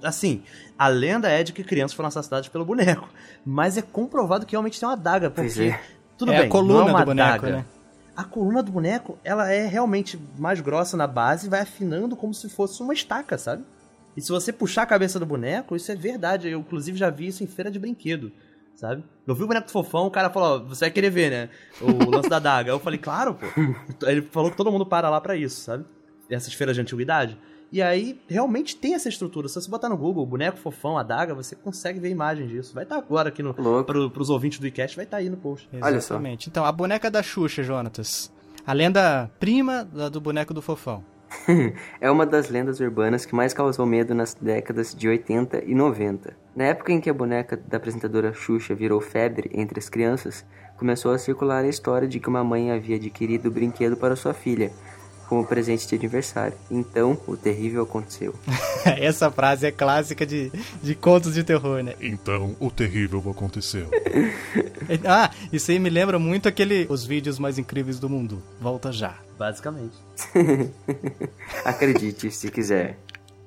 Assim, 0.03 0.43
a 0.77 0.87
lenda 0.87 1.29
é 1.29 1.43
de 1.43 1.53
que 1.53 1.63
crianças 1.63 1.95
foram 1.95 2.07
assassinadas 2.07 2.47
pelo 2.47 2.65
boneco. 2.65 3.09
Mas 3.45 3.77
é 3.77 3.81
comprovado 3.81 4.45
que 4.45 4.51
realmente 4.53 4.79
tem 4.79 4.87
uma 4.87 4.95
daga, 4.97 5.29
porque. 5.29 5.61
é. 5.63 5.79
Tudo 6.15 6.31
É 6.31 6.37
a 6.37 6.41
bem, 6.41 6.49
coluna 6.49 6.81
não 6.81 6.87
é 6.87 6.91
uma 6.91 6.99
do 6.99 7.05
boneco, 7.07 7.41
daga. 7.45 7.57
né? 7.57 7.65
A 8.15 8.23
coluna 8.23 8.61
do 8.61 8.71
boneco, 8.71 9.17
ela 9.23 9.51
é 9.51 9.65
realmente 9.65 10.19
mais 10.37 10.61
grossa 10.61 10.95
na 10.95 11.07
base 11.07 11.47
e 11.47 11.49
vai 11.49 11.61
afinando 11.61 12.15
como 12.15 12.33
se 12.33 12.47
fosse 12.47 12.81
uma 12.81 12.93
estaca, 12.93 13.37
sabe? 13.37 13.63
E 14.15 14.21
se 14.21 14.31
você 14.31 14.53
puxar 14.53 14.83
a 14.83 14.85
cabeça 14.85 15.19
do 15.19 15.25
boneco, 15.25 15.75
isso 15.75 15.91
é 15.91 15.95
verdade. 15.95 16.47
Eu, 16.47 16.59
inclusive, 16.59 16.97
já 16.97 17.09
vi 17.09 17.27
isso 17.27 17.43
em 17.43 17.47
feira 17.47 17.71
de 17.71 17.79
brinquedo, 17.79 18.31
sabe? 18.75 19.03
Eu 19.25 19.33
vi 19.33 19.43
o 19.43 19.47
boneco 19.47 19.71
fofão, 19.71 20.05
o 20.05 20.11
cara 20.11 20.29
falou, 20.29 20.57
ó, 20.57 20.63
você 20.63 20.85
vai 20.85 20.91
querer 20.91 21.09
ver, 21.09 21.31
né? 21.31 21.49
O 21.81 22.11
lance 22.11 22.29
da 22.29 22.37
daga. 22.37 22.71
Eu 22.71 22.79
falei, 22.79 22.99
claro, 22.99 23.33
pô. 23.33 23.45
Ele 24.05 24.21
falou 24.21 24.51
que 24.51 24.57
todo 24.57 24.71
mundo 24.71 24.85
para 24.85 25.09
lá 25.09 25.19
pra 25.19 25.35
isso, 25.35 25.61
sabe? 25.61 25.85
Essas 26.29 26.53
feiras 26.53 26.75
de 26.75 26.81
antiguidade. 26.81 27.37
E 27.73 27.81
aí, 27.81 28.21
realmente 28.29 28.75
tem 28.75 28.93
essa 28.93 29.09
estrutura. 29.09 29.47
Se 29.47 29.55
você 29.55 29.67
botar 29.67 29.89
no 29.89 29.97
Google, 29.97 30.23
boneco 30.27 30.59
fofão, 30.59 30.95
adaga, 30.95 31.33
você 31.33 31.55
consegue 31.55 31.99
ver 31.99 32.11
imagem 32.11 32.45
disso. 32.45 32.71
Vai 32.71 32.83
estar 32.83 32.97
agora 32.97 33.29
aqui 33.29 33.41
no, 33.41 33.51
pro, 33.51 34.11
pros 34.11 34.29
ouvintes 34.29 34.59
do 34.59 34.67
iCast, 34.67 34.95
vai 34.95 35.05
estar 35.05 35.17
aí 35.17 35.27
no 35.27 35.37
post. 35.37 35.67
Olha 35.73 35.99
só. 35.99 36.13
Exatamente. 36.13 36.49
Então, 36.49 36.63
a 36.63 36.71
boneca 36.71 37.09
da 37.09 37.23
Xuxa, 37.23 37.63
Jonatas. 37.63 38.31
A 38.63 38.73
lenda 38.73 39.27
prima 39.39 39.83
do 39.83 40.21
boneco 40.21 40.53
do 40.53 40.61
fofão. 40.61 41.03
é 41.99 42.11
uma 42.11 42.27
das 42.27 42.47
lendas 42.47 42.79
urbanas 42.79 43.25
que 43.25 43.33
mais 43.33 43.55
causou 43.55 43.87
medo 43.87 44.13
nas 44.13 44.35
décadas 44.35 44.93
de 44.93 45.07
80 45.07 45.63
e 45.65 45.73
90. 45.73 46.31
Na 46.55 46.65
época 46.65 46.91
em 46.91 47.01
que 47.01 47.09
a 47.09 47.13
boneca 47.13 47.57
da 47.57 47.77
apresentadora 47.77 48.35
Xuxa 48.35 48.75
virou 48.75 49.01
febre 49.01 49.49
entre 49.51 49.79
as 49.79 49.89
crianças, 49.89 50.45
começou 50.77 51.11
a 51.11 51.17
circular 51.17 51.63
a 51.63 51.69
história 51.69 52.07
de 52.07 52.19
que 52.19 52.29
uma 52.29 52.43
mãe 52.43 52.71
havia 52.71 52.97
adquirido 52.97 53.47
o 53.47 53.51
brinquedo 53.51 53.97
para 53.97 54.15
sua 54.15 54.33
filha, 54.33 54.71
como 55.33 55.47
presente 55.47 55.87
de 55.87 55.95
aniversário. 55.95 56.55
Então, 56.69 57.17
o 57.25 57.35
terrível 57.35 57.81
aconteceu. 57.81 58.35
Essa 58.85 59.31
frase 59.31 59.65
é 59.65 59.71
clássica 59.71 60.27
de, 60.27 60.51
de 60.81 60.93
contos 60.93 61.33
de 61.33 61.43
terror, 61.43 61.81
né? 61.81 61.95
Então, 61.99 62.55
o 62.59 62.69
terrível 62.69 63.23
aconteceu. 63.29 63.89
Ah, 65.05 65.31
isso 65.51 65.71
aí 65.71 65.79
me 65.79 65.89
lembra 65.89 66.19
muito 66.19 66.47
aquele 66.47 66.85
Os 66.89 67.05
Vídeos 67.05 67.39
Mais 67.39 67.57
Incríveis 67.57 67.99
do 67.99 68.09
Mundo. 68.09 68.43
Volta 68.59 68.91
já. 68.91 69.15
Basicamente. 69.39 69.95
Acredite, 71.63 72.29
se 72.29 72.51
quiser. 72.51 72.97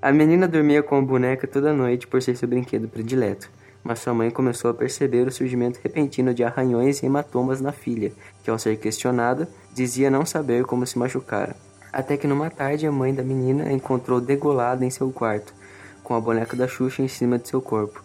A 0.01 0.11
menina 0.11 0.49
dormia 0.49 0.83
com 0.83 0.97
a 0.97 1.03
boneca 1.03 1.47
toda 1.47 1.75
noite 1.75 2.07
por 2.07 2.23
ser 2.23 2.37
seu 2.37 2.49
brinquedo 2.49 2.89
predileto, 2.89 3.51
mas 3.85 3.99
sua 3.99 4.15
mãe 4.15 4.31
começou 4.31 4.71
a 4.71 4.75
perceber 4.75 5.29
o 5.29 5.33
surgimento 5.33 5.79
repentino 5.83 6.33
de 6.33 6.43
arranhões 6.43 7.03
e 7.03 7.07
hematomas 7.07 7.61
na 7.61 7.71
filha, 7.71 8.13
que 8.43 8.51
ao 8.51 8.59
ser 8.59 8.79
questionada, 8.79 9.47
dizia 9.75 10.11
não 10.11 10.25
saber 10.25 10.65
como 10.65 10.87
se 10.87 10.99
machucara. 10.99 11.55
Até 11.97 12.19
que 12.19 12.27
numa 12.27 12.51
tarde 12.51 12.87
a 12.87 12.93
mãe 12.93 13.15
da 13.15 13.23
menina 13.23 13.65
a 13.65 13.73
encontrou 13.73 14.21
degolada 14.21 14.85
em 14.85 14.91
seu 14.91 15.11
quarto, 15.11 15.55
com 16.05 16.13
a 16.13 16.21
boneca 16.21 16.55
da 16.55 16.69
Xuxa 16.69 17.01
em 17.01 17.09
cima 17.09 17.39
de 17.39 17.49
seu 17.49 17.63
corpo. 17.63 18.05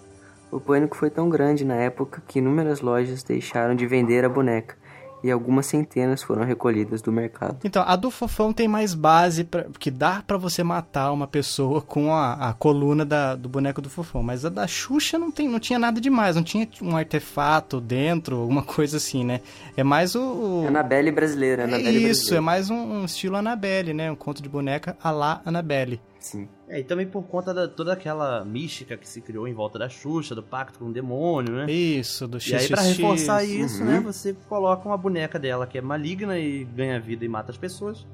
O 0.49 0.61
pânico 0.61 0.95
foi 0.95 1.09
tão 1.09 1.27
grande 1.27 1.65
na 1.65 1.75
época 1.75 2.23
que 2.25 2.39
inúmeras 2.39 2.79
lojas 2.79 3.21
deixaram 3.21 3.75
de 3.75 3.85
vender 3.85 4.23
a 4.23 4.29
boneca, 4.29 4.77
e 5.23 5.29
algumas 5.31 5.65
centenas 5.65 6.23
foram 6.23 6.43
recolhidas 6.43 7.01
do 7.01 7.11
mercado. 7.11 7.57
Então, 7.63 7.83
a 7.85 7.95
do 7.95 8.09
Fofão 8.09 8.51
tem 8.51 8.67
mais 8.67 8.93
base, 8.93 9.43
pra, 9.43 9.65
que 9.79 9.91
dá 9.91 10.23
pra 10.25 10.37
você 10.37 10.63
matar 10.63 11.11
uma 11.11 11.27
pessoa 11.27 11.81
com 11.81 12.13
a, 12.13 12.49
a 12.49 12.53
coluna 12.53 13.05
da, 13.05 13.35
do 13.35 13.47
boneco 13.47 13.81
do 13.81 13.89
Fofão. 13.89 14.23
Mas 14.23 14.45
a 14.45 14.49
da 14.49 14.67
Xuxa 14.67 15.17
não, 15.17 15.31
tem, 15.31 15.47
não 15.47 15.59
tinha 15.59 15.77
nada 15.79 16.01
demais, 16.01 16.35
não 16.35 16.43
tinha 16.43 16.67
um 16.81 16.95
artefato 16.95 17.79
dentro, 17.79 18.37
alguma 18.37 18.63
coisa 18.63 18.97
assim, 18.97 19.23
né? 19.23 19.41
É 19.77 19.83
mais 19.83 20.15
o... 20.15 20.21
o... 20.63 20.67
Annabelle 20.67 21.11
brasileira, 21.11 21.63
É 21.63 21.65
Annabelle 21.65 21.97
isso, 21.97 22.03
brasileira. 22.31 22.37
é 22.37 22.41
mais 22.41 22.69
um, 22.69 22.75
um 22.75 23.05
estilo 23.05 23.35
Annabelle, 23.35 23.93
né? 23.93 24.11
Um 24.11 24.15
conto 24.15 24.41
de 24.41 24.49
boneca 24.49 24.97
a 25.03 25.11
lá 25.11 25.41
Annabelle. 25.45 26.01
Sim. 26.19 26.47
É, 26.73 26.79
e 26.79 26.83
também 26.85 27.05
por 27.05 27.23
conta 27.23 27.53
da 27.53 27.67
toda 27.67 27.91
aquela 27.91 28.45
mística 28.45 28.95
que 28.95 29.05
se 29.05 29.19
criou 29.19 29.45
em 29.45 29.53
volta 29.53 29.77
da 29.77 29.89
Xuxa, 29.89 30.33
do 30.33 30.41
pacto 30.41 30.79
com 30.79 30.85
o 30.85 30.93
demônio, 30.93 31.53
né? 31.53 31.69
Isso, 31.69 32.25
do 32.25 32.37
E 32.37 32.55
aí, 32.55 32.67
pra 32.69 32.81
reforçar 32.81 33.43
isso, 33.43 33.81
Uhum. 33.83 33.89
né, 33.89 33.99
você 33.99 34.33
coloca 34.47 34.87
uma 34.87 34.97
boneca 34.97 35.37
dela 35.37 35.67
que 35.67 35.77
é 35.77 35.81
maligna 35.81 36.39
e 36.39 36.63
ganha 36.63 36.97
vida 36.97 37.25
e 37.25 37.27
mata 37.27 37.51
as 37.51 37.57
pessoas. 37.57 38.07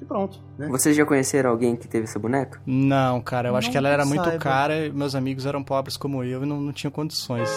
E 0.00 0.04
pronto, 0.04 0.38
né? 0.56 0.68
Vocês 0.68 0.96
já 0.96 1.04
conheceram 1.04 1.50
alguém 1.50 1.74
que 1.74 1.88
teve 1.88 2.04
essa 2.04 2.18
boneca? 2.20 2.60
Não, 2.64 3.20
cara, 3.20 3.48
eu 3.48 3.56
acho 3.56 3.66
Não 3.66 3.72
que 3.72 3.78
ela 3.78 3.88
era 3.88 4.02
que 4.04 4.08
muito 4.08 4.22
saiba. 4.24 4.38
cara, 4.38 4.86
e 4.86 4.92
meus 4.92 5.16
amigos 5.16 5.44
eram 5.44 5.64
pobres 5.64 5.96
como 5.96 6.22
eu 6.22 6.44
e 6.44 6.46
não, 6.46 6.60
não 6.60 6.72
tinham 6.72 6.92
condições. 6.92 7.48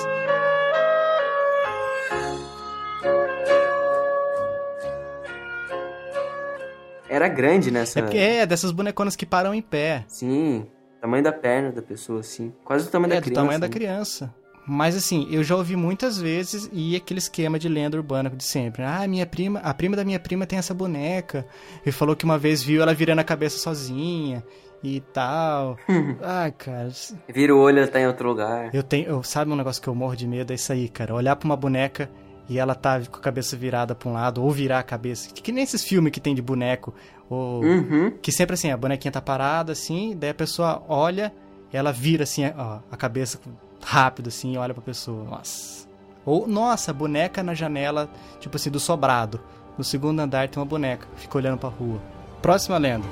Era 7.17 7.27
grande 7.27 7.71
nessa. 7.71 7.97
É 7.97 8.01
porque 8.03 8.17
é 8.17 8.45
dessas 8.45 8.71
boneconas 8.71 9.15
que 9.15 9.25
param 9.25 9.51
em 9.53 9.61
pé. 9.61 10.05
Sim, 10.07 10.67
tamanho 11.01 11.23
da 11.23 11.31
perna 11.31 11.71
da 11.71 11.81
pessoa, 11.81 12.19
assim. 12.19 12.53
Quase 12.63 12.87
o 12.87 12.91
tamanho 12.91 13.13
é, 13.13 13.15
da 13.15 13.21
do 13.21 13.23
criança. 13.23 13.41
tamanho 13.41 13.59
da 13.59 13.67
né? 13.67 13.73
criança. 13.73 14.35
Mas 14.69 14.95
assim, 14.95 15.27
eu 15.31 15.43
já 15.43 15.55
ouvi 15.55 15.75
muitas 15.75 16.19
vezes 16.19 16.69
e 16.71 16.95
aquele 16.95 17.17
esquema 17.19 17.57
de 17.57 17.67
lenda 17.67 17.97
urbana 17.97 18.29
de 18.29 18.43
sempre. 18.43 18.83
Ah, 18.83 19.07
minha 19.07 19.25
prima, 19.25 19.59
a 19.61 19.73
prima 19.73 19.95
da 19.95 20.03
minha 20.05 20.19
prima 20.19 20.45
tem 20.45 20.59
essa 20.59 20.73
boneca. 20.73 21.43
E 21.85 21.91
falou 21.91 22.15
que 22.15 22.25
uma 22.25 22.37
vez 22.37 22.61
viu 22.61 22.81
ela 22.83 22.93
virando 22.93 23.19
a 23.19 23.23
cabeça 23.23 23.57
sozinha 23.57 24.43
e 24.83 24.99
tal. 24.99 25.75
Ai, 26.21 26.51
cara, 26.51 26.89
Vira 27.29 27.55
o 27.55 27.59
olho, 27.59 27.79
ela 27.79 27.87
tá 27.87 27.99
em 27.99 28.05
outro 28.05 28.27
lugar. 28.27 28.69
eu 28.75 28.83
tenho, 28.83 29.07
eu, 29.07 29.23
sabe 29.23 29.51
um 29.51 29.55
negócio 29.55 29.81
que 29.81 29.87
eu 29.87 29.95
morro 29.95 30.15
de 30.15 30.27
medo 30.27 30.51
é 30.51 30.55
isso 30.55 30.71
aí, 30.71 30.87
cara. 30.87 31.15
Olhar 31.15 31.35
pra 31.35 31.45
uma 31.47 31.55
boneca 31.55 32.09
e 32.49 32.57
ela 32.59 32.73
tá 32.75 32.99
com 33.01 33.17
a 33.17 33.21
cabeça 33.21 33.55
virada 33.57 33.93
pra 33.95 34.09
um 34.09 34.13
lado 34.13 34.43
ou 34.43 34.49
virar 34.51 34.79
a 34.79 34.83
cabeça. 34.83 35.29
Que, 35.33 35.41
que 35.41 35.51
nem 35.51 35.63
esses 35.63 35.83
filmes 35.83 36.11
que 36.11 36.19
tem 36.19 36.33
de 36.35 36.41
boneco 36.41 36.93
ou 37.29 37.63
Uhum. 37.63 38.11
que 38.21 38.31
sempre 38.31 38.53
assim, 38.53 38.71
a 38.71 38.77
bonequinha 38.77 39.11
tá 39.11 39.21
parada 39.21 39.71
assim, 39.73 40.15
daí 40.17 40.29
a 40.29 40.33
pessoa 40.33 40.81
olha, 40.87 41.33
ela 41.73 41.91
vira 41.91 42.23
assim, 42.23 42.43
ó, 42.57 42.79
a 42.91 42.95
cabeça 42.97 43.39
rápido 43.83 44.27
assim, 44.29 44.53
e 44.53 44.57
olha 44.57 44.73
pra 44.73 44.81
pessoa. 44.83 45.23
Nossa. 45.25 45.85
Ou, 46.25 46.47
nossa, 46.47 46.91
boneca 46.93 47.41
na 47.43 47.53
janela, 47.53 48.09
tipo 48.39 48.55
assim, 48.57 48.69
do 48.69 48.79
sobrado. 48.79 49.39
No 49.77 49.83
segundo 49.83 50.19
andar 50.19 50.47
tem 50.49 50.59
uma 50.59 50.65
boneca, 50.65 51.07
fica 51.15 51.37
olhando 51.37 51.57
pra 51.57 51.69
rua. 51.69 52.01
Próxima 52.41 52.77
lenda. 52.77 53.05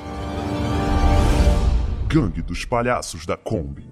Gangue 2.07 2.41
dos 2.41 2.65
Palhaços 2.65 3.25
da 3.25 3.35
Kombi. 3.35 3.85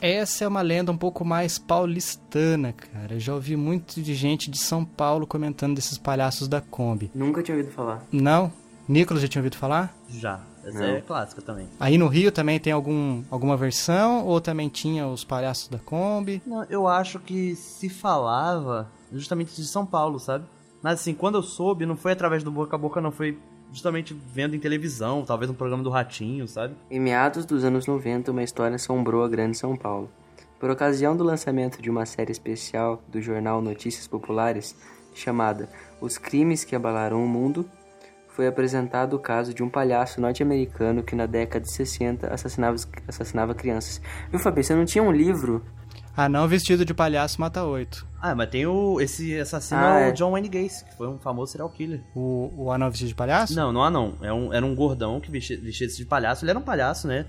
Essa 0.00 0.44
é 0.44 0.48
uma 0.48 0.62
lenda 0.62 0.90
um 0.90 0.96
pouco 0.96 1.24
mais 1.24 1.58
paulistana, 1.58 2.72
cara. 2.72 3.14
Eu 3.14 3.20
já 3.20 3.34
ouvi 3.34 3.54
muito 3.56 4.00
de 4.00 4.14
gente 4.14 4.50
de 4.50 4.58
São 4.58 4.84
Paulo 4.84 5.26
comentando 5.26 5.74
desses 5.74 5.98
palhaços 5.98 6.48
da 6.48 6.60
Kombi. 6.60 7.10
Nunca 7.14 7.42
tinha 7.42 7.56
ouvido 7.56 7.72
falar. 7.72 8.02
Não? 8.10 8.50
Nicolas 8.88 9.22
já 9.22 9.28
tinha 9.28 9.40
ouvido 9.40 9.56
falar? 9.56 9.94
Já. 10.08 10.40
Essa 10.64 10.78
Não. 10.78 10.84
é 10.86 11.00
clássica 11.00 11.40
também. 11.42 11.68
Aí 11.78 11.96
no 11.96 12.06
Rio 12.06 12.30
também 12.32 12.58
tem 12.58 12.72
algum, 12.72 13.22
alguma 13.30 13.56
versão? 13.56 14.26
Ou 14.26 14.40
também 14.40 14.68
tinha 14.68 15.06
os 15.06 15.24
palhaços 15.24 15.68
da 15.68 15.78
Kombi? 15.78 16.42
Não, 16.46 16.64
eu 16.64 16.86
acho 16.88 17.18
que 17.18 17.54
se 17.56 17.88
falava 17.88 18.90
justamente 19.12 19.54
de 19.56 19.66
São 19.66 19.86
Paulo, 19.86 20.18
sabe? 20.18 20.44
Mas 20.82 21.00
assim, 21.00 21.14
quando 21.14 21.36
eu 21.36 21.42
soube, 21.42 21.84
não 21.86 21.96
foi 21.96 22.12
através 22.12 22.42
do 22.42 22.50
boca 22.50 22.74
a 22.76 22.78
boca, 22.78 23.00
não 23.00 23.10
foi 23.10 23.38
justamente 23.72 24.14
vendo 24.32 24.54
em 24.54 24.58
televisão, 24.58 25.24
talvez 25.24 25.50
um 25.50 25.54
programa 25.54 25.82
do 25.82 25.90
Ratinho, 25.90 26.46
sabe? 26.46 26.74
Em 26.90 27.00
meados 27.00 27.44
dos 27.44 27.64
anos 27.64 27.86
90, 27.86 28.30
uma 28.30 28.42
história 28.42 28.76
assombrou 28.76 29.24
a 29.24 29.28
grande 29.28 29.56
São 29.56 29.76
Paulo. 29.76 30.10
Por 30.58 30.70
ocasião 30.70 31.16
do 31.16 31.24
lançamento 31.24 31.80
de 31.80 31.88
uma 31.88 32.04
série 32.04 32.32
especial 32.32 33.02
do 33.08 33.20
jornal 33.20 33.62
Notícias 33.62 34.06
Populares, 34.06 34.76
chamada 35.14 35.68
Os 36.00 36.18
Crimes 36.18 36.64
que 36.64 36.76
Abalaram 36.76 37.24
o 37.24 37.28
Mundo, 37.28 37.68
foi 38.28 38.46
apresentado 38.46 39.14
o 39.14 39.18
caso 39.18 39.52
de 39.52 39.62
um 39.62 39.68
palhaço 39.68 40.20
norte-americano 40.20 41.02
que 41.02 41.16
na 41.16 41.26
década 41.26 41.64
de 41.64 41.72
60 41.72 42.32
assassinava, 42.32 42.76
assassinava 43.08 43.54
crianças. 43.54 44.00
Viu, 44.30 44.38
Fabi, 44.38 44.62
você 44.62 44.74
não 44.74 44.84
tinha 44.84 45.02
um 45.02 45.10
livro? 45.10 45.64
Ah, 46.16 46.28
não, 46.28 46.46
vestido 46.48 46.84
de 46.84 46.92
palhaço 46.92 47.40
mata 47.40 47.64
oito. 47.64 48.06
Ah, 48.20 48.34
mas 48.34 48.50
tem 48.50 48.66
o. 48.66 49.00
Esse 49.00 49.38
assassino 49.38 49.80
Ah, 49.80 50.00
é 50.00 50.08
é. 50.08 50.10
o 50.10 50.14
John 50.14 50.32
Wayne 50.32 50.48
Gacy, 50.48 50.84
que 50.84 50.96
foi 50.96 51.08
um 51.08 51.18
famoso 51.18 51.52
serial 51.52 51.70
killer. 51.70 52.00
O, 52.14 52.52
o 52.56 52.70
anão 52.72 52.90
vestido 52.90 53.08
de 53.08 53.14
palhaço? 53.14 53.54
Não, 53.54 53.72
não 53.72 53.82
há 53.82 53.90
não. 53.90 54.14
É 54.20 54.32
um, 54.32 54.52
era 54.52 54.64
um 54.66 54.74
gordão 54.74 55.20
que 55.20 55.30
vestia, 55.30 55.58
vestia-se 55.58 55.96
de 55.96 56.04
palhaço. 56.04 56.44
Ele 56.44 56.50
era 56.50 56.58
um 56.58 56.62
palhaço, 56.62 57.06
né? 57.06 57.26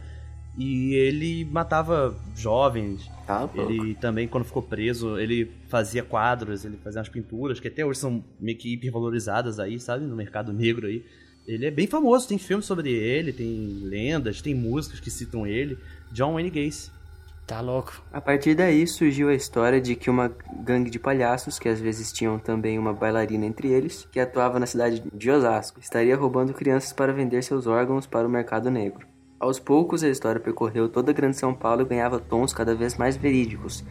E 0.58 0.94
ele 0.96 1.46
matava 1.46 2.14
jovens. 2.36 3.10
Tá. 3.26 3.48
Ele 3.56 3.96
também, 3.96 4.28
quando 4.28 4.44
ficou 4.44 4.62
preso, 4.62 5.18
ele 5.18 5.50
fazia 5.70 6.04
quadros, 6.04 6.66
ele 6.66 6.78
fazia 6.84 7.00
umas 7.00 7.08
pinturas 7.08 7.60
que 7.60 7.70
até 7.70 7.86
hoje 7.86 8.00
são 8.00 8.22
meio 8.40 8.58
que 8.58 8.74
hipervalorizadas 8.74 9.60
aí, 9.60 9.80
sabe? 9.80 10.04
No 10.06 10.16
mercado 10.16 10.52
negro 10.52 10.88
aí. 10.88 11.06
Ele 11.48 11.66
é 11.66 11.72
bem 11.72 11.88
famoso, 11.88 12.28
tem 12.28 12.38
filmes 12.38 12.66
sobre 12.66 12.92
ele, 12.92 13.32
tem 13.32 13.80
lendas, 13.84 14.42
tem 14.42 14.54
músicas 14.54 15.00
que 15.00 15.10
citam 15.10 15.48
ele. 15.48 15.78
John 16.12 16.34
Wayne 16.34 16.50
Gacy. 16.50 16.92
Tá 17.46 17.60
louco. 17.60 18.02
A 18.14 18.22
partir 18.22 18.56
daí 18.56 18.88
surgiu 18.88 19.28
a 19.28 19.34
história 19.34 19.82
de 19.82 19.96
que 19.96 20.10
uma 20.10 20.32
gangue 20.64 20.90
de 20.90 20.98
palhaços, 20.98 21.60
que 21.60 21.68
às 21.68 21.80
vezes 21.80 22.12
tinham 22.12 22.40
também 22.40 22.80
uma 22.80 22.94
bailarina 22.94 23.46
entre 23.46 23.68
eles, 23.68 24.08
que 24.12 24.20
atuava 24.20 24.60
na 24.60 24.66
cidade 24.66 25.04
de 25.14 25.30
Osasco, 25.30 25.80
estaria 25.80 26.16
roubando 26.16 26.54
crianças 26.54 26.94
para 26.94 27.12
vender 27.12 27.44
seus 27.44 27.68
órgãos 27.68 28.08
para 28.08 28.28
o 28.28 28.32
mercado 28.32 28.72
negro. 28.72 29.06
Aos 29.40 29.60
poucos, 29.60 30.04
a 30.04 30.08
história 30.08 30.40
percorreu 30.40 30.88
toda 30.88 31.12
a 31.12 31.14
Grande 31.14 31.36
São 31.36 31.54
Paulo 31.54 31.82
e 31.82 31.86
ganhava 31.86 32.20
tons 32.20 32.54
cada 32.54 32.76
vez 32.76 32.96
mais 32.96 33.18
verídicos. 33.18 33.84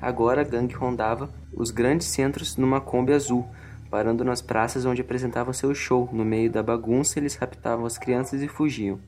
Agora 0.00 0.40
a 0.40 0.44
gangue 0.44 0.74
rondava 0.74 1.30
os 1.52 1.70
grandes 1.70 2.08
centros 2.08 2.56
numa 2.56 2.80
Kombi 2.80 3.12
azul, 3.12 3.46
parando 3.90 4.24
nas 4.24 4.42
praças 4.42 4.84
onde 4.84 5.02
apresentavam 5.02 5.52
seu 5.52 5.74
show. 5.74 6.08
No 6.12 6.24
meio 6.24 6.50
da 6.50 6.62
bagunça, 6.62 7.18
eles 7.18 7.36
raptavam 7.36 7.86
as 7.86 7.96
crianças 7.96 8.42
e 8.42 8.48
fugiam. 8.48 8.98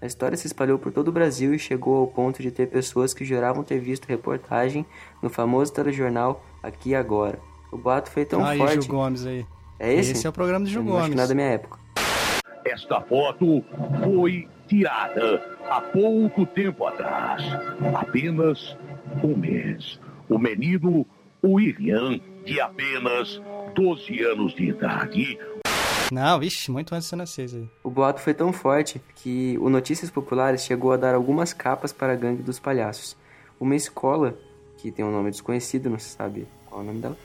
A 0.00 0.06
história 0.06 0.36
se 0.36 0.46
espalhou 0.46 0.78
por 0.78 0.92
todo 0.92 1.08
o 1.08 1.12
Brasil 1.12 1.54
e 1.54 1.58
chegou 1.58 1.96
ao 1.96 2.06
ponto 2.06 2.42
de 2.42 2.50
ter 2.50 2.66
pessoas 2.66 3.14
que 3.14 3.24
juravam 3.24 3.64
ter 3.64 3.78
visto 3.78 4.06
reportagem 4.06 4.84
no 5.22 5.30
famoso 5.30 5.72
telejornal 5.72 6.44
Aqui 6.62 6.90
e 6.90 6.94
Agora. 6.94 7.38
O 7.72 7.78
boato 7.78 8.10
foi 8.10 8.24
tão 8.24 8.44
aí, 8.44 8.58
forte. 8.58 8.82
Gil 8.82 8.90
Gomes 8.90 9.26
aí. 9.26 9.46
É 9.78 9.92
esse? 9.92 10.12
Esse 10.12 10.26
é 10.26 10.30
o 10.30 10.32
programa 10.32 10.64
do 10.64 10.70
Gil 10.70 10.80
Eu 10.82 10.84
não 10.84 10.92
acho 10.98 11.10
que 11.10 11.10
Gomes. 11.10 11.16
nada 11.16 11.28
da 11.28 11.34
minha 11.34 11.48
época. 11.48 11.78
Esta 12.64 13.00
foto 13.02 13.64
foi 14.02 14.48
tirada 14.66 15.42
há 15.68 15.80
pouco 15.80 16.46
tempo 16.46 16.86
atrás. 16.86 17.42
Apenas 17.94 18.76
um 19.22 19.36
mês. 19.36 19.98
O 20.28 20.38
menino 20.38 21.06
William, 21.42 22.20
de 22.44 22.60
apenas 22.60 23.40
12 23.74 24.22
anos 24.22 24.54
de 24.54 24.68
idade, 24.70 25.38
Não, 26.14 26.38
vixe, 26.38 26.70
muito 26.70 26.94
antes 26.94 27.06
de 27.06 27.10
você 27.10 27.16
nascer 27.16 27.50
aí. 27.52 27.68
O 27.82 27.90
boato 27.90 28.20
foi 28.20 28.32
tão 28.32 28.52
forte 28.52 29.02
que 29.16 29.58
o 29.60 29.68
Notícias 29.68 30.12
Populares 30.12 30.62
chegou 30.62 30.92
a 30.92 30.96
dar 30.96 31.12
algumas 31.12 31.52
capas 31.52 31.92
para 31.92 32.12
a 32.12 32.16
gangue 32.16 32.40
dos 32.40 32.60
palhaços. 32.60 33.16
Uma 33.58 33.74
escola, 33.74 34.38
que 34.76 34.92
tem 34.92 35.04
um 35.04 35.10
nome 35.10 35.32
desconhecido, 35.32 35.90
não 35.90 35.98
se 35.98 36.10
sabe 36.10 36.46
qual 36.66 36.82
é 36.82 36.84
o 36.84 36.86
nome 36.86 37.00
dela, 37.00 37.18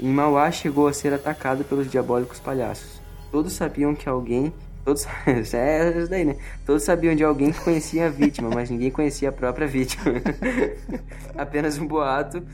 em 0.00 0.08
Mauá 0.08 0.50
chegou 0.50 0.88
a 0.88 0.92
ser 0.92 1.14
atacada 1.14 1.62
pelos 1.62 1.88
diabólicos 1.88 2.40
palhaços. 2.40 3.00
Todos 3.30 3.52
sabiam 3.52 3.94
que 3.94 4.08
alguém. 4.08 4.52
Todos. 4.84 5.06
é 5.54 5.96
isso 5.96 6.10
daí, 6.10 6.24
né? 6.24 6.36
Todos 6.66 6.82
sabiam 6.82 7.14
de 7.14 7.22
alguém 7.22 7.52
que 7.52 7.60
conhecia 7.60 8.08
a 8.08 8.10
vítima, 8.10 8.50
mas 8.52 8.68
ninguém 8.68 8.90
conhecia 8.90 9.28
a 9.28 9.32
própria 9.32 9.68
vítima. 9.68 10.06
Apenas 11.38 11.78
um 11.78 11.86
boato. 11.86 12.44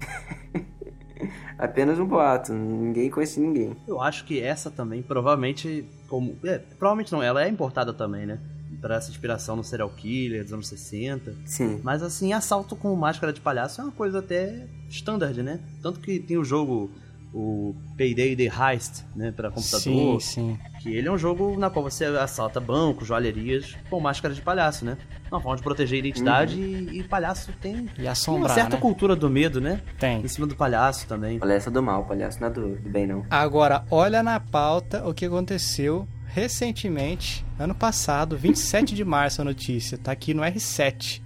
Apenas 1.58 1.98
um 1.98 2.06
boato. 2.06 2.52
Ninguém 2.52 3.10
conhecia 3.10 3.42
ninguém. 3.42 3.76
Eu 3.86 4.00
acho 4.00 4.24
que 4.24 4.40
essa 4.40 4.70
também, 4.70 5.02
provavelmente, 5.02 5.84
como. 6.08 6.36
É, 6.44 6.58
provavelmente 6.58 7.12
não, 7.12 7.22
ela 7.22 7.44
é 7.44 7.48
importada 7.48 7.92
também, 7.92 8.26
né? 8.26 8.38
Pra 8.80 8.96
essa 8.96 9.10
inspiração 9.10 9.56
no 9.56 9.64
serial 9.64 9.90
killer 9.90 10.44
dos 10.44 10.52
anos 10.52 10.68
60. 10.68 11.34
Sim. 11.44 11.80
Mas 11.82 12.02
assim, 12.02 12.32
assalto 12.32 12.76
com 12.76 12.94
máscara 12.94 13.32
de 13.32 13.40
palhaço 13.40 13.80
é 13.80 13.84
uma 13.84 13.92
coisa 13.92 14.20
até 14.20 14.66
standard, 14.88 15.42
né? 15.42 15.60
Tanto 15.82 16.00
que 16.00 16.20
tem 16.20 16.38
o 16.38 16.44
jogo, 16.44 16.90
o 17.32 17.74
Payday 17.96 18.34
The 18.34 18.44
Heist, 18.44 19.04
né, 19.14 19.32
pra 19.32 19.50
computador. 19.50 19.80
Sim, 19.80 20.18
sim. 20.20 20.58
Que 20.80 20.94
ele 20.94 21.08
é 21.08 21.12
um 21.12 21.18
jogo 21.18 21.58
na 21.58 21.68
qual 21.68 21.84
você 21.84 22.04
assalta 22.04 22.58
bancos, 22.60 23.06
joalherias 23.06 23.76
com 23.90 24.00
máscara 24.00 24.34
de 24.34 24.40
palhaço, 24.40 24.84
né? 24.84 24.96
Uma 25.30 25.40
forma 25.40 25.56
de 25.56 25.62
proteger 25.62 25.96
a 25.96 25.98
identidade 25.98 26.58
e, 26.58 27.00
e 27.00 27.02
palhaço 27.04 27.52
tem, 27.60 27.76
E 27.76 27.88
tem 27.88 28.04
uma 28.04 28.12
assombrar, 28.12 28.54
certa 28.54 28.76
né? 28.76 28.80
cultura 28.82 29.14
do 29.14 29.28
medo, 29.28 29.60
né? 29.60 29.82
Tem. 29.98 30.22
Em 30.22 30.28
cima 30.28 30.46
do 30.46 30.56
palhaço 30.56 31.06
também. 31.06 31.38
Palhaço 31.38 31.70
do 31.70 31.82
mal, 31.82 32.04
palhaço 32.04 32.40
não 32.40 32.48
é 32.48 32.50
do, 32.50 32.76
do 32.76 32.88
bem, 32.88 33.06
não. 33.06 33.26
Agora, 33.28 33.84
olha 33.90 34.22
na 34.22 34.40
pauta 34.40 35.06
o 35.06 35.12
que 35.12 35.26
aconteceu 35.26 36.08
recentemente, 36.26 37.44
ano 37.58 37.74
passado, 37.74 38.36
27 38.36 38.94
de 38.94 39.04
março 39.04 39.40
a 39.40 39.44
notícia, 39.44 39.98
tá 39.98 40.12
aqui 40.12 40.32
no 40.32 40.42
R7. 40.42 41.22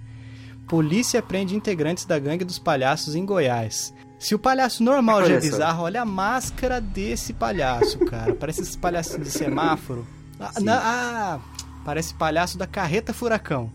Polícia 0.67 1.21
prende 1.21 1.55
integrantes 1.55 2.05
da 2.05 2.17
gangue 2.17 2.43
dos 2.45 2.57
palhaços 2.57 3.15
em 3.15 3.25
Goiás. 3.25 3.93
Se 4.23 4.33
o 4.33 4.39
palhaço 4.39 4.81
normal 4.83 5.25
já 5.25 5.35
é 5.35 5.39
bizarro, 5.39 5.83
olha 5.83 6.01
a 6.01 6.05
máscara 6.05 6.79
desse 6.79 7.33
palhaço, 7.33 7.99
cara. 7.99 8.33
Parece 8.33 8.61
esse 8.61 8.77
palhacinho 8.77 9.21
de 9.23 9.29
semáforo. 9.29 10.07
Ah, 10.39 10.51
na- 10.61 10.81
ah, 10.81 11.39
parece 11.83 12.13
palhaço 12.13 12.57
da 12.57 12.65
Carreta 12.65 13.13
Furacão. 13.13 13.69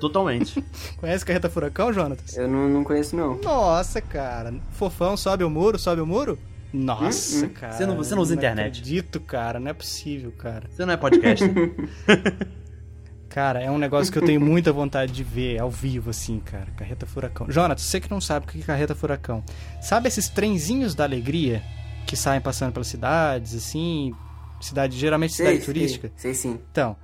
Totalmente. 0.00 0.64
Conhece 0.98 1.24
Carreta 1.24 1.50
Furacão, 1.50 1.92
Jonatas? 1.92 2.36
Eu 2.36 2.46
não, 2.48 2.68
não 2.68 2.84
conheço, 2.84 3.16
não. 3.16 3.36
Nossa, 3.42 4.00
cara. 4.00 4.54
Fofão, 4.72 5.16
sobe 5.16 5.42
o 5.44 5.50
muro, 5.50 5.78
sobe 5.78 6.00
o 6.00 6.06
muro? 6.06 6.38
Nossa, 6.72 7.48
cara. 7.48 7.72
Você 7.72 7.84
não- 7.84 7.96
você 7.96 8.14
não 8.14 8.22
usa 8.22 8.34
internet. 8.34 8.66
acredito, 8.78 9.20
cara. 9.20 9.58
Não 9.60 9.70
é 9.70 9.74
possível, 9.74 10.32
cara. 10.38 10.62
Você 10.70 10.86
não 10.86 10.94
é 10.94 10.96
podcast. 10.96 11.44
Cara, 13.32 13.60
é 13.62 13.70
um 13.70 13.78
negócio 13.78 14.12
que 14.12 14.18
eu 14.18 14.26
tenho 14.26 14.40
muita 14.40 14.70
vontade 14.74 15.10
de 15.10 15.24
ver 15.24 15.58
ao 15.58 15.70
vivo, 15.70 16.10
assim, 16.10 16.38
cara. 16.38 16.66
Carreta 16.76 17.06
Furacão. 17.06 17.46
Jonatas, 17.50 17.84
você 17.84 17.98
que 17.98 18.10
não 18.10 18.20
sabe 18.20 18.44
o 18.44 18.48
que 18.48 18.60
é 18.60 18.62
Carreta 18.62 18.94
Furacão. 18.94 19.42
Sabe 19.80 20.06
esses 20.06 20.28
trenzinhos 20.28 20.94
da 20.94 21.04
alegria 21.04 21.62
que 22.06 22.14
saem 22.14 22.42
passando 22.42 22.74
pelas 22.74 22.88
cidades, 22.88 23.54
assim? 23.54 24.14
Cidade, 24.60 24.98
geralmente 24.98 25.32
cidade 25.32 25.56
Sei, 25.56 25.64
turística? 25.64 26.12
Sei, 26.14 26.34
sei 26.34 26.52
sim. 26.52 26.60
Então, 26.70 26.94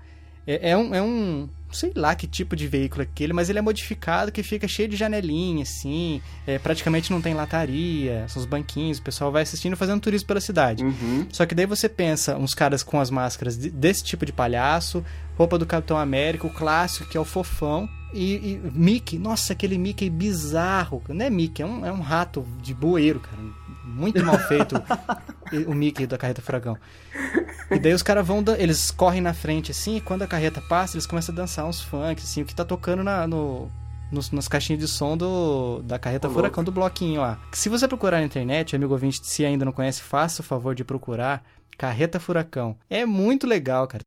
é, 0.46 0.72
é 0.72 0.76
um, 0.76 0.94
é 0.94 1.00
um. 1.00 1.48
Sei 1.70 1.92
lá 1.94 2.14
que 2.14 2.26
tipo 2.26 2.56
de 2.56 2.66
veículo 2.66 3.02
é 3.02 3.04
aquele, 3.04 3.32
mas 3.32 3.50
ele 3.50 3.58
é 3.58 3.62
modificado 3.62 4.32
que 4.32 4.42
fica 4.42 4.66
cheio 4.66 4.88
de 4.88 4.96
janelinha, 4.96 5.62
assim. 5.62 6.20
é, 6.46 6.58
praticamente 6.58 7.10
não 7.10 7.20
tem 7.20 7.34
lataria, 7.34 8.24
são 8.28 8.40
os 8.40 8.46
banquinhos, 8.48 8.98
o 8.98 9.02
pessoal 9.02 9.30
vai 9.30 9.42
assistindo 9.42 9.76
fazendo 9.76 10.00
turismo 10.00 10.26
pela 10.28 10.40
cidade. 10.40 10.82
Uhum. 10.84 11.26
Só 11.30 11.44
que 11.46 11.54
daí 11.54 11.66
você 11.66 11.88
pensa 11.88 12.36
uns 12.36 12.54
caras 12.54 12.82
com 12.82 13.00
as 13.00 13.10
máscaras 13.10 13.56
de- 13.58 13.70
desse 13.70 14.02
tipo 14.04 14.24
de 14.24 14.32
palhaço, 14.32 15.04
roupa 15.36 15.58
do 15.58 15.66
Capitão 15.66 15.98
América, 15.98 16.46
o 16.46 16.50
clássico, 16.50 17.08
que 17.08 17.16
é 17.16 17.20
o 17.20 17.24
fofão, 17.24 17.88
e, 18.12 18.34
e 18.34 18.60
Mickey, 18.72 19.18
nossa, 19.18 19.52
aquele 19.52 19.76
Mickey 19.76 20.08
bizarro. 20.08 21.02
Não 21.08 21.24
é 21.24 21.30
Mickey, 21.30 21.62
é 21.62 21.66
um, 21.66 21.86
é 21.86 21.92
um 21.92 22.00
rato 22.00 22.46
de 22.62 22.74
bueiro, 22.74 23.20
cara. 23.20 23.36
Muito 23.84 24.24
mal 24.24 24.38
feito 24.38 24.74
o 25.66 25.74
Mickey 25.74 26.06
da 26.06 26.18
carreta 26.18 26.42
furacão. 26.42 26.76
E 27.70 27.78
daí 27.78 27.92
os 27.92 28.02
caras 28.02 28.26
vão, 28.26 28.42
eles 28.58 28.90
correm 28.90 29.20
na 29.20 29.34
frente 29.34 29.70
assim, 29.70 29.96
e 29.96 30.00
quando 30.00 30.22
a 30.22 30.26
carreta 30.26 30.60
passa, 30.60 30.96
eles 30.96 31.06
começam 31.06 31.34
a 31.34 31.36
dançar 31.36 31.66
uns 31.66 31.80
funk, 31.80 32.22
assim, 32.22 32.42
o 32.42 32.44
que 32.44 32.54
tá 32.54 32.64
tocando 32.64 33.02
na, 33.02 33.26
no, 33.26 33.68
nos, 34.10 34.30
nas 34.30 34.48
caixinhas 34.48 34.80
de 34.80 34.88
som 34.88 35.16
do, 35.16 35.82
da 35.82 35.98
carreta 35.98 36.30
furacão 36.30 36.64
do 36.64 36.72
bloquinho 36.72 37.20
lá. 37.20 37.38
Se 37.52 37.68
você 37.68 37.86
procurar 37.86 38.18
na 38.18 38.24
internet, 38.24 38.74
amigo 38.74 38.92
ouvinte, 38.92 39.20
se 39.22 39.44
ainda 39.44 39.64
não 39.64 39.72
conhece, 39.72 40.00
faça 40.02 40.40
o 40.40 40.44
favor 40.44 40.74
de 40.74 40.84
procurar 40.84 41.42
Carreta 41.78 42.18
Furacão. 42.18 42.76
É 42.90 43.06
muito 43.06 43.46
legal, 43.46 43.86
cara. 43.86 44.02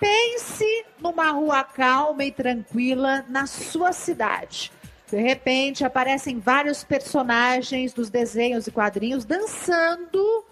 Pense 0.00 0.71
numa 1.02 1.30
rua 1.32 1.64
calma 1.64 2.24
e 2.24 2.30
tranquila 2.30 3.24
na 3.28 3.46
sua 3.46 3.92
cidade. 3.92 4.72
De 5.10 5.20
repente 5.20 5.84
aparecem 5.84 6.38
vários 6.38 6.82
personagens 6.82 7.92
dos 7.92 8.08
desenhos 8.08 8.66
e 8.66 8.70
quadrinhos 8.70 9.26
dançando 9.26 10.44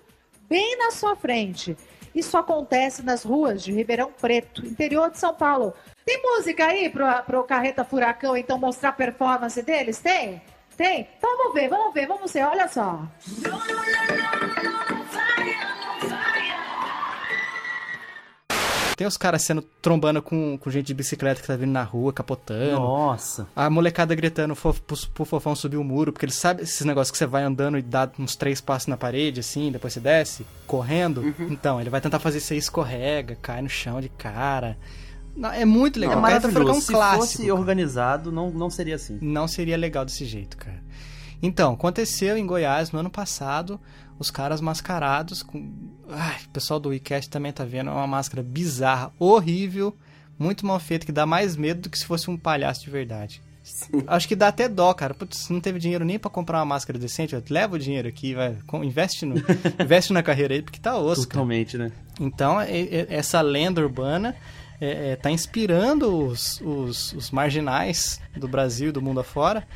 bem 0.48 0.76
na 0.76 0.90
sua 0.90 1.16
frente. 1.16 1.76
Isso 2.14 2.36
acontece 2.36 3.03
nas 3.03 3.22
ruas 3.22 3.62
de 3.62 3.72
Ribeirão 3.72 4.12
Preto, 4.20 4.66
interior 4.66 5.11
de 5.11 5.18
São 5.18 5.32
Paulo. 5.32 5.72
Tem 6.05 6.20
música 6.22 6.66
aí 6.66 6.90
pro, 6.90 7.07
pro 7.22 7.44
Carreta 7.44 7.84
Furacão, 7.84 8.36
então 8.36 8.59
mostrar 8.59 8.90
a 8.90 8.92
performance 8.92 9.62
deles? 9.62 9.98
Tem? 10.01 10.42
Tem? 10.76 11.09
Então 11.16 11.36
vamos 11.38 11.55
ver, 11.55 11.68
vamos 11.68 11.94
ver, 11.94 12.07
vamos 12.07 12.32
ver, 12.32 12.44
olha 12.44 12.66
só. 12.68 13.07
Tem 19.01 19.07
os 19.07 19.16
caras 19.16 19.40
sendo 19.40 19.62
trombando 19.80 20.20
com, 20.20 20.59
com 20.59 20.70
gente 20.70 20.88
de 20.88 20.92
bicicleta 20.92 21.40
que 21.40 21.46
tá 21.46 21.57
vindo 21.57 21.72
na 21.72 21.82
rua, 21.82 22.12
capotando. 22.12 22.80
Nossa. 22.80 23.48
A 23.57 23.70
molecada 23.70 24.14
gritando 24.14 24.55
pro, 24.55 24.74
pro, 24.74 24.96
pro 25.14 25.24
fofão 25.24 25.57
subir 25.57 25.78
o 25.78 25.82
muro, 25.82 26.12
porque 26.12 26.26
ele 26.26 26.34
sabe 26.34 26.64
esses 26.64 26.84
negócios 26.84 27.11
que 27.11 27.16
você 27.16 27.24
vai 27.24 27.42
andando 27.42 27.78
e 27.78 27.82
dá 27.82 28.11
uns 28.18 28.36
três 28.36 28.61
passos 28.61 28.88
na 28.88 28.98
parede, 28.98 29.40
assim, 29.40 29.72
depois 29.72 29.94
você 29.94 30.01
desce, 30.01 30.46
correndo. 30.66 31.34
Então, 31.48 31.80
ele 31.80 31.88
vai 31.88 32.03
tentar 32.03 32.18
fazer 32.18 32.36
isso 32.36 32.53
aí, 32.53 32.59
escorrega, 32.59 33.38
cai 33.40 33.62
no 33.62 33.70
chão 33.70 34.03
de 34.03 34.11
cara. 34.11 34.76
Não, 35.34 35.51
é 35.51 35.64
muito 35.64 35.98
legal. 35.98 36.16
é 36.16 36.18
O 36.18 36.22
Carreta 36.22 36.48
Furacão 36.51 36.61
é 36.61 36.64
um 36.64 36.66
maravilhoso. 36.66 36.86
Se 36.86 36.92
clássico. 36.92 37.22
fosse 37.22 37.38
cara. 37.38 37.55
organizado, 37.55 38.30
não, 38.30 38.51
não 38.51 38.68
seria 38.68 38.96
assim. 38.96 39.18
Não 39.22 39.48
seria 39.48 39.78
legal 39.78 40.05
desse 40.05 40.26
jeito, 40.26 40.59
cara. 40.59 40.82
Então, 41.42 41.72
aconteceu 41.72 42.36
em 42.36 42.46
Goiás 42.46 42.92
no 42.92 42.98
ano 42.98 43.09
passado, 43.09 43.80
os 44.21 44.31
caras 44.31 44.61
mascarados 44.61 45.43
com. 45.43 45.73
Ai, 46.11 46.37
o 46.45 46.51
pessoal 46.51 46.79
do 46.79 46.91
WeCast 46.91 47.31
também 47.31 47.51
tá 47.51 47.64
vendo, 47.64 47.89
é 47.89 47.93
uma 47.93 48.07
máscara 48.07 48.43
bizarra, 48.43 49.11
horrível, 49.18 49.97
muito 50.39 50.66
mal 50.66 50.79
feita, 50.79 51.07
que 51.07 51.11
dá 51.12 51.25
mais 51.25 51.57
medo 51.57 51.81
do 51.83 51.91
que 51.91 51.99
se 51.99 52.05
fosse 52.05 52.31
um 52.31 52.37
palhaço 52.37 52.83
de 52.85 52.91
verdade. 52.91 53.41
Acho 54.07 54.29
que 54.29 54.37
dá 54.37 54.49
até 54.49 54.68
dó, 54.68 54.93
cara. 54.93 55.14
Putz, 55.14 55.49
não 55.49 55.61
teve 55.61 55.79
dinheiro 55.79 56.05
nem 56.05 56.18
pra 56.18 56.31
comprar 56.31 56.59
uma 56.59 56.64
máscara 56.66 56.99
decente, 56.99 57.35
ó, 57.35 57.41
leva 57.49 57.77
o 57.77 57.79
dinheiro 57.79 58.09
aqui, 58.09 58.35
vai, 58.35 58.57
investe, 58.83 59.25
no, 59.25 59.37
investe 59.83 60.12
na 60.12 60.23
carreira 60.23 60.55
aí, 60.55 60.62
porque 60.62 60.79
tá 60.81 60.99
osso, 60.99 61.23
cara. 61.23 61.41
Totalmente, 61.41 61.79
né? 61.79 61.91
Então, 62.21 62.61
é- 62.61 62.71
é- 62.81 63.07
essa 63.09 63.41
lenda 63.41 63.81
urbana 63.81 64.37
é, 64.81 65.12
é, 65.12 65.16
tá 65.16 65.31
inspirando 65.31 66.14
os, 66.27 66.61
os, 66.62 67.12
os 67.12 67.31
marginais 67.31 68.21
do 68.37 68.49
Brasil 68.49 68.89
e 68.89 68.93
do 68.93 69.01
mundo 69.01 69.21
afora 69.21 69.66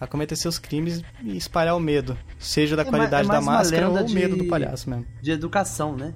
a 0.00 0.06
cometer 0.06 0.34
seus 0.36 0.58
crimes 0.58 1.02
e 1.22 1.36
espalhar 1.36 1.76
o 1.76 1.80
medo, 1.80 2.16
seja 2.38 2.74
da 2.74 2.82
É 2.82 2.84
qualidade 2.86 3.28
é 3.28 3.32
da 3.32 3.40
mais 3.40 3.44
máscara 3.44 3.88
ou 3.88 3.96
o 3.98 4.04
de- 4.04 4.14
medo 4.14 4.36
do 4.36 4.46
palhaço 4.46 4.88
mesmo. 4.88 5.06
De 5.20 5.30
educação, 5.30 5.94
né? 5.96 6.14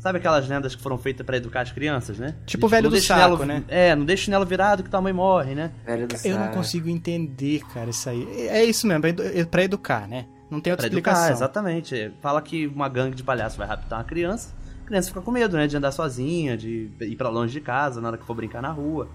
Sabe 0.00 0.18
aquelas 0.18 0.48
lendas 0.48 0.74
que 0.76 0.82
foram 0.82 0.96
feitas 0.96 1.26
pra 1.26 1.36
educar 1.36 1.62
as 1.62 1.72
crianças, 1.72 2.18
né? 2.18 2.36
Tipo 2.46 2.66
o 2.66 2.68
velho 2.68 2.84
não 2.88 2.96
do 2.96 3.00
saco, 3.02 3.20
chinelo- 3.38 3.44
né? 3.44 3.64
É, 3.68 3.94
não 3.96 4.04
deixa 4.04 4.22
o 4.22 4.24
chinelo 4.26 4.46
virado 4.46 4.82
que 4.84 4.88
tua 4.88 5.00
mãe 5.00 5.12
morre, 5.12 5.54
né? 5.56 5.72
Velho 5.84 6.06
do 6.06 6.14
Eu 6.24 6.36
não 6.36 6.44
saco. 6.44 6.56
consigo 6.56 6.88
entender, 6.88 7.62
cara, 7.74 7.90
isso 7.90 8.08
aí. 8.08 8.24
É 8.48 8.64
isso 8.64 8.86
mesmo, 8.86 9.04
é 9.06 9.40
é 9.40 9.44
pra 9.44 9.64
educar, 9.64 10.06
né? 10.08 10.26
Não 10.50 10.60
tem 10.60 10.72
outra 10.72 10.88
Pra 10.88 10.96
educar, 10.96 11.10
explicação. 11.12 11.36
exatamente. 11.36 12.12
Fala 12.22 12.40
que 12.40 12.66
uma 12.68 12.88
gangue 12.88 13.16
de 13.16 13.22
palhaço 13.24 13.58
vai 13.58 13.66
raptar 13.66 13.98
uma 13.98 14.04
criança, 14.04 14.54
a 14.84 14.86
criança 14.86 15.08
fica 15.08 15.20
com 15.20 15.30
medo, 15.32 15.56
né? 15.56 15.66
De 15.66 15.76
andar 15.76 15.90
sozinha, 15.92 16.56
de 16.56 16.90
ir 17.00 17.16
pra 17.16 17.28
longe 17.28 17.52
de 17.52 17.60
casa 17.60 18.00
na 18.00 18.08
hora 18.08 18.16
que 18.16 18.24
for 18.24 18.34
brincar 18.34 18.62
na 18.62 18.70
rua. 18.70 19.08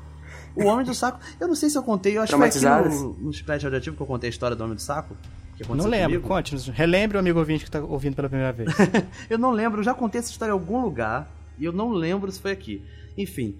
O 0.55 0.65
Homem 0.65 0.85
do 0.85 0.93
Saco, 0.93 1.19
eu 1.39 1.47
não 1.47 1.55
sei 1.55 1.69
se 1.69 1.77
eu 1.77 1.83
contei, 1.83 2.17
eu 2.17 2.21
acho 2.21 2.33
que 2.33 2.37
foi 2.37 2.47
aqui 2.47 2.89
no, 2.89 3.13
no 3.13 3.33
Chiclete 3.33 3.63
Radioativo 3.63 3.95
que 3.95 4.01
eu 4.01 4.07
contei 4.07 4.27
a 4.27 4.31
história 4.31 4.55
do 4.55 4.63
Homem 4.63 4.75
do 4.75 4.81
Saco. 4.81 5.15
Que 5.57 5.63
aconteceu 5.63 5.89
Não 5.89 5.97
lembro, 5.97 6.09
comigo. 6.19 6.27
conte-nos. 6.27 6.67
Relembre 6.67 7.17
o 7.17 7.19
amigo 7.19 7.37
ouvinte 7.39 7.63
que 7.65 7.71
tá 7.71 7.79
ouvindo 7.79 8.15
pela 8.15 8.27
primeira 8.27 8.51
vez. 8.51 8.69
Eu 9.29 9.37
não 9.37 9.51
lembro, 9.51 9.81
eu 9.81 9.83
já 9.83 9.93
contei 9.93 10.19
essa 10.19 10.31
história 10.31 10.51
em 10.51 10.53
algum 10.53 10.81
lugar 10.81 11.29
e 11.59 11.65
eu 11.65 11.71
não 11.71 11.91
lembro 11.91 12.31
se 12.31 12.39
foi 12.39 12.51
aqui. 12.51 12.83
Enfim, 13.15 13.55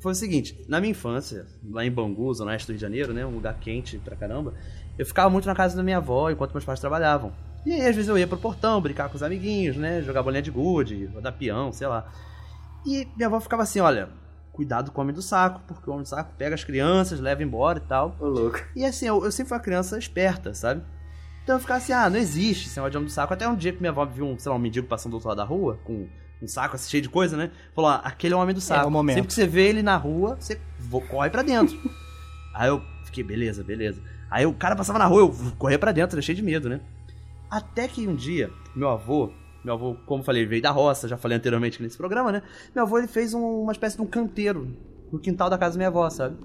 foi 0.00 0.12
o 0.12 0.14
seguinte, 0.14 0.64
na 0.68 0.80
minha 0.80 0.92
infância, 0.92 1.46
lá 1.70 1.84
em 1.84 1.90
Bangu, 1.90 2.32
zona 2.32 2.52
oeste 2.52 2.66
do 2.66 2.70
Rio 2.70 2.76
de 2.78 2.82
Janeiro, 2.82 3.12
né, 3.12 3.26
um 3.26 3.30
lugar 3.34 3.58
quente 3.60 3.98
pra 3.98 4.16
caramba, 4.16 4.54
eu 4.98 5.04
ficava 5.04 5.28
muito 5.28 5.46
na 5.46 5.54
casa 5.54 5.76
da 5.76 5.82
minha 5.82 5.98
avó 5.98 6.30
enquanto 6.30 6.52
meus 6.52 6.64
pais 6.64 6.80
trabalhavam. 6.80 7.32
E 7.66 7.72
aí, 7.72 7.80
às 7.86 7.94
vezes, 7.94 8.08
eu 8.08 8.16
ia 8.16 8.26
pro 8.26 8.38
portão 8.38 8.80
brincar 8.80 9.08
com 9.10 9.16
os 9.16 9.22
amiguinhos, 9.22 9.76
né, 9.76 10.00
jogar 10.02 10.22
bolinha 10.22 10.40
de 10.42 10.50
gude, 10.50 11.06
rodar 11.12 11.32
peão, 11.34 11.72
sei 11.72 11.86
lá. 11.88 12.10
E 12.86 13.06
minha 13.16 13.26
avó 13.26 13.38
ficava 13.40 13.64
assim, 13.64 13.80
olha, 13.80 14.08
cuidado 14.58 14.90
com 14.90 15.00
o 15.00 15.04
homem 15.04 15.14
do 15.14 15.22
saco, 15.22 15.60
porque 15.68 15.88
o 15.88 15.92
homem 15.92 16.02
do 16.02 16.08
saco 16.08 16.32
pega 16.36 16.52
as 16.56 16.64
crianças, 16.64 17.20
leva 17.20 17.44
embora 17.44 17.78
e 17.78 17.80
tal. 17.82 18.16
Ô, 18.18 18.26
louco. 18.26 18.58
E 18.74 18.84
assim, 18.84 19.06
eu, 19.06 19.24
eu 19.24 19.30
sempre 19.30 19.50
fui 19.50 19.56
uma 19.56 19.62
criança 19.62 19.96
esperta, 19.96 20.52
sabe? 20.52 20.82
Então 21.44 21.54
eu 21.54 21.60
ficava 21.60 21.78
assim, 21.78 21.92
ah, 21.92 22.10
não 22.10 22.18
existe 22.18 22.66
esse 22.66 22.76
negócio 22.76 22.90
de 22.90 22.96
homem 22.96 23.06
do 23.06 23.12
saco. 23.12 23.32
Até 23.32 23.48
um 23.48 23.54
dia 23.54 23.72
que 23.72 23.78
minha 23.78 23.90
avó 23.92 24.04
viu 24.04 24.26
um, 24.26 24.36
sei 24.36 24.50
lá, 24.50 24.56
um 24.56 24.58
mendigo 24.58 24.88
passando 24.88 25.12
do 25.12 25.14
outro 25.14 25.28
lado 25.28 25.38
da 25.38 25.44
rua, 25.44 25.78
com 25.84 26.08
um 26.42 26.48
saco 26.48 26.74
assim, 26.74 26.90
cheio 26.90 27.02
de 27.04 27.08
coisa, 27.08 27.36
né? 27.36 27.52
Falou, 27.72 27.90
ah, 27.90 28.00
aquele 28.04 28.34
é 28.34 28.36
o 28.36 28.40
homem 28.40 28.52
do 28.54 28.60
saco. 28.60 28.88
o 28.88 28.90
momento. 28.90 29.14
Sempre 29.14 29.28
que 29.28 29.34
você 29.34 29.46
vê 29.46 29.68
ele 29.68 29.80
na 29.82 29.96
rua, 29.96 30.36
você 30.40 30.60
vo- 30.78 31.00
corre 31.02 31.30
pra 31.30 31.42
dentro. 31.42 31.78
Aí 32.52 32.68
eu 32.68 32.82
fiquei, 33.04 33.22
beleza, 33.22 33.62
beleza. 33.62 34.02
Aí 34.28 34.44
o 34.44 34.52
cara 34.52 34.74
passava 34.74 34.98
na 34.98 35.06
rua, 35.06 35.20
eu 35.20 35.34
corria 35.56 35.78
pra 35.78 35.92
dentro, 35.92 36.20
cheio 36.20 36.34
de 36.36 36.42
medo, 36.42 36.68
né? 36.68 36.80
Até 37.48 37.86
que 37.86 38.06
um 38.08 38.14
dia, 38.16 38.50
meu 38.74 38.88
avô, 38.90 39.32
meu 39.68 39.74
avô, 39.74 39.96
como 40.06 40.20
eu 40.22 40.24
falei, 40.24 40.46
veio 40.46 40.62
da 40.62 40.70
roça, 40.70 41.06
já 41.06 41.16
falei 41.18 41.36
anteriormente 41.36 41.82
nesse 41.82 41.96
programa, 41.98 42.32
né? 42.32 42.42
Meu 42.74 42.84
avô, 42.84 42.96
ele 42.98 43.06
fez 43.06 43.34
um- 43.34 43.62
uma 43.62 43.72
espécie 43.72 43.96
de 43.96 44.02
um 44.02 44.06
canteiro 44.06 44.66
no 45.12 45.18
quintal 45.18 45.50
da 45.50 45.58
casa 45.58 45.74
da 45.74 45.78
minha 45.78 45.88
avó, 45.88 46.08
sabe? 46.08 46.36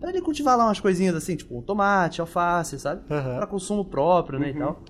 Pra 0.00 0.10
ele 0.10 0.20
cultivar 0.22 0.56
lá 0.56 0.64
umas 0.66 0.78
coisinhas 0.80 1.14
assim, 1.16 1.34
tipo 1.36 1.58
um 1.58 1.62
tomate, 1.62 2.20
alface, 2.20 2.78
sabe? 2.78 3.02
Aham. 3.10 3.36
Pra 3.36 3.46
consumo 3.46 3.84
próprio, 3.84 4.38
né, 4.38 4.50
e 4.50 4.54
tal. 4.58 4.80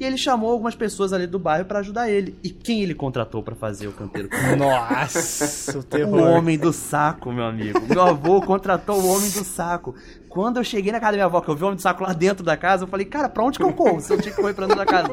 E 0.00 0.04
ele 0.04 0.16
chamou 0.16 0.52
algumas 0.52 0.76
pessoas 0.76 1.12
ali 1.12 1.26
do 1.26 1.38
bairro 1.40 1.64
pra 1.64 1.78
ajudar 1.80 2.08
ele. 2.08 2.36
E 2.44 2.50
quem 2.50 2.82
ele 2.82 2.94
contratou 2.94 3.42
pra 3.42 3.54
fazer 3.56 3.88
o 3.88 3.92
canteiro? 3.92 4.28
Nossa, 4.56 5.76
o 5.76 5.80
O 5.80 5.82
terror. 5.84 6.20
homem 6.20 6.56
do 6.58 6.72
saco, 6.72 7.32
meu 7.32 7.44
amigo. 7.44 7.80
Meu 7.88 8.02
avô 8.02 8.40
contratou 8.42 9.00
o 9.00 9.06
homem 9.08 9.28
do 9.30 9.42
saco. 9.42 9.94
Quando 10.28 10.58
eu 10.58 10.64
cheguei 10.64 10.92
na 10.92 11.00
casa 11.00 11.12
da 11.12 11.16
minha 11.16 11.24
avó, 11.26 11.40
que 11.40 11.48
eu 11.48 11.56
vi 11.56 11.62
o 11.64 11.66
homem 11.66 11.76
do 11.76 11.82
saco 11.82 12.02
lá 12.04 12.12
dentro 12.12 12.44
da 12.44 12.56
casa, 12.56 12.84
eu 12.84 12.88
falei, 12.88 13.06
cara, 13.06 13.28
pra 13.28 13.42
onde 13.42 13.58
que 13.58 13.64
eu 13.64 13.72
corro? 13.72 14.00
Se 14.00 14.12
eu 14.12 14.20
tinha 14.20 14.32
que 14.34 14.40
correr 14.40 14.54
pra 14.54 14.66
dentro 14.66 14.84
da 14.84 14.86
casa. 14.86 15.08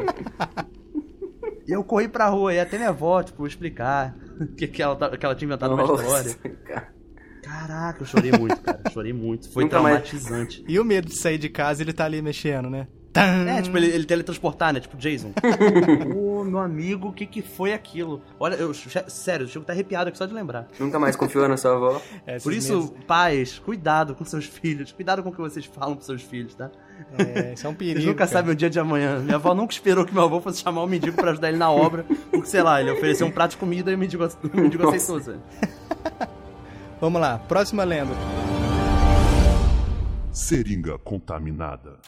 E 1.68 1.72
eu 1.72 1.84
corri 1.84 2.08
pra 2.08 2.28
rua, 2.30 2.54
e 2.54 2.60
até 2.60 2.78
minha 2.78 2.90
avó, 2.90 3.22
tipo, 3.24 3.46
explicar 3.48 4.16
que, 4.58 4.68
que, 4.68 4.82
ela, 4.82 4.96
tá- 4.96 5.16
que 5.18 5.26
ela 5.26 5.36
tinha 5.36 5.48
inventado 5.48 5.74
uma 5.74 5.84
história. 5.84 6.34
cara. 6.66 6.96
Caraca, 7.42 8.02
eu 8.02 8.06
chorei 8.08 8.32
muito, 8.32 8.60
cara. 8.62 8.82
Chorei 8.92 9.14
muito. 9.14 9.52
Foi 9.52 9.64
Nunca 9.64 9.80
mais- 9.82 10.02
traumatizante. 10.10 10.64
E 10.68 10.80
o 10.80 10.86
medo 10.86 11.08
de 11.08 11.16
sair 11.16 11.38
de 11.38 11.48
casa 11.50 11.82
ele 11.84 11.94
tá 11.94 12.06
ali 12.06 12.22
mexendo, 12.22 12.70
né? 12.70 12.88
É, 13.48 13.62
tipo, 13.62 13.78
ele, 13.78 13.86
ele 13.88 14.04
teletransportar, 14.04 14.74
né? 14.74 14.80
Tipo, 14.82 14.98
Jason. 14.98 15.32
Ô, 16.18 16.44
meu 16.44 16.60
amigo, 16.60 17.08
o 17.10 17.14
que 17.14 17.26
que 17.26 17.42
foi 17.42 17.72
aquilo? 17.72 18.22
Olha, 18.38 18.56
eu, 18.56 18.74
sério, 19.08 19.46
eu 19.46 19.48
chego 19.48 19.60
a 19.60 19.64
estar 19.64 19.74
arrepiado 19.74 20.10
aqui 20.10 20.18
só 20.18 20.26
de 20.26 20.34
lembrar. 20.34 20.68
Nunca 20.78 21.00
mais 21.00 21.16
confiou 21.16 21.48
na 21.48 21.56
sua 21.56 21.76
avó. 21.76 22.02
Esses 22.28 22.44
Por 22.44 22.52
isso, 22.52 22.74
medos. 22.74 23.06
pais, 23.08 23.58
cuidado 23.60 24.16
com 24.16 24.26
seus 24.26 24.46
filhos. 24.46 24.92
Cuidado 24.92 25.24
com 25.24 25.30
o 25.30 25.32
que 25.32 25.38
vocês 25.40 25.64
falam 25.66 25.96
pros 25.96 26.08
seus 26.08 26.24
filhos, 26.24 26.56
tá? 26.56 26.70
É, 27.18 27.54
isso 27.54 27.66
é 27.66 27.70
um 27.70 27.74
perigo. 27.74 27.98
Eles 27.98 28.06
nunca 28.06 28.20
cara. 28.20 28.32
sabem 28.32 28.54
o 28.54 28.56
dia 28.56 28.70
de 28.70 28.80
amanhã. 28.80 29.20
Minha 29.20 29.36
avó 29.36 29.54
nunca 29.54 29.74
esperou 29.74 30.06
que 30.06 30.14
meu 30.14 30.24
avô 30.24 30.42
fosse 30.42 30.62
chamar 30.62 30.84
o 30.84 30.88
mendigo 30.88 31.16
pra 31.16 31.32
ajudar 31.32 31.50
ele 31.50 31.58
na 31.58 31.72
obra. 31.72 32.06
Porque, 32.32 32.48
sei 32.48 32.62
lá, 32.62 32.82
ele 32.82 32.92
ofereceu 32.92 33.26
um 33.26 33.32
prato 33.32 33.52
de 33.52 33.58
comida 33.58 33.92
e 33.92 33.96
o 33.96 33.98
mendigo, 33.98 34.24
o 34.26 34.58
mendigo 34.58 34.88
aceitou, 34.90 35.22
sabe? 35.22 35.40
Vamos 37.00 37.22
lá, 37.22 37.38
próxima 37.40 37.84
lenda. 37.84 38.14
Seringa 40.32 40.98
contaminada. 40.98 42.00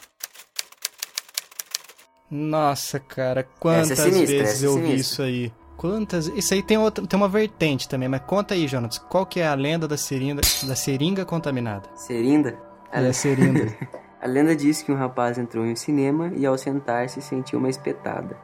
Nossa, 2.30 3.00
cara, 3.00 3.42
quantas 3.58 3.92
é 3.92 3.96
sinistra, 3.96 4.38
vezes 4.38 4.62
é 4.62 4.66
eu 4.66 4.76
vi 4.76 4.96
isso 4.96 5.22
aí? 5.22 5.52
Quantas. 5.78 6.26
Isso 6.26 6.52
aí 6.52 6.62
tem, 6.62 6.76
outra, 6.76 7.06
tem 7.06 7.16
uma 7.16 7.28
vertente 7.28 7.88
também, 7.88 8.08
mas 8.08 8.20
conta 8.22 8.52
aí, 8.54 8.66
Jonas. 8.66 8.98
Qual 8.98 9.24
que 9.24 9.40
é 9.40 9.46
a 9.46 9.54
lenda 9.54 9.88
da 9.88 9.96
seringa, 9.96 10.42
da 10.64 10.74
seringa 10.74 11.24
contaminada? 11.24 11.88
Serinda? 11.94 12.58
É 12.92 12.98
a 12.98 13.12
seringa. 13.12 13.74
a 14.20 14.26
lenda 14.26 14.54
diz 14.54 14.82
que 14.82 14.90
um 14.90 14.96
rapaz 14.96 15.38
entrou 15.38 15.64
em 15.64 15.72
um 15.72 15.76
cinema 15.76 16.32
e 16.34 16.44
ao 16.44 16.58
sentar-se 16.58 17.22
sentiu 17.22 17.60
uma 17.60 17.68
espetada. 17.68 18.36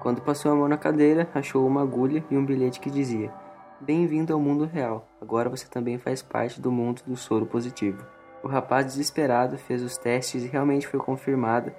Quando 0.00 0.20
passou 0.20 0.52
a 0.52 0.54
mão 0.54 0.68
na 0.68 0.76
cadeira, 0.76 1.26
achou 1.34 1.66
uma 1.66 1.82
agulha 1.82 2.22
e 2.30 2.36
um 2.36 2.44
bilhete 2.44 2.78
que 2.78 2.90
dizia: 2.90 3.32
Bem-vindo 3.80 4.34
ao 4.34 4.40
mundo 4.40 4.66
real. 4.66 5.08
Agora 5.20 5.48
você 5.48 5.66
também 5.66 5.96
faz 5.98 6.20
parte 6.20 6.60
do 6.60 6.70
mundo 6.70 7.02
do 7.06 7.16
soro 7.16 7.46
positivo. 7.46 8.04
O 8.42 8.48
rapaz 8.48 8.84
desesperado 8.84 9.56
fez 9.56 9.82
os 9.82 9.96
testes 9.96 10.44
e 10.44 10.48
realmente 10.48 10.86
foi 10.86 11.00
confirmado 11.00 11.72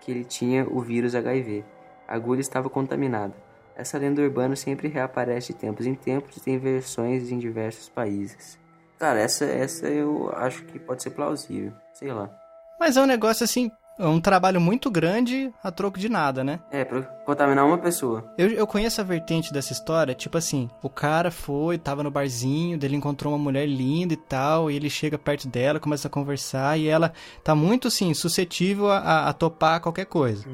que 0.00 0.10
ele 0.10 0.24
tinha 0.24 0.68
o 0.68 0.80
vírus 0.80 1.14
HIV. 1.14 1.64
A 2.06 2.14
agulha 2.14 2.40
estava 2.40 2.68
contaminada. 2.68 3.34
Essa 3.74 3.98
lenda 3.98 4.20
urbana 4.20 4.54
sempre 4.54 4.88
reaparece 4.88 5.52
de 5.52 5.58
tempos 5.58 5.86
em 5.86 5.94
tempos 5.94 6.36
e 6.36 6.40
tem 6.40 6.58
versões 6.58 7.32
em 7.32 7.38
diversos 7.38 7.88
países. 7.88 8.58
Cara, 8.98 9.18
essa, 9.18 9.46
essa 9.46 9.88
eu 9.88 10.30
acho 10.36 10.64
que 10.66 10.78
pode 10.78 11.02
ser 11.02 11.10
plausível. 11.10 11.72
Sei 11.94 12.12
lá. 12.12 12.43
Mas 12.78 12.96
é 12.96 13.02
um 13.02 13.06
negócio 13.06 13.44
assim, 13.44 13.70
é 13.98 14.06
um 14.06 14.20
trabalho 14.20 14.60
muito 14.60 14.90
grande 14.90 15.52
a 15.62 15.70
troco 15.70 15.98
de 15.98 16.08
nada, 16.08 16.42
né? 16.42 16.58
É, 16.70 16.84
pra 16.84 17.02
contaminar 17.02 17.64
uma 17.64 17.78
pessoa. 17.78 18.24
Eu, 18.36 18.48
eu 18.50 18.66
conheço 18.66 19.00
a 19.00 19.04
vertente 19.04 19.52
dessa 19.52 19.72
história, 19.72 20.14
tipo 20.14 20.36
assim, 20.36 20.68
o 20.82 20.88
cara 20.90 21.30
foi, 21.30 21.78
tava 21.78 22.02
no 22.02 22.10
barzinho, 22.10 22.76
dele 22.76 22.96
encontrou 22.96 23.32
uma 23.32 23.38
mulher 23.38 23.66
linda 23.66 24.12
e 24.14 24.16
tal, 24.16 24.68
e 24.70 24.74
ele 24.76 24.90
chega 24.90 25.16
perto 25.16 25.46
dela, 25.46 25.78
começa 25.78 26.08
a 26.08 26.10
conversar, 26.10 26.76
e 26.78 26.88
ela 26.88 27.12
tá 27.44 27.54
muito, 27.54 27.86
assim, 27.88 28.12
suscetível 28.14 28.90
a, 28.90 29.28
a- 29.28 29.32
topar 29.32 29.80
qualquer 29.80 30.06
coisa. 30.06 30.44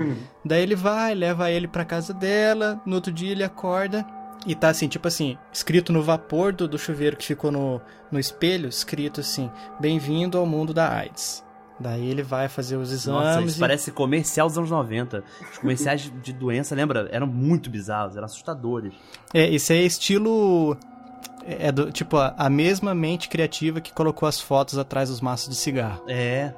Daí 0.44 0.62
ele 0.62 0.76
vai, 0.76 1.14
leva 1.14 1.50
ele 1.50 1.66
pra 1.66 1.84
casa 1.84 2.12
dela, 2.12 2.78
no 2.84 2.96
outro 2.96 3.10
dia 3.12 3.30
ele 3.32 3.42
acorda, 3.42 4.04
e 4.46 4.54
tá 4.54 4.68
assim, 4.68 4.86
tipo 4.88 5.08
assim, 5.08 5.36
escrito 5.52 5.92
no 5.94 6.02
vapor 6.02 6.52
do, 6.52 6.66
do 6.68 6.78
chuveiro 6.78 7.16
que 7.16 7.26
ficou 7.26 7.50
no, 7.50 7.80
no 8.10 8.18
espelho, 8.18 8.68
escrito 8.68 9.20
assim, 9.20 9.50
bem-vindo 9.78 10.36
ao 10.38 10.44
mundo 10.46 10.72
da 10.74 10.90
AIDS. 10.94 11.42
Daí 11.80 12.06
ele 12.10 12.22
vai 12.22 12.46
fazer 12.46 12.76
os 12.76 12.92
exames 12.92 13.24
Nossa, 13.24 13.42
isso 13.42 13.56
e- 13.56 13.60
parece 13.60 13.90
comercial 13.90 14.48
dos 14.48 14.58
anos 14.58 14.70
90. 14.70 15.24
Os 15.50 15.58
comerciais 15.58 16.12
de- 16.22 16.32
doença, 16.34 16.74
lembra? 16.74 17.08
Eram 17.10 17.26
muito 17.26 17.70
bizarros, 17.70 18.14
eram 18.16 18.26
assustadores. 18.26 18.92
É, 19.32 19.48
esse 19.52 19.72
é 19.72 19.82
estilo. 19.82 20.76
É 21.44 21.68
é 21.68 21.72
do, 21.72 21.90
tipo 21.90 22.18
a, 22.18 22.34
a 22.36 22.50
mesma 22.50 22.94
mente 22.94 23.28
criativa 23.30 23.80
que 23.80 23.92
colocou 23.94 24.28
as 24.28 24.38
fotos 24.38 24.76
atrás 24.76 25.08
dos 25.08 25.20
maços 25.22 25.48
de 25.48 25.56
cigarro. 25.56 26.04
É. 26.06 26.52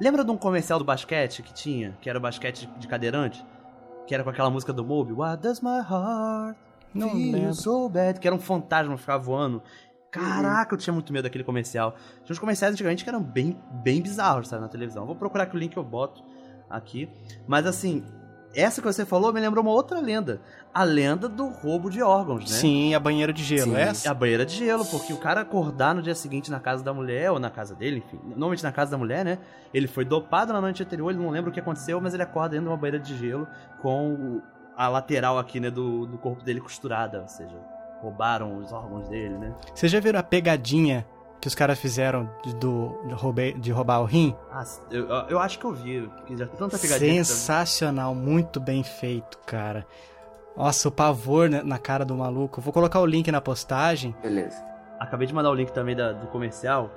Lembra 0.00 0.24
de 0.24 0.30
um 0.30 0.36
comercial 0.36 0.78
do 0.78 0.84
basquete 0.84 1.42
que 1.42 1.52
tinha? 1.52 1.96
Que 2.00 2.08
era 2.08 2.16
o 2.18 2.22
basquete 2.22 2.60
de, 2.60 2.66
de 2.78 2.86
cadeirante? 2.86 3.44
Que 4.06 4.14
era 4.14 4.22
com 4.22 4.30
aquela 4.30 4.48
música 4.48 4.72
do 4.72 4.84
Moby? 4.84 5.12
What 5.12 5.42
does 5.42 5.60
my 5.60 5.80
heart 5.80 6.56
Não 6.94 7.10
feel 7.10 7.32
lembro. 7.32 7.54
so 7.54 7.88
bad? 7.88 8.20
Que 8.20 8.28
era 8.28 8.34
um 8.36 8.38
fantasma 8.38 8.94
que 8.94 9.00
ficava 9.00 9.22
voando. 9.22 9.60
Caraca, 10.10 10.74
eu 10.74 10.78
tinha 10.78 10.92
muito 10.92 11.12
medo 11.12 11.24
daquele 11.24 11.44
comercial. 11.44 11.94
Tinha 12.24 12.32
uns 12.32 12.38
comerciais 12.38 12.72
antigamente 12.72 13.04
que 13.04 13.10
eram 13.10 13.22
bem, 13.22 13.60
bem 13.82 14.00
bizarros, 14.00 14.48
sabe, 14.48 14.62
na 14.62 14.68
televisão. 14.68 15.04
Vou 15.04 15.14
procurar 15.14 15.44
aqui 15.44 15.56
o 15.56 15.58
link 15.58 15.72
que 15.72 15.78
eu 15.78 15.84
boto 15.84 16.22
aqui. 16.70 17.10
Mas 17.46 17.66
assim, 17.66 18.04
essa 18.54 18.80
que 18.80 18.86
você 18.86 19.04
falou 19.04 19.32
me 19.32 19.40
lembrou 19.40 19.62
uma 19.62 19.72
outra 19.72 20.00
lenda. 20.00 20.40
A 20.72 20.82
lenda 20.82 21.28
do 21.28 21.48
roubo 21.48 21.90
de 21.90 22.02
órgãos, 22.02 22.50
né? 22.50 22.56
Sim, 22.56 22.94
a 22.94 23.00
banheira 23.00 23.32
de 23.32 23.42
gelo, 23.42 23.72
Sim. 23.72 23.76
é 23.76 23.82
essa? 23.82 24.10
a 24.10 24.14
banheira 24.14 24.46
de 24.46 24.54
gelo, 24.54 24.84
porque 24.86 25.12
o 25.12 25.18
cara 25.18 25.42
acordar 25.42 25.94
no 25.94 26.02
dia 26.02 26.14
seguinte 26.14 26.50
na 26.50 26.60
casa 26.60 26.82
da 26.82 26.92
mulher, 26.92 27.30
ou 27.30 27.38
na 27.38 27.50
casa 27.50 27.74
dele, 27.74 27.98
enfim, 27.98 28.18
normalmente 28.24 28.62
na 28.62 28.72
casa 28.72 28.90
da 28.90 28.98
mulher, 28.98 29.24
né? 29.24 29.38
Ele 29.72 29.86
foi 29.86 30.04
dopado 30.04 30.52
na 30.52 30.60
noite 30.60 30.82
anterior, 30.82 31.10
ele 31.10 31.18
não 31.18 31.30
lembra 31.30 31.50
o 31.50 31.52
que 31.52 31.60
aconteceu, 31.60 32.00
mas 32.00 32.14
ele 32.14 32.22
acorda 32.22 32.50
dentro 32.50 32.64
de 32.64 32.70
uma 32.70 32.76
banheira 32.76 32.98
de 32.98 33.16
gelo 33.16 33.46
com 33.80 34.40
a 34.76 34.88
lateral 34.88 35.38
aqui, 35.38 35.58
né, 35.58 35.70
do, 35.70 36.06
do 36.06 36.16
corpo 36.18 36.42
dele 36.44 36.60
costurada, 36.60 37.22
ou 37.22 37.28
seja, 37.28 37.56
roubaram 38.00 38.58
os 38.58 38.72
órgãos 38.72 39.08
dele, 39.08 39.36
né? 39.38 39.54
Vocês 39.74 39.90
já 39.90 40.00
viram 40.00 40.18
a 40.18 40.22
pegadinha 40.22 41.06
que 41.40 41.46
os 41.48 41.54
caras 41.54 41.78
fizeram 41.78 42.28
de, 42.44 42.54
do, 42.56 42.98
de, 43.06 43.14
roubei- 43.14 43.54
de 43.54 43.70
roubar 43.70 44.00
o 44.00 44.04
rim? 44.04 44.34
Ah, 44.50 44.64
eu, 44.90 45.06
eu 45.28 45.38
acho 45.38 45.58
que 45.58 45.64
eu 45.64 45.72
vi, 45.72 46.02
porque 46.16 46.36
já 46.36 46.46
tem 46.46 46.56
tanta 46.58 46.78
pegadinha. 46.78 47.12
que 47.12 47.18
tá- 47.18 47.24
Sensacional, 47.24 48.14
muito 48.14 48.58
bem 48.60 48.82
feito, 48.82 49.38
cara. 49.46 49.86
Nossa, 50.56 50.88
o 50.88 50.92
pavor 50.92 51.48
na, 51.48 51.62
na 51.62 51.78
cara 51.78 52.04
do 52.04 52.16
maluco. 52.16 52.60
Vou 52.60 52.72
colocar 52.72 52.98
o 53.00 53.06
link 53.06 53.30
na 53.30 53.40
postagem. 53.40 54.14
Beleza. 54.20 54.56
Acabei 54.98 55.26
de 55.28 55.32
mandar 55.34 55.50
o 55.50 55.54
link 55.54 55.70
também 55.70 55.94
da- 55.94 56.12
do 56.12 56.26
comercial. 56.26 56.90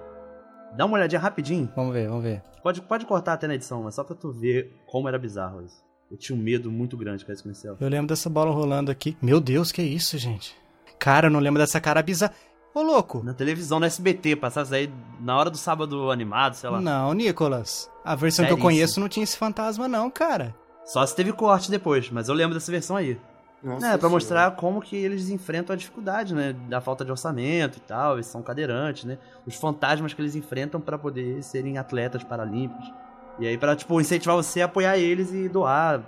Dá 0.76 0.86
uma 0.86 0.98
olhadinha 0.98 1.20
rapidinho. 1.22 1.72
Vamos 1.76 1.94
ver, 1.94 2.08
vamos 2.08 2.24
ver. 2.24 2.42
Pode, 2.64 2.82
pode 2.82 3.06
cortar 3.06 3.34
até 3.34 3.46
na 3.48 3.54
edição, 3.56 3.84
mas 3.84 3.94
só 3.96 4.04
pra 4.04 4.16
tu 4.16 4.32
ver 4.32 4.74
como 4.88 5.08
era 5.08 5.20
bizarro 5.20 5.62
isso. 5.64 5.84
Eu 6.10 6.18
tinha 6.18 6.38
um 6.38 6.42
medo 6.42 6.72
muito 6.72 6.98
grande 6.98 7.24
com 7.24 7.32
esse 7.32 7.44
comercial. 7.44 7.78
Eu 7.80 7.90
lembro 7.90 8.08
dessa 8.08 8.30
bola 8.30 8.52
rolando 8.52 8.90
aqui. 8.90 9.16
Meu 9.22 9.40
Deus, 9.40 9.72
que 9.72 9.82
isso, 9.84 10.18
gente? 10.18 10.56
Cara, 11.02 11.26
eu 11.26 11.32
não 11.32 11.40
lembro 11.40 11.60
dessa 11.60 11.82
cara 11.82 12.00
bizarra. 12.04 12.32
Ô, 12.76 12.82
louco! 12.84 13.24
Na 13.24 13.34
televisão, 13.34 13.80
no 13.80 13.86
SBT, 13.88 14.36
passasse 14.36 14.74
aí 14.74 14.94
na 15.20 15.36
hora 15.36 15.50
do 15.50 15.58
sábado 15.58 16.12
animado, 16.12 16.54
sei 16.54 16.70
lá. 16.70 16.80
Não, 16.80 17.12
Nicolas. 17.14 17.90
A 18.06 18.14
versão 18.14 18.46
que 18.46 18.52
eu 18.54 18.58
conheço 18.58 19.00
não 19.00 19.10
tinha 19.10 19.24
esse 19.24 19.36
fantasma, 19.36 19.88
não, 19.88 20.12
cara. 20.12 20.56
Só 20.86 21.04
se 21.04 21.16
teve 21.16 21.34
corte 21.34 21.72
depois, 21.72 22.12
mas 22.12 22.30
eu 22.30 22.36
lembro 22.36 22.54
dessa 22.54 22.72
versão 22.72 22.96
aí. 22.96 23.20
Nossa 23.64 23.86
É, 23.86 23.90
pra 23.90 23.98
Senhora. 23.98 24.10
mostrar 24.10 24.52
como 24.52 24.80
que 24.80 24.96
eles 24.96 25.30
enfrentam 25.30 25.74
a 25.74 25.78
dificuldade, 25.78 26.36
né? 26.36 26.54
Da 26.70 26.80
falta 26.80 27.04
de 27.04 27.10
orçamento 27.12 27.78
e 27.78 27.82
tal, 27.82 28.14
eles 28.14 28.28
são 28.28 28.44
cadeirantes, 28.44 29.04
né? 29.06 29.18
Os 29.46 29.56
fantasmas 29.56 30.14
que 30.14 30.22
eles 30.22 30.36
enfrentam 30.36 30.80
pra 30.80 30.98
poder 31.00 31.42
serem 31.44 31.78
atletas 31.80 32.24
paralímpicos. 32.24 32.92
E 33.40 33.48
aí 33.48 33.58
pra, 33.58 33.76
tipo, 33.76 34.00
incentivar 34.00 34.36
você 34.36 34.62
a 34.62 34.66
apoiar 34.66 34.98
eles 34.98 35.34
e 35.34 35.50
doar 35.50 36.02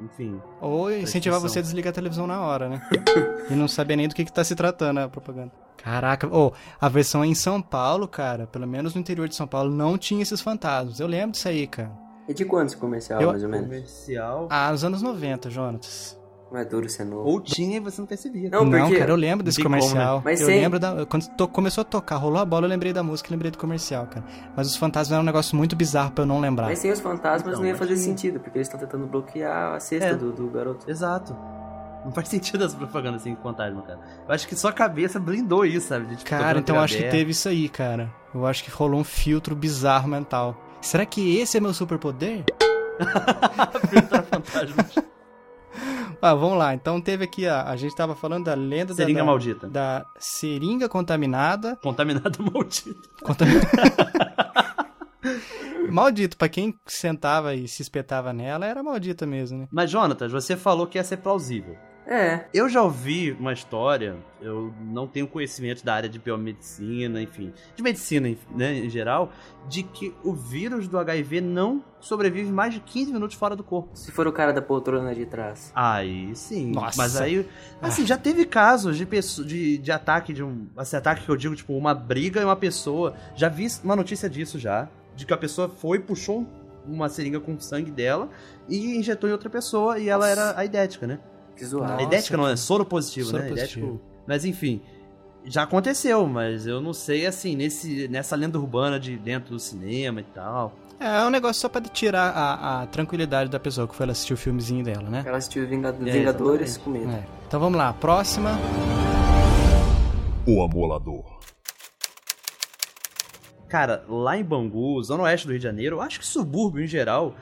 enfim. 0.00 0.40
Ou 0.60 0.90
incentivar 0.90 1.40
você 1.40 1.58
a 1.58 1.62
desligar 1.62 1.90
a 1.90 1.94
televisão 1.94 2.26
na 2.26 2.40
hora, 2.40 2.68
né? 2.68 2.82
e 3.50 3.54
não 3.54 3.68
saber 3.68 3.96
nem 3.96 4.08
do 4.08 4.14
que, 4.14 4.24
que 4.24 4.32
tá 4.32 4.42
se 4.44 4.54
tratando 4.54 5.00
a 5.00 5.08
propaganda. 5.08 5.52
Caraca, 5.76 6.26
ô, 6.34 6.52
a 6.80 6.88
versão 6.88 7.24
em 7.24 7.34
São 7.34 7.60
Paulo, 7.60 8.08
cara, 8.08 8.46
pelo 8.46 8.66
menos 8.66 8.94
no 8.94 9.00
interior 9.00 9.28
de 9.28 9.34
São 9.34 9.46
Paulo, 9.46 9.70
não 9.70 9.98
tinha 9.98 10.22
esses 10.22 10.40
fantasmas. 10.40 10.98
Eu 11.00 11.06
lembro 11.06 11.32
disso 11.32 11.48
aí, 11.48 11.66
cara. 11.66 11.92
E 12.26 12.32
de 12.32 12.44
quanto 12.44 12.68
esse 12.68 12.76
comercial, 12.76 13.20
Eu- 13.20 13.30
mais 13.30 13.42
ou 13.42 13.48
menos? 13.50 13.66
Comercial. 13.66 14.48
Ah, 14.50 14.70
nos 14.70 14.82
anos 14.82 15.02
90, 15.02 15.50
Jonatas. 15.50 16.18
Não 16.54 16.60
é 16.60 16.64
duro 16.64 16.88
ser 16.88 17.04
novo. 17.04 17.28
Ou 17.28 17.40
tinha 17.40 17.78
e 17.78 17.80
você 17.80 18.00
não 18.00 18.06
percebia. 18.06 18.48
Não, 18.48 18.64
Não, 18.64 18.78
porque- 18.86 18.96
cara, 18.96 19.10
eu 19.10 19.16
lembro 19.16 19.44
desse 19.44 19.58
Não 19.58 19.64
comercial. 19.64 20.18
né? 20.18 20.22
Mas 20.24 20.40
eu 20.40 20.46
tem- 20.46 20.60
lembro 20.60 20.78
da. 20.78 21.04
Quando 21.04 21.26
to- 21.30 21.48
começou 21.48 21.82
a 21.82 21.84
tocar, 21.84 22.14
rolou 22.14 22.38
a 22.40 22.44
bola, 22.44 22.66
eu 22.66 22.68
lembrei 22.70 22.92
da 22.92 23.02
música, 23.02 23.28
lembrei 23.32 23.50
do 23.50 23.58
comercial, 23.58 24.06
cara. 24.06 24.24
Mas 24.56 24.68
os 24.68 24.76
fantasmas 24.76 25.10
eram 25.10 25.22
um 25.22 25.26
negócio 25.26 25.56
muito 25.56 25.74
bizarro 25.74 26.12
pra 26.12 26.22
eu 26.22 26.26
não 26.28 26.38
lembrar. 26.38 26.66
Mas 26.68 26.78
sem 26.78 26.92
os 26.92 27.00
fantasmas 27.00 27.54
Então, 27.54 27.60
não 27.62 27.66
ia 27.68 27.74
fazer 27.74 27.94
tinha. 27.94 28.04
sentido, 28.06 28.38
porque 28.38 28.56
eles 28.56 28.68
estão 28.68 28.78
tentando 28.78 29.04
bloquear 29.08 29.74
a 29.74 29.80
cesta 29.80 30.10
É. 30.10 30.14
do, 30.14 30.30
do 30.30 30.46
garoto. 30.48 30.88
Exato. 30.88 31.36
Não 32.04 32.12
faz 32.12 32.28
sentido 32.30 32.64
essa 32.64 32.76
propaganda 32.76 33.16
assim 33.16 33.34
com 33.34 33.42
fantasma, 33.42 33.82
cara. 33.82 33.98
Eu 34.28 34.32
acho 34.32 34.46
que 34.46 34.54
sua 34.54 34.72
cabeça 34.72 35.18
blindou 35.18 35.66
isso, 35.66 35.88
sabe? 35.88 36.06
De, 36.06 36.16
tipo, 36.18 36.30
Cara, 36.30 36.60
então 36.60 36.76
eu 36.76 36.82
acho 36.82 36.96
que 36.96 37.02
teve 37.08 37.32
isso 37.32 37.48
aí, 37.48 37.68
cara. 37.68 38.12
Eu 38.32 38.46
acho 38.46 38.62
que 38.62 38.70
rolou 38.70 39.00
um 39.00 39.04
filtro 39.04 39.56
bizarro 39.56 40.06
mental. 40.06 40.56
Será 40.80 41.04
que 41.04 41.36
esse 41.40 41.56
é 41.56 41.60
meu 41.60 41.74
superpoder? 41.74 42.44
Filtrar 43.90 44.22
fantasmas. 44.24 45.04
Ah, 46.22 46.34
vamos 46.34 46.58
lá. 46.58 46.74
Então 46.74 47.00
teve 47.00 47.24
aqui, 47.24 47.46
a, 47.46 47.62
a 47.68 47.76
gente 47.76 47.94
tava 47.94 48.14
falando 48.14 48.44
da 48.44 48.54
lenda 48.54 48.86
da- 48.86 48.94
Seringa 48.94 49.20
da, 49.20 49.24
maldita. 49.24 49.68
Da 49.68 50.04
seringa 50.18 50.88
contaminada. 50.88 51.76
Contaminado 51.76 52.38
maldito. 52.52 53.08
Contami- 53.22 53.52
Maldito, 55.90 56.36
pra 56.36 56.48
quem 56.48 56.74
sentava 56.86 57.54
e 57.54 57.68
se 57.68 57.82
espetava 57.82 58.32
nela, 58.32 58.66
era 58.66 58.82
maldita 58.82 59.26
mesmo, 59.26 59.58
né? 59.58 59.68
Mas, 59.70 59.90
Jonatas, 59.90 60.32
você 60.32 60.56
falou 60.56 60.86
que 60.86 60.98
ia 60.98 61.04
ser 61.04 61.18
plausível. 61.18 61.76
É, 62.06 62.44
Eu 62.52 62.68
já 62.68 62.82
ouvi 62.82 63.32
uma 63.32 63.52
história, 63.52 64.16
eu 64.40 64.72
não 64.80 65.06
tenho 65.06 65.26
conhecimento 65.26 65.84
da 65.84 65.94
área 65.94 66.08
de 66.08 66.18
biomedicina, 66.18 67.20
enfim, 67.22 67.52
de 67.74 67.82
medicina 67.82 68.28
né, 68.54 68.74
em 68.78 68.90
geral, 68.90 69.32
de 69.68 69.82
que 69.82 70.14
o 70.22 70.32
vírus 70.32 70.86
do 70.86 70.98
HIV 70.98 71.40
não 71.40 71.82
sobrevive 72.00 72.52
mais 72.52 72.74
de 72.74 72.80
15 72.80 73.12
minutos 73.12 73.36
fora 73.36 73.56
do 73.56 73.64
corpo. 73.64 73.90
se 73.94 74.12
for 74.12 74.26
o 74.26 74.32
cara 74.32 74.52
da 74.52 74.60
poltrona 74.60 75.14
de 75.14 75.24
trás. 75.24 75.72
Aí 75.74 76.34
sim. 76.36 76.72
Nossa. 76.72 76.96
Mas 76.98 77.16
aí. 77.16 77.48
Assim, 77.80 78.06
já 78.06 78.18
teve 78.18 78.44
casos 78.44 78.96
de, 78.98 79.06
pessoa, 79.06 79.46
de, 79.46 79.78
de 79.78 79.90
ataque, 79.90 80.32
de 80.34 80.42
um. 80.42 80.66
Esse 80.78 80.96
ataque 80.96 81.24
que 81.24 81.30
eu 81.30 81.36
digo, 81.36 81.56
tipo, 81.56 81.72
uma 81.72 81.94
briga 81.94 82.40
e 82.40 82.44
uma 82.44 82.56
pessoa. 82.56 83.14
Já 83.34 83.48
vi 83.48 83.66
uma 83.82 83.96
notícia 83.96 84.28
disso 84.28 84.58
já. 84.58 84.88
De 85.16 85.24
que 85.24 85.32
a 85.32 85.36
pessoa 85.36 85.68
foi, 85.68 85.98
puxou 85.98 86.46
uma 86.86 87.08
seringa 87.08 87.40
com 87.40 87.58
sangue 87.58 87.90
dela 87.90 88.28
e 88.68 88.98
injetou 88.98 89.28
em 89.30 89.32
outra 89.32 89.48
pessoa 89.48 89.98
e 89.98 90.08
ela 90.08 90.28
Nossa. 90.28 90.40
era 90.40 90.58
aidética, 90.58 91.06
né? 91.06 91.18
Que 91.56 91.64
zoado. 91.64 91.92
Nossa, 91.92 92.02
Aidética 92.02 92.36
não, 92.36 92.48
é 92.48 92.56
soro 92.56 92.84
positivo, 92.84 93.30
Soro 93.30 93.42
né? 93.42 93.48
positivo. 93.48 93.86
Aidético. 93.86 94.10
Mas 94.26 94.44
enfim. 94.44 94.80
Já 95.46 95.64
aconteceu, 95.64 96.26
mas 96.26 96.66
eu 96.66 96.80
não 96.80 96.94
sei, 96.94 97.26
assim, 97.26 97.54
nesse, 97.54 98.08
nessa 98.08 98.34
lenda 98.34 98.58
urbana 98.58 98.98
de 98.98 99.18
dentro 99.18 99.50
do 99.50 99.60
cinema 99.60 100.20
e 100.20 100.24
tal. 100.24 100.72
É, 100.98 101.20
é 101.20 101.24
um 101.24 101.28
negócio 101.28 101.60
só 101.60 101.68
pra 101.68 101.82
tirar 101.82 102.30
a, 102.30 102.82
a 102.82 102.86
tranquilidade 102.86 103.50
da 103.50 103.60
pessoa 103.60 103.86
que 103.86 103.94
foi 103.94 104.06
lá 104.06 104.12
assistir 104.12 104.32
o 104.32 104.38
filmezinho 104.38 104.82
dela, 104.82 105.10
né? 105.10 105.22
Ela 105.26 105.36
assistiu 105.36 105.64
É, 105.64 105.66
Vingadores 105.66 106.78
com 106.78 106.90
medo. 106.90 107.10
É. 107.10 107.24
Então 107.46 107.60
vamos 107.60 107.76
lá, 107.76 107.92
próxima. 107.92 108.58
O 110.46 110.62
Amolador. 110.62 111.24
Cara, 113.68 114.04
lá 114.08 114.38
em 114.38 114.44
Bangu, 114.44 115.02
zona 115.02 115.24
oeste 115.24 115.46
do 115.46 115.50
Rio 115.50 115.58
de 115.58 115.64
Janeiro, 115.64 115.96
eu 115.96 116.00
acho 116.00 116.20
que 116.20 116.26
subúrbio 116.26 116.82
em 116.84 116.86
geral, 116.86 117.34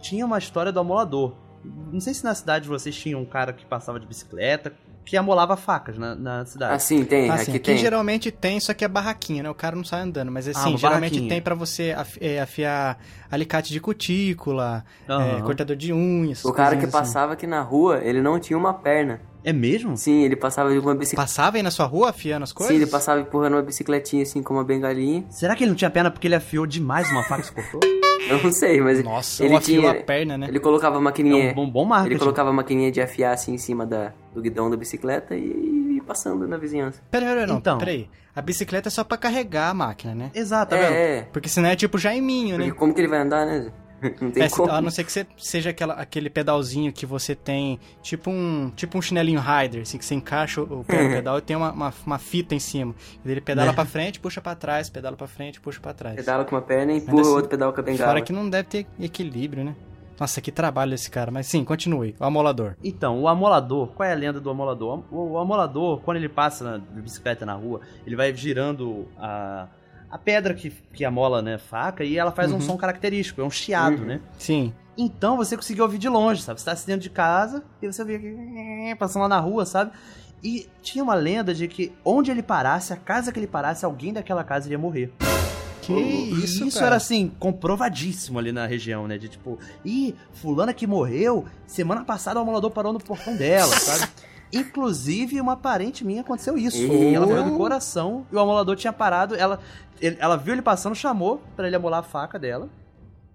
tinha 0.00 0.24
uma 0.24 0.38
história 0.38 0.72
do 0.72 0.80
amolador. 0.80 1.34
Não 1.92 2.00
sei 2.00 2.12
se 2.14 2.24
na 2.24 2.34
cidade 2.34 2.64
de 2.64 2.68
vocês 2.68 2.94
tinha 2.94 3.16
um 3.16 3.24
cara 3.24 3.52
que 3.52 3.64
passava 3.64 3.98
de 4.00 4.06
bicicleta, 4.06 4.72
que 5.04 5.16
amolava 5.16 5.56
facas 5.56 5.98
na, 5.98 6.14
na 6.14 6.44
cidade. 6.46 6.74
Assim, 6.74 7.04
tem, 7.04 7.28
Assim, 7.30 7.42
aqui 7.42 7.50
aqui 7.52 7.58
tem. 7.60 7.76
geralmente 7.78 8.30
tem, 8.30 8.58
só 8.58 8.72
que 8.72 8.84
é 8.84 8.88
barraquinha, 8.88 9.42
né? 9.42 9.50
O 9.50 9.54
cara 9.54 9.76
não 9.76 9.84
sai 9.84 10.00
andando, 10.00 10.30
mas 10.32 10.48
assim, 10.48 10.74
Ah, 10.74 10.76
geralmente 10.78 11.10
barraquinha. 11.12 11.28
tem 11.28 11.42
pra 11.42 11.54
você 11.54 11.94
é, 12.20 12.40
afiar 12.40 12.98
alicate 13.30 13.70
de 13.72 13.80
cutícula, 13.80 14.84
Aham. 15.08 15.38
é, 15.38 15.42
cortador 15.42 15.76
de 15.76 15.92
unhas. 15.92 16.44
O 16.44 16.52
cara 16.52 16.76
que 16.76 16.84
assim. 16.84 16.92
passava 16.92 17.34
aqui 17.34 17.46
na 17.46 17.60
rua, 17.60 18.00
ele 18.02 18.22
não 18.22 18.38
tinha 18.40 18.58
uma 18.58 18.72
perna. 18.72 19.20
É 19.42 19.52
mesmo? 19.52 19.94
Sim, 19.94 20.22
ele 20.22 20.36
passava 20.36 20.70
de 20.72 20.78
uma 20.78 20.94
bicicleta. 20.94 21.22
Passava 21.22 21.58
aí 21.58 21.62
na 21.62 21.70
sua 21.70 21.84
rua 21.84 22.08
afiando 22.08 22.44
as 22.44 22.52
coisas? 22.52 22.74
Sim, 22.74 22.80
ele 22.82 22.90
passava 22.90 23.20
empurrando 23.20 23.54
uma 23.54 23.62
bicicletinha 23.62 24.22
assim 24.22 24.42
com 24.42 24.54
uma 24.54 24.64
bengalinha. 24.64 25.24
Será 25.28 25.54
que 25.54 25.64
ele 25.64 25.70
não 25.70 25.76
tinha 25.76 25.90
perna 25.90 26.10
porque 26.10 26.26
ele 26.26 26.34
afiou 26.34 26.66
demais 26.66 27.10
uma 27.10 27.22
faca 27.24 27.42
e 27.42 27.44
se 27.44 27.52
cortou? 27.52 27.80
Eu 28.28 28.42
não 28.42 28.52
sei, 28.52 28.80
mas 28.80 29.02
Nossa, 29.02 29.44
ele 29.44 29.58
tinha. 29.60 29.90
a 29.90 29.94
perna, 29.94 30.36
né? 30.38 30.46
Ele 30.48 30.60
colocava 30.60 30.96
a 30.96 31.00
maquininha. 31.00 31.48
É 31.48 31.52
um 31.52 31.54
bom, 31.54 31.70
bom 31.70 31.84
marketing. 31.84 32.12
Ele 32.14 32.18
colocava 32.20 32.50
a 32.50 32.52
maquininha 32.52 32.90
de 32.90 33.00
afiar 33.00 33.34
assim 33.34 33.54
em 33.54 33.58
cima 33.58 33.84
da, 33.86 34.12
do 34.34 34.40
guidão 34.40 34.70
da 34.70 34.76
bicicleta 34.76 35.34
e, 35.36 35.96
e 35.96 36.02
passando 36.06 36.46
na 36.48 36.56
vizinhança. 36.56 37.00
Peraí, 37.10 37.28
peraí, 37.28 37.46
não, 37.46 37.58
Então. 37.58 37.78
peraí. 37.78 38.08
A 38.36 38.42
bicicleta 38.42 38.88
é 38.88 38.90
só 38.90 39.04
pra 39.04 39.16
carregar 39.16 39.70
a 39.70 39.74
máquina, 39.74 40.14
né? 40.14 40.30
Exato, 40.34 40.70
tá 40.70 40.78
é, 40.78 41.18
é. 41.18 41.22
Porque 41.32 41.48
senão 41.48 41.68
é 41.68 41.76
tipo 41.76 41.96
Jaiminho, 41.98 42.56
Porque 42.56 42.70
né? 42.70 42.76
como 42.76 42.92
que 42.92 43.00
ele 43.00 43.08
vai 43.08 43.20
andar, 43.20 43.46
né? 43.46 43.70
Não 44.20 44.30
tem 44.30 44.42
É, 44.42 44.48
como. 44.48 44.70
a 44.70 44.80
não 44.80 44.90
ser 44.90 45.04
que 45.04 45.12
você 45.12 45.26
seja 45.38 45.70
aquela, 45.70 45.94
aquele 45.94 46.28
pedalzinho 46.30 46.92
que 46.92 47.06
você 47.06 47.34
tem, 47.34 47.78
tipo 48.02 48.30
um 48.30 48.70
tipo 48.76 48.98
um 48.98 49.02
chinelinho 49.02 49.40
rider, 49.40 49.82
assim, 49.82 49.98
que 49.98 50.04
você 50.04 50.14
encaixa 50.14 50.60
o 50.60 50.80
o 50.80 50.84
pé 50.84 51.02
no 51.02 51.10
pedal 51.14 51.38
e 51.38 51.40
tem 51.42 51.56
uma, 51.56 51.72
uma, 51.72 51.94
uma 52.06 52.18
fita 52.18 52.54
em 52.54 52.58
cima. 52.60 52.94
E 53.24 53.30
ele 53.30 53.40
pedala 53.40 53.68
Né? 53.70 53.74
pra 53.74 53.84
frente, 53.84 54.20
puxa 54.20 54.40
pra 54.40 54.54
trás, 54.54 54.88
pedala 54.90 55.16
pra 55.16 55.26
frente, 55.26 55.60
puxa 55.60 55.80
pra 55.80 55.92
trás. 55.94 56.16
Pedala 56.16 56.44
com 56.44 56.54
uma 56.54 56.62
perna 56.62 56.92
e 56.92 56.98
empurra 56.98 57.16
o 57.16 57.20
assim, 57.20 57.30
outro 57.30 57.48
pedal 57.50 57.72
com 57.72 57.80
a 57.80 57.82
bengala. 57.82 58.10
Fora 58.10 58.20
que 58.22 58.32
não 58.32 58.48
deve 58.50 58.68
ter 58.68 58.86
equilíbrio, 59.00 59.64
né? 59.64 59.74
Nossa, 60.18 60.40
que 60.40 60.52
trabalho 60.52 60.94
esse 60.94 61.10
cara. 61.10 61.30
Mas 61.32 61.48
sim, 61.48 61.64
continue. 61.64 62.14
O 62.20 62.24
amolador. 62.24 62.76
Então, 62.84 63.20
o 63.20 63.26
amolador, 63.28 63.88
qual 63.88 64.08
é 64.08 64.12
a 64.12 64.14
lenda 64.14 64.40
do 64.40 64.48
amolador? 64.48 65.02
O, 65.10 65.32
o 65.32 65.38
amolador, 65.38 66.00
quando 66.02 66.18
ele 66.18 66.28
passa 66.28 66.62
na, 66.64 66.76
de 66.78 67.02
bicicleta 67.02 67.44
na 67.44 67.54
rua, 67.54 67.80
ele 68.06 68.14
vai 68.14 68.32
girando 68.34 69.08
a, 69.18 69.66
a 70.14 70.18
pedra 70.18 70.54
que, 70.54 70.70
que 70.92 71.04
amola, 71.04 71.42
né, 71.42 71.58
faca, 71.58 72.04
e 72.04 72.16
ela 72.16 72.30
faz 72.30 72.52
um 72.52 72.54
Uhum. 72.54 72.60
som 72.60 72.76
característico, 72.76 73.40
é 73.40 73.44
um 73.44 73.50
chiado, 73.50 73.98
Uhum. 74.02 74.04
né? 74.06 74.20
Sim. 74.38 74.72
Então 74.96 75.36
você 75.36 75.56
conseguia 75.56 75.82
ouvir 75.82 75.98
de 75.98 76.08
longe, 76.08 76.40
sabe? 76.40 76.60
Você 76.60 76.66
tá 76.66 76.74
dentro 76.86 77.00
de 77.02 77.10
casa 77.10 77.64
e 77.82 77.86
você 77.88 78.04
via 78.04 78.20
que 78.20 78.94
passando 78.96 79.22
lá 79.22 79.28
na 79.28 79.40
rua, 79.40 79.66
sabe? 79.66 79.90
E 80.40 80.68
tinha 80.80 81.02
uma 81.02 81.14
lenda 81.16 81.52
de 81.52 81.66
que 81.66 81.92
onde 82.04 82.30
ele 82.30 82.44
parasse, 82.44 82.92
a 82.92 82.96
casa 82.96 83.32
que 83.32 83.40
ele 83.40 83.48
parasse, 83.48 83.84
alguém 83.84 84.12
daquela 84.12 84.44
casa 84.44 84.68
iria 84.68 84.78
morrer. 84.78 85.12
Que 85.82 85.92
isso, 85.92 86.64
isso 86.64 86.76
cara. 86.78 86.86
era 86.86 86.96
assim, 86.96 87.32
comprovadíssimo 87.40 88.38
ali 88.38 88.52
na 88.52 88.66
região, 88.66 89.08
né? 89.08 89.18
De 89.18 89.28
tipo, 89.28 89.58
ih, 89.84 90.14
fulana 90.32 90.72
que 90.72 90.86
morreu, 90.86 91.44
semana 91.66 92.04
passada 92.04 92.38
o 92.38 92.42
amolador 92.42 92.70
parou 92.70 92.92
no 92.92 93.00
portão 93.00 93.34
dela, 93.36 93.74
sabe? 93.74 94.12
Inclusive, 94.58 95.40
uma 95.40 95.56
parente 95.56 96.04
minha 96.04 96.20
aconteceu 96.22 96.56
isso. 96.58 96.76
Eita. 96.78 96.94
Ela 97.16 97.26
morreu 97.26 97.44
do 97.44 97.56
coração 97.56 98.26
e 98.30 98.36
o 98.36 98.38
amolador 98.40 98.76
tinha 98.76 98.92
parado. 98.92 99.34
Ela, 99.34 99.58
ele- 100.00 100.16
ela 100.18 100.36
viu 100.36 100.52
ele 100.52 100.62
passando, 100.62 100.94
chamou 100.94 101.42
pra 101.56 101.66
ele 101.66 101.76
amolar 101.76 102.00
a 102.00 102.02
faca 102.02 102.38
dela. 102.38 102.68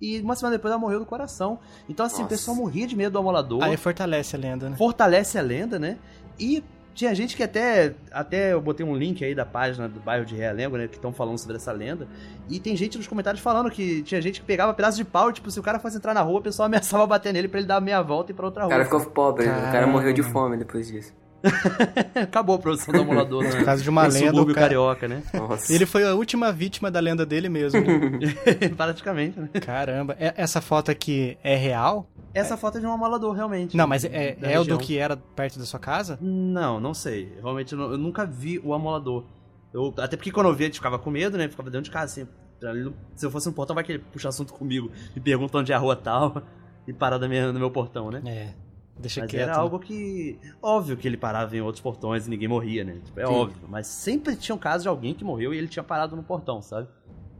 E 0.01 0.19
uma 0.21 0.35
semana 0.35 0.55
depois 0.55 0.71
ela 0.71 0.79
morreu 0.79 0.99
do 0.99 1.05
coração. 1.05 1.59
Então, 1.89 2.05
assim, 2.05 2.17
o 2.17 2.19
Nossa. 2.19 2.29
pessoal 2.29 2.55
morria 2.55 2.87
de 2.87 2.95
medo 2.95 3.11
do 3.13 3.19
amolador 3.19 3.61
Aí 3.63 3.75
fortalece 3.75 4.35
a 4.35 4.39
lenda, 4.39 4.69
né? 4.69 4.77
fortalece 4.77 5.37
a 5.37 5.41
lenda, 5.41 5.77
né? 5.77 5.97
E 6.39 6.63
tinha 6.99 7.15
gente 7.15 7.37
que 7.37 7.41
até. 7.41 7.93
Até 8.11 8.51
eu 8.51 8.59
botei 8.59 8.85
um 8.85 8.93
link 8.93 9.23
aí 9.23 9.33
da 9.33 9.45
página 9.45 9.87
do 9.87 10.01
bairro 10.01 10.25
de 10.25 10.35
Realengo, 10.35 10.75
né? 10.75 10.85
Que 10.85 10.95
estão 10.97 11.13
falando 11.13 11.37
sobre 11.37 11.55
essa 11.55 11.71
lenda. 11.71 12.05
E 12.49 12.59
tem 12.59 12.75
gente 12.75 12.97
nos 12.97 13.07
comentários 13.07 13.41
falando 13.41 13.71
que 13.71 14.03
tinha 14.03 14.21
gente 14.21 14.41
que 14.41 14.45
pegava 14.45 14.73
pedaço 14.73 14.97
de 14.97 15.05
pau, 15.05 15.29
e, 15.29 15.33
tipo, 15.33 15.49
se 15.49 15.57
o 15.57 15.63
cara 15.63 15.79
fosse 15.79 15.95
entrar 15.95 16.13
na 16.13 16.21
rua, 16.21 16.39
o 16.39 16.43
pessoal 16.43 16.65
ameaçava 16.67 17.07
bater 17.07 17.31
nele 17.31 17.47
pra 17.47 17.59
ele 17.61 17.67
dar 17.67 17.79
meia 17.79 18.01
volta 18.01 18.31
e 18.31 18.33
ir 18.33 18.35
pra 18.35 18.45
outra 18.47 18.63
O 18.63 18.65
rua. 18.65 18.71
cara 18.71 18.83
ficou 18.83 18.99
pobre, 19.05 19.45
o 19.45 19.49
cara 19.49 19.71
Caramba. 19.71 19.93
morreu 19.93 20.11
de 20.11 20.21
fome 20.23 20.57
depois 20.57 20.87
disso. 20.87 21.13
Acabou 22.15 22.55
a 22.55 22.59
produção 22.59 22.93
do 22.93 23.01
amolador, 23.01 23.43
né? 23.43 23.51
Por 23.51 23.65
causa 23.65 23.81
de 23.83 23.89
uma 23.89 24.07
No 24.07 24.13
lenda, 24.13 24.25
subúrbio 24.27 24.51
o 24.51 24.55
cara- 24.55 24.67
carioca, 24.67 25.07
né? 25.07 25.23
Nossa. 25.33 25.73
Ele 25.73 25.85
foi 25.85 26.03
a 26.07 26.13
última 26.13 26.51
vítima 26.51 26.91
da 26.91 26.99
lenda 26.99 27.25
dele 27.25 27.49
mesmo. 27.49 27.79
né? 27.79 28.69
Praticamente, 28.75 29.39
né? 29.39 29.49
Caramba. 29.61 30.15
É- 30.19 30.33
Essa 30.37 30.61
foto 30.61 30.91
aqui 30.91 31.37
é 31.43 31.55
real? 31.55 32.09
Essa 32.33 32.55
foto 32.57 32.77
é 32.77 32.81
de 32.81 32.85
um 32.87 32.91
amolador, 32.91 33.33
realmente. 33.33 33.75
Não, 33.75 33.87
mas 33.87 34.03
é, 34.05 34.37
é 34.41 34.59
o 34.59 34.63
do 34.63 34.77
que 34.77 34.97
era 34.97 35.17
perto 35.17 35.57
da 35.59 35.65
sua 35.65 35.79
casa? 35.79 36.17
Não, 36.21 36.79
não 36.79 36.93
sei. 36.93 37.33
Realmente 37.41 37.73
eu, 37.73 37.79
não- 37.79 37.91
eu 37.91 37.97
nunca 37.97 38.25
vi 38.25 38.59
o 38.63 38.73
amolador. 38.73 39.25
Eu, 39.73 39.93
até 39.97 40.15
porque 40.17 40.31
quando 40.31 40.47
eu 40.49 40.53
vi, 40.55 40.63
a 40.63 40.67
gente 40.67 40.75
ficava 40.75 40.97
com 40.99 41.09
medo, 41.09 41.37
né? 41.37 41.47
Ficava 41.47 41.69
dentro 41.69 41.85
de 41.85 41.91
casa, 41.91 42.05
assim. 42.21 42.27
Se 43.15 43.25
eu 43.25 43.31
fosse 43.31 43.47
um 43.47 43.53
portão, 43.53 43.73
vai 43.73 43.83
que 43.83 43.93
ele 43.93 44.03
puxa 44.11 44.27
assunto 44.29 44.53
comigo. 44.53 44.91
Me 45.15 45.21
pergunta 45.21 45.57
onde 45.57 45.71
é 45.71 45.75
a 45.75 45.79
rua 45.79 45.95
tal. 45.95 46.41
E 46.87 46.93
parar 46.93 47.19
no 47.19 47.59
meu 47.59 47.69
portão, 47.69 48.09
né? 48.09 48.19
É. 48.25 48.47
Deixa 48.99 49.21
Mas 49.21 49.31
quieto. 49.31 49.43
era 49.43 49.55
algo 49.55 49.79
que. 49.79 50.37
Óbvio 50.61 50.97
que 50.97 51.07
ele 51.07 51.15
parava 51.15 51.55
em 51.55 51.61
outros 51.61 51.81
portões 51.81 52.27
e 52.27 52.29
ninguém 52.29 52.49
morria, 52.49 52.83
né? 52.83 52.97
Tipo, 53.03 53.19
é 53.21 53.25
Sim. 53.25 53.33
óbvio. 53.33 53.67
Mas 53.69 53.87
sempre 53.87 54.35
tinha 54.35 54.53
um 54.53 54.59
caso 54.59 54.83
de 54.83 54.89
alguém 54.89 55.13
que 55.13 55.23
morreu 55.23 55.53
e 55.53 55.57
ele 55.57 55.69
tinha 55.69 55.83
parado 55.83 56.17
no 56.17 56.23
portão, 56.23 56.61
sabe? 56.61 56.87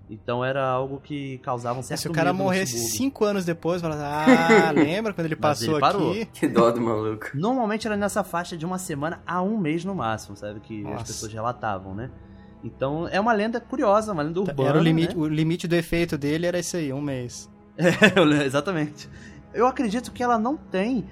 Então 0.10 0.44
era 0.44 0.66
algo 0.66 1.00
que 1.00 1.38
causava 1.40 1.80
um 1.80 1.84
certo 1.84 2.02
Se 2.02 2.08
o 2.08 2.12
cara 2.12 2.34
morresse 2.34 2.80
cinco 2.80 3.26
anos 3.26 3.46
depois, 3.46 3.80
fala, 3.80 3.96
ah, 3.96 4.72
lembra 4.74 5.14
quando 5.14 5.26
ele 5.26 5.36
passou 5.36 5.74
ele 5.74 5.80
parou. 5.82 6.12
aqui? 6.12 6.26
Que 6.26 6.48
dó 6.48 6.72
do 6.72 6.82
maluco. 6.82 7.30
Normalmente 7.36 7.86
era 7.86 7.96
nessa 7.96 8.24
faixa 8.24 8.58
de 8.58 8.66
uma 8.66 8.80
semana 8.80 9.22
a 9.28 9.42
um 9.42 9.56
mês 9.58 9.86
no 9.86 9.94
máximo, 9.94 10.36
sabe? 10.36 10.62
Que 10.62 10.82
Nossa. 10.82 10.96
as 10.96 11.04
pessoas 11.04 11.32
relatavam, 11.32 11.94
né? 11.94 12.10
Então 12.64 13.08
é 13.08 13.20
uma 13.20 13.34
lenda 13.34 13.60
curiosa, 13.60 14.12
uma 14.12 14.24
lenda 14.24 14.40
urbana. 14.40 14.70
Era 14.70 14.80
o 14.80 14.82
limite, 14.82 15.16
né? 15.16 15.22
o 15.24 15.28
limite 15.28 15.68
do 15.68 15.76
efeito 15.76 16.18
dele 16.18 16.48
era 16.48 16.58
esse 16.58 16.76
aí, 16.76 16.92
um 16.92 17.02
mês. 17.02 17.50
É, 17.80 18.46
exatamente. 18.46 19.08
Eu 19.54 19.66
acredito 19.66 20.12
que 20.12 20.22
ela 20.22 20.38
não 20.38 20.58
tem 20.58 21.06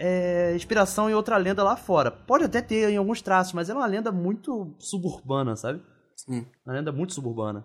é, 0.00 0.52
inspiração 0.56 1.08
em 1.10 1.14
outra 1.14 1.36
lenda 1.36 1.62
lá 1.62 1.76
fora. 1.76 2.10
Pode 2.10 2.44
até 2.44 2.60
ter 2.62 2.88
em 2.90 2.96
alguns 2.96 3.20
traços, 3.20 3.52
mas 3.52 3.68
é 3.68 3.74
uma 3.74 3.86
lenda 3.86 4.10
muito 4.10 4.74
suburbana, 4.78 5.54
sabe? 5.56 5.80
Sim. 6.16 6.46
Uma 6.66 6.74
lenda 6.74 6.90
muito 6.90 7.12
suburbana. 7.14 7.64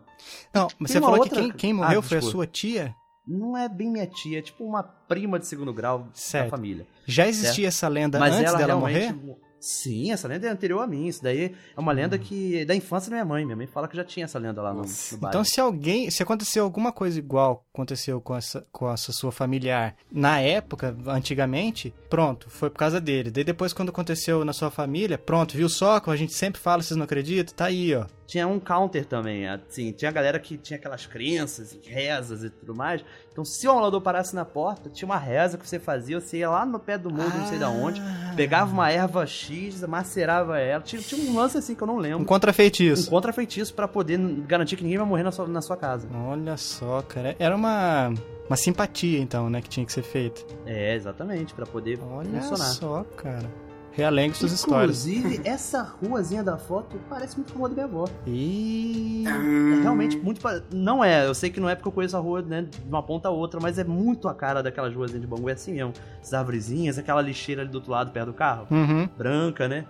Não, 0.54 0.68
mas 0.78 0.92
você 0.92 1.00
falou 1.02 1.20
outra- 1.20 1.36
que 1.42 1.48
quem, 1.48 1.52
quem 1.54 1.72
Ah, 1.72 1.76
morreu 1.76 2.02
foi 2.02 2.18
a 2.18 2.22
sua 2.22 2.46
tia? 2.46 2.94
Não 3.28 3.58
é 3.58 3.68
bem 3.68 3.90
minha 3.90 4.06
tia, 4.06 4.38
é 4.40 4.42
tipo 4.42 4.64
uma 4.64 4.84
prima 4.84 5.40
de 5.40 5.48
segundo 5.48 5.74
grau 5.74 6.08
Certo. 6.14 6.46
da 6.46 6.52
família. 6.52 6.86
Já 7.08 7.28
existia 7.28 7.68
essa 7.70 7.88
lenda 7.88 8.20
Mas 8.20 8.36
antes 8.36 8.50
ela 8.50 8.58
dela 8.60 8.68
realmente. 8.88 9.14
morrer? 9.14 9.38
Sim, 9.66 10.12
essa 10.12 10.28
lenda 10.28 10.46
é 10.46 10.52
anterior 10.52 10.80
a 10.80 10.86
mim. 10.86 11.08
Isso 11.08 11.24
daí 11.24 11.56
é 11.76 11.80
uma 11.80 11.92
lenda 11.92 12.20
que 12.20 12.64
da 12.66 12.76
infância 12.76 13.10
da 13.10 13.16
minha 13.16 13.26
mãe. 13.26 13.44
Minha 13.44 13.56
mãe 13.56 13.66
fala 13.66 13.88
que 13.88 13.98
já 13.98 14.04
tinha 14.04 14.26
essa 14.26 14.38
lenda 14.38 14.62
lá 14.62 14.72
no, 14.72 14.84
no 14.84 15.18
bairro. 15.18 15.28
Então, 15.30 15.44
se 15.44 15.60
alguém. 15.60 16.12
Se 16.12 16.22
aconteceu 16.22 16.64
alguma 16.64 16.92
coisa 16.92 17.18
igual 17.18 17.66
aconteceu 17.74 18.22
com 18.22 18.36
essa, 18.36 18.64
com 18.72 18.92
essa 18.92 19.12
sua 19.12 19.32
familiar 19.32 19.96
na 20.12 20.40
época, 20.40 20.96
antigamente, 21.08 21.92
pronto, 22.10 22.48
foi 22.48 22.70
por 22.70 22.78
causa 22.78 23.02
dele. 23.02 23.32
Daí 23.32 23.44
depois, 23.44 23.74
quando 23.74 23.90
aconteceu 23.90 24.46
na 24.46 24.54
sua 24.54 24.70
família, 24.70 25.18
pronto, 25.18 25.58
viu 25.58 25.68
só? 25.68 26.00
Como 26.00 26.14
a 26.14 26.18
gente 26.18 26.34
sempre 26.34 26.62
fala, 26.62 26.84
vocês 26.84 26.96
não 26.96 27.06
acreditam? 27.06 27.56
Tá 27.56 27.66
aí, 27.66 27.96
ó. 27.96 28.06
Tinha 28.28 28.48
um 28.48 28.60
counter 28.60 29.06
também, 29.06 29.48
assim, 29.48 29.92
tinha 29.92 30.10
galera 30.12 30.40
que 30.40 30.58
tinha 30.58 30.78
aquelas 30.78 31.06
crenças 31.06 31.74
e 31.74 31.88
rezas 31.90 32.44
e 32.44 32.50
tudo 32.50 32.74
mais. 32.74 33.06
Então, 33.32 33.46
se 33.46 33.68
o 33.68 33.72
amolador 33.72 34.02
parasse 34.02 34.34
na 34.36 34.44
porta, 34.44 34.90
tinha 34.90 35.06
uma 35.06 35.18
reza 35.18 35.58
que 35.60 35.68
você 35.70 35.78
fazia, 35.78 36.20
você 36.20 36.38
ia 36.38 36.50
lá 36.50 36.66
no 36.66 36.80
pé 36.80 36.98
do 36.98 37.12
muro, 37.12 37.38
não 37.38 37.46
sei 37.48 37.60
da 37.60 37.70
onde, 37.70 38.02
Ah. 38.02 38.34
pegava 38.36 38.72
uma 38.74 38.90
erva 38.92 39.28
X, 39.28 39.82
macerava 39.82 40.58
ela. 40.60 40.82
Tinha, 40.82 41.00
tinha 41.02 41.30
um 41.30 41.36
lance 41.36 41.58
assim 41.58 41.76
que 41.76 41.84
eu 41.84 41.88
não 41.88 41.98
Um 41.98 42.00
lembro. 42.00 42.20
Um 42.22 42.26
contrafeitiço. 42.26 43.10
contrafeitiço 43.12 43.74
pra 43.76 43.88
poder 43.88 44.18
garantir 44.48 44.76
que 44.76 44.84
ninguém 44.84 44.98
vai 44.98 45.08
morrer 45.08 45.24
na 45.24 45.32
sua, 45.32 45.48
na 45.48 45.62
sua 45.62 45.78
casa. 45.78 46.08
Olha 46.28 46.58
só, 46.58 47.04
cara. 47.04 47.36
Era 47.38 47.56
uma, 47.56 48.12
uma 48.48 48.56
simpatia, 48.58 49.20
então, 49.20 49.50
né, 49.52 49.62
que 49.62 49.70
tinha 49.70 49.86
que 49.86 49.92
ser 49.94 50.02
feita. 50.04 50.42
É, 50.66 50.96
exatamente, 50.96 51.54
pra 51.54 51.66
poder 51.68 52.00
Olha 52.02 52.42
funcionar. 52.42 52.66
só, 52.74 53.04
cara. 53.16 53.65
Realengue 53.96 54.36
suas 54.36 54.52
histórias. 54.52 55.08
Inclusive, 55.08 55.42
essa 55.48 55.82
ruazinha 55.82 56.44
da 56.44 56.58
foto 56.58 57.00
parece 57.10 57.38
muito 57.38 57.54
com 57.54 57.60
a 57.60 57.62
rua 57.62 57.70
da 57.70 57.76
minha 57.76 57.86
avó. 57.86 58.06
E... 58.28 59.24
É 59.26 59.82
realmente 59.82 60.18
muito. 60.18 60.42
pa- 60.42 60.62
Não 60.72 61.04
é, 61.04 61.26
eu 61.26 61.34
sei 61.34 61.50
que 61.50 61.60
não 61.60 61.70
é 61.70 61.76
porque 61.76 61.88
eu 61.88 61.92
conheço 61.94 62.18
a 62.18 62.20
rua 62.20 62.42
né, 62.42 62.64
de 62.64 62.78
uma 62.88 63.02
ponta 63.02 63.30
a 63.30 63.32
outra, 63.32 63.60
mas 63.62 63.80
é 63.80 63.84
muito 63.86 64.28
a 64.28 64.34
cara 64.36 64.62
daquelas 64.62 64.94
ruazinhas 64.94 65.22
de 65.22 65.28
Bangu, 65.28 65.50
é 65.50 65.54
assim 65.54 65.74
mesmo. 65.74 65.94
As 66.22 66.34
arvorezinhas, 66.34 66.98
aquela 66.98 67.22
lixeira 67.22 67.62
ali 67.62 67.72
do 67.72 67.76
outro 67.76 67.92
lado, 67.92 68.12
perto 68.12 68.28
do 68.28 68.34
carro, 68.34 68.68
Uhum. 68.70 69.08
branca, 69.18 69.68
né? 69.68 69.86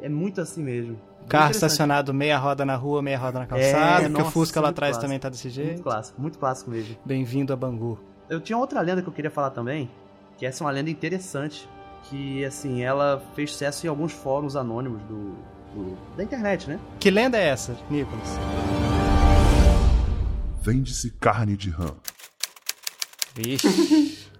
É 0.00 0.08
muito 0.08 0.40
assim 0.40 0.62
mesmo. 0.62 0.90
Muito 1.18 1.30
Carro 1.30 1.52
estacionado 1.52 2.12
meia 2.12 2.36
roda 2.36 2.64
na 2.66 2.74
rua, 2.76 3.00
meia 3.00 3.16
roda 3.16 3.38
na 3.38 3.46
calçada, 3.46 4.08
porque 4.10 4.22
o 4.22 4.30
Fusca 4.30 4.60
lá 4.60 4.66
muito 4.66 4.74
atrás 4.76 4.90
clássico. 4.96 5.06
também 5.06 5.18
tá 5.20 5.28
desse 5.28 5.44
Muito 5.46 5.54
jeito. 5.54 5.82
clássico, 5.82 6.20
muito 6.20 6.38
clássico 6.38 6.70
mesmo. 6.70 6.96
Bem-vindo 7.04 7.52
a 7.52 7.56
Bangu. 7.56 7.98
Eu 8.28 8.40
tinha 8.40 8.58
outra 8.58 8.80
lenda 8.80 9.00
que 9.00 9.08
eu 9.08 9.12
queria 9.12 9.30
falar 9.30 9.50
também, 9.50 9.88
que 10.36 10.44
essa 10.44 10.62
é 10.62 10.66
uma 10.66 10.72
lenda 10.72 10.90
interessante, 10.90 11.68
que 12.08 12.44
assim, 12.44 12.82
ela 12.82 13.22
fez 13.34 13.52
sucesso 13.52 13.86
em 13.86 13.88
alguns 13.88 14.12
fóruns 14.12 14.56
anônimos 14.56 15.00
do, 15.02 15.34
do- 15.74 16.16
da 16.16 16.22
internet, 16.22 16.68
né? 16.68 16.78
Que 17.00 17.10
lenda 17.10 17.38
é 17.38 17.48
essa, 17.48 17.76
Nicolas? 17.90 18.28
Vende-se 20.62 21.10
carne 21.12 21.56
de 21.56 21.70
rã. 21.70 21.88
Vixe. 23.34 23.66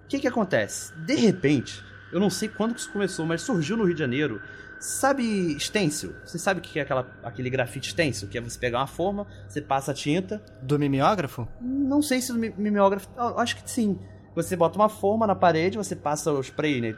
O 0.05 0.07
que 0.07 0.19
que 0.19 0.27
acontece? 0.27 0.93
De 1.05 1.15
repente, 1.15 1.83
eu 2.11 2.19
não 2.19 2.29
sei 2.29 2.47
quando 2.47 2.73
que 2.75 2.79
isso 2.81 2.91
começou, 2.91 3.25
mas 3.25 3.41
surgiu 3.41 3.75
no 3.75 3.83
Rio 3.83 3.93
de 3.95 3.99
Janeiro. 3.99 4.41
Sabe 4.79 5.57
stencil? 5.59 6.13
Você 6.25 6.37
sabe 6.37 6.59
o 6.59 6.63
que 6.63 6.77
é 6.77 6.81
aquela, 6.81 7.09
aquele 7.23 7.49
grafite 7.49 7.89
stencil? 7.89 8.27
Que 8.27 8.37
é 8.37 8.41
você 8.41 8.59
pegar 8.59 8.79
uma 8.79 8.87
forma, 8.87 9.25
você 9.47 9.61
passa 9.61 9.91
a 9.91 9.93
tinta. 9.93 10.41
Do 10.61 10.77
mimeógrafo? 10.77 11.47
Não 11.61 12.01
sei 12.01 12.21
se 12.21 12.31
o 12.31 12.35
mi- 12.35 12.53
mimeógrafo. 12.57 13.07
Acho 13.37 13.55
que 13.57 13.69
sim. 13.69 13.97
Você 14.35 14.55
bota 14.55 14.77
uma 14.77 14.89
forma 14.89 15.25
na 15.25 15.35
parede, 15.35 15.77
você 15.77 15.95
passa 15.95 16.31
o 16.31 16.41
spray, 16.41 16.81
né? 16.81 16.95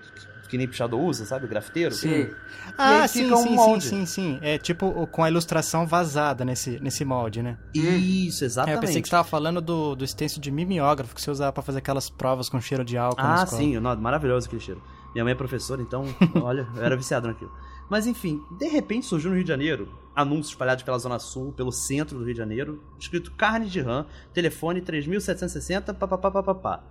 Que 0.48 0.58
nem 0.58 0.68
pichador 0.68 1.00
usa, 1.00 1.26
sabe? 1.26 1.46
O 1.46 1.50
grafiteiro. 1.50 1.94
Sim. 1.94 2.30
Ah, 2.78 3.08
sim, 3.08 3.32
um 3.32 3.38
sim, 3.38 3.44
sim, 3.44 3.56
molde. 3.56 3.86
sim, 3.88 4.06
sim. 4.06 4.40
É 4.42 4.58
tipo 4.58 5.08
com 5.08 5.24
a 5.24 5.30
ilustração 5.30 5.86
vazada 5.88 6.44
nesse, 6.46 6.80
nesse 6.80 7.04
molde, 7.04 7.42
né? 7.42 7.58
Isso, 7.74 8.44
É, 8.44 8.48
exatamente. 8.48 8.76
eu 8.76 8.82
pensei 8.82 9.02
que 9.02 9.08
você 9.08 9.12
tava 9.12 9.28
falando 9.28 9.62
do, 9.62 9.96
do 9.96 10.06
stencil 10.08 10.40
de 10.42 10.52
mimeógrafo 10.52 11.16
que 11.16 11.22
você 11.22 11.32
usava 11.32 11.52
pra 11.52 11.64
fazer 11.64 11.80
aquelas 11.80 12.10
provas 12.10 12.50
com 12.50 12.60
cheiro 12.62 12.84
de 12.86 12.98
álcool 12.98 13.22
Ah, 13.22 13.46
sim, 13.46 13.80
não, 13.80 13.96
maravilhoso 13.98 14.48
aquele 14.48 14.62
cheiro. 14.62 14.82
Minha 15.14 15.24
mãe 15.24 15.32
é 15.32 15.36
professora, 15.36 15.82
então, 15.82 16.04
olha, 16.44 16.68
eu 16.76 16.84
era 16.84 16.96
viciado 16.96 17.28
naquilo. 17.28 17.52
Mas 17.90 18.08
enfim, 18.08 18.42
de 18.58 18.68
repente 18.68 19.06
surgiu 19.06 19.30
no 19.30 19.36
Rio 19.36 19.44
de 19.44 19.50
Janeiro, 19.50 19.88
anúncios 20.16 20.50
espalhados 20.50 20.84
pela 20.84 20.98
Zona 20.98 21.20
Sul, 21.20 21.54
pelo 21.54 21.72
centro 21.72 22.18
do 22.18 22.26
Rio 22.26 22.34
de 22.34 22.40
Janeiro, 22.40 22.84
escrito 23.00 23.32
carne 23.34 23.68
de 23.68 23.80
rã, 23.80 24.06
telefone 24.34 24.82
3760, 24.82 25.94
papapá. 25.94 26.84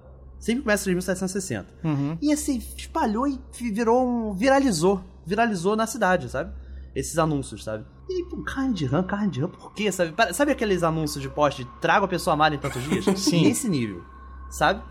Sempre 0.44 0.62
começa 0.62 0.84
3760. 0.84 1.66
Uhum. 1.82 2.18
E 2.20 2.30
assim, 2.30 2.62
espalhou 2.76 3.26
e 3.26 3.40
virou 3.72 4.06
um. 4.06 4.34
viralizou. 4.34 5.02
Viralizou 5.24 5.74
na 5.74 5.86
cidade, 5.86 6.28
sabe? 6.28 6.52
Esses 6.94 7.16
anúncios, 7.16 7.64
sabe? 7.64 7.86
E 8.10 8.22
pô, 8.26 8.42
carne 8.42 8.74
de 8.74 8.84
rã, 8.84 9.02
carne 9.02 9.30
de 9.30 9.40
rã, 9.40 9.48
por 9.48 9.72
quê? 9.72 9.90
Sabe, 9.90 10.12
sabe 10.34 10.52
aqueles 10.52 10.82
anúncios 10.82 11.22
de 11.22 11.30
poste, 11.30 11.66
traga 11.80 12.04
a 12.04 12.08
pessoa 12.08 12.34
amada 12.34 12.54
em 12.54 12.58
tantos 12.58 12.82
dias? 12.82 13.06
Sim. 13.18 13.44
Nesse 13.44 13.66
nível, 13.70 14.04
sabe? 14.50 14.82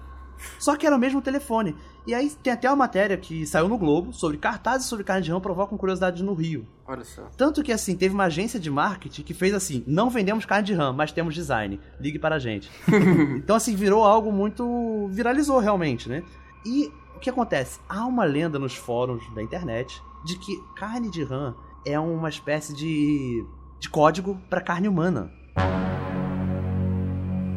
Só 0.57 0.75
que 0.75 0.87
era 0.87 0.95
o 0.95 0.99
mesmo 0.99 1.21
telefone. 1.21 1.75
E 2.05 2.13
aí 2.13 2.29
tem 2.41 2.51
até 2.51 2.69
uma 2.69 2.75
matéria 2.75 3.15
que 3.15 3.45
saiu 3.45 3.69
no 3.69 3.77
Globo 3.77 4.11
sobre 4.11 4.37
cartazes 4.37 4.87
sobre 4.87 5.05
carne 5.05 5.23
de 5.23 5.31
rã 5.31 5.39
provocam 5.39 5.77
curiosidade 5.77 6.21
no 6.21 6.33
Rio. 6.33 6.67
Olha 6.85 7.03
só. 7.05 7.23
Tanto 7.37 7.63
que 7.63 7.71
assim, 7.71 7.95
teve 7.95 8.13
uma 8.13 8.25
agência 8.25 8.59
de 8.59 8.69
marketing 8.69 9.23
que 9.23 9.33
fez 9.33 9.53
assim: 9.53 9.83
não 9.87 10.09
vendemos 10.09 10.45
carne 10.45 10.65
de 10.65 10.73
rã, 10.73 10.91
mas 10.91 11.13
temos 11.13 11.33
design. 11.33 11.79
Ligue 11.99 12.19
para 12.19 12.35
a 12.35 12.39
gente. 12.39 12.69
então, 13.37 13.55
assim, 13.55 13.75
virou 13.75 14.03
algo 14.03 14.31
muito. 14.31 15.07
viralizou 15.11 15.59
realmente, 15.59 16.09
né? 16.09 16.23
E 16.65 16.91
o 17.15 17.19
que 17.19 17.29
acontece? 17.29 17.79
Há 17.87 18.05
uma 18.05 18.25
lenda 18.25 18.59
nos 18.59 18.75
fóruns 18.75 19.23
da 19.33 19.41
internet 19.41 20.01
de 20.25 20.37
que 20.37 20.61
carne 20.75 21.09
de 21.09 21.23
rã 21.23 21.55
é 21.85 21.97
uma 21.97 22.27
espécie 22.27 22.75
de. 22.75 23.45
de 23.79 23.89
código 23.89 24.37
para 24.49 24.59
carne 24.59 24.89
humana. 24.89 25.31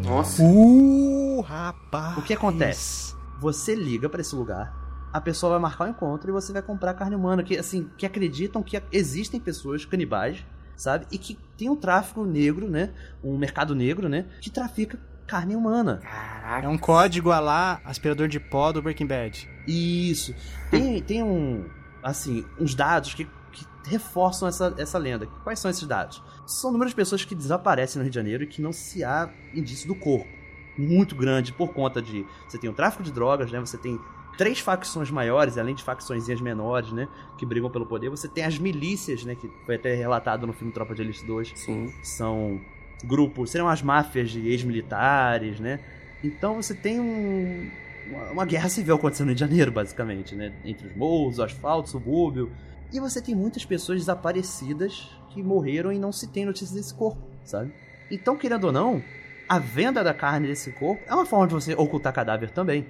Nossa. 0.05 0.40
Uh, 0.40 1.40
rapaz. 1.40 2.16
O 2.18 2.22
que 2.22 2.32
acontece? 2.32 3.15
Você 3.39 3.74
liga 3.74 4.09
para 4.09 4.20
esse 4.20 4.34
lugar, 4.34 4.74
a 5.12 5.20
pessoa 5.20 5.53
vai 5.53 5.61
marcar 5.61 5.87
o 5.87 5.91
encontro 5.91 6.30
e 6.30 6.32
você 6.32 6.53
vai 6.53 6.62
comprar 6.62 6.95
carne 6.95 7.16
humana. 7.16 7.43
Que, 7.43 7.57
assim, 7.57 7.91
que 7.97 8.05
acreditam 8.05 8.62
que 8.62 8.80
existem 8.93 9.41
pessoas 9.41 9.84
canibais, 9.84 10.45
sabe? 10.76 11.07
E 11.11 11.18
que 11.18 11.39
tem 11.57 11.70
um 11.70 11.76
tráfico 11.76 12.24
negro, 12.24 12.68
né? 12.68 12.93
Um 13.22 13.37
mercado 13.37 13.74
negro, 13.74 14.09
né? 14.09 14.26
Que 14.41 14.51
trafica 14.51 14.99
carne 15.26 15.57
humana. 15.57 16.01
Caraca. 16.03 16.66
É 16.66 16.68
um 16.68 16.78
código 16.78 17.30
a 17.30 17.41
lá 17.41 17.80
aspirador 17.84 18.28
de 18.28 18.39
pó 18.39 18.72
do 18.72 18.82
Breaking 18.82 19.07
Bad. 19.07 19.49
Isso. 19.66 20.34
Tem, 20.70 21.03
tem 21.03 21.22
um. 21.22 21.68
Assim, 22.03 22.45
uns 22.61 22.74
dados 22.74 23.14
que, 23.14 23.24
que 23.24 23.66
reforçam 23.87 24.47
essa, 24.47 24.74
essa 24.78 24.99
lenda. 24.99 25.26
Quais 25.43 25.59
são 25.59 25.70
esses 25.70 25.87
dados? 25.87 26.22
São 26.47 26.70
números 26.70 26.93
de 26.93 26.97
pessoas 26.97 27.24
que 27.24 27.34
desaparecem 27.34 27.99
no 27.99 28.05
Rio 28.05 28.11
de 28.11 28.14
Janeiro 28.14 28.45
e 28.45 28.47
que 28.47 28.62
não 28.62 28.72
se 28.72 29.03
há 29.03 29.28
indício 29.55 29.89
do 29.89 29.95
corpo. 29.95 30.36
Muito 30.78 31.14
grande 31.14 31.52
por 31.52 31.72
conta 31.72 32.00
de. 32.02 32.26
Você 32.48 32.58
tem 32.58 32.68
o 32.68 32.72
tráfico 32.72 33.02
de 33.02 33.10
drogas, 33.12 33.50
né? 33.50 33.58
Você 33.60 33.78
tem 33.78 33.98
três 34.36 34.58
facções 34.58 35.10
maiores, 35.10 35.56
além 35.56 35.74
de 35.74 35.82
facçõezinhas 35.82 36.40
menores, 36.40 36.92
né? 36.92 37.08
Que 37.38 37.46
brigam 37.46 37.70
pelo 37.70 37.86
poder. 37.86 38.10
Você 38.10 38.28
tem 38.28 38.44
as 38.44 38.58
milícias, 38.58 39.24
né? 39.24 39.34
Que 39.34 39.50
foi 39.64 39.76
até 39.76 39.94
relatado 39.94 40.46
no 40.46 40.52
filme 40.52 40.72
Tropa 40.72 40.94
de 40.94 41.02
Elite 41.02 41.24
2 41.24 41.52
Sim. 41.54 41.92
são 42.02 42.60
grupos, 43.04 43.50
seriam 43.50 43.68
as 43.68 43.80
máfias 43.82 44.30
de 44.30 44.46
ex-militares, 44.48 45.58
né? 45.60 45.80
Então 46.24 46.56
você 46.56 46.74
tem 46.74 46.98
um- 47.00 47.70
uma, 48.08 48.24
uma 48.32 48.44
guerra 48.46 48.68
civil 48.68 48.94
acontecendo 48.94 49.26
no 49.26 49.30
Rio 49.30 49.36
de 49.36 49.40
Janeiro, 49.40 49.72
basicamente, 49.72 50.34
né? 50.34 50.52
Entre 50.64 50.86
os 50.88 50.96
morros, 50.96 51.38
o 51.38 51.42
asfalto, 51.42 51.88
o 51.88 51.90
subúrbio. 51.92 52.50
E 52.92 53.00
você 53.00 53.20
tem 53.20 53.34
muitas 53.34 53.64
pessoas 53.64 53.98
desaparecidas 54.00 55.10
que 55.30 55.42
morreram 55.42 55.92
e 55.92 55.98
não 55.98 56.12
se 56.12 56.26
tem 56.28 56.44
notícia 56.44 56.74
desse 56.74 56.94
corpo, 56.94 57.20
sabe? 57.44 57.72
Então, 58.10 58.36
querendo 58.36 58.64
ou 58.64 58.72
não, 58.72 59.02
a 59.49 59.59
venda 59.59 60.03
da 60.03 60.12
carne 60.14 60.49
desse 60.49 60.72
corpo 60.72 61.03
é 61.07 61.14
uma 61.14 61.26
forma 61.26 61.47
de 61.47 61.55
você 61.55 61.74
ocultar 61.74 62.12
cadáver 62.12 62.51
também 62.51 62.86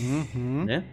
Uhum. 0.00 0.64
né? 0.64 0.84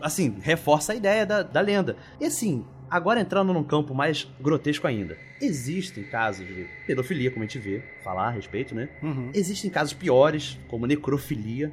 Assim, 0.00 0.36
reforça 0.42 0.92
a 0.92 0.96
ideia 0.96 1.24
da, 1.24 1.42
da 1.44 1.60
lenda. 1.60 1.96
E 2.20 2.24
assim, 2.24 2.64
agora 2.90 3.20
entrando 3.20 3.52
num 3.52 3.62
campo 3.62 3.94
mais 3.94 4.28
grotesco 4.40 4.86
ainda. 4.86 5.16
Existem 5.40 6.02
casos 6.04 6.46
de 6.46 6.66
pedofilia, 6.86 7.30
como 7.30 7.44
a 7.44 7.46
gente 7.46 7.58
vê, 7.60 7.82
falar 8.02 8.28
a 8.28 8.30
respeito, 8.30 8.74
né? 8.74 8.88
Uhum. 9.00 9.30
Existem 9.32 9.70
casos 9.70 9.92
piores, 9.92 10.58
como 10.68 10.86
necrofilia. 10.86 11.72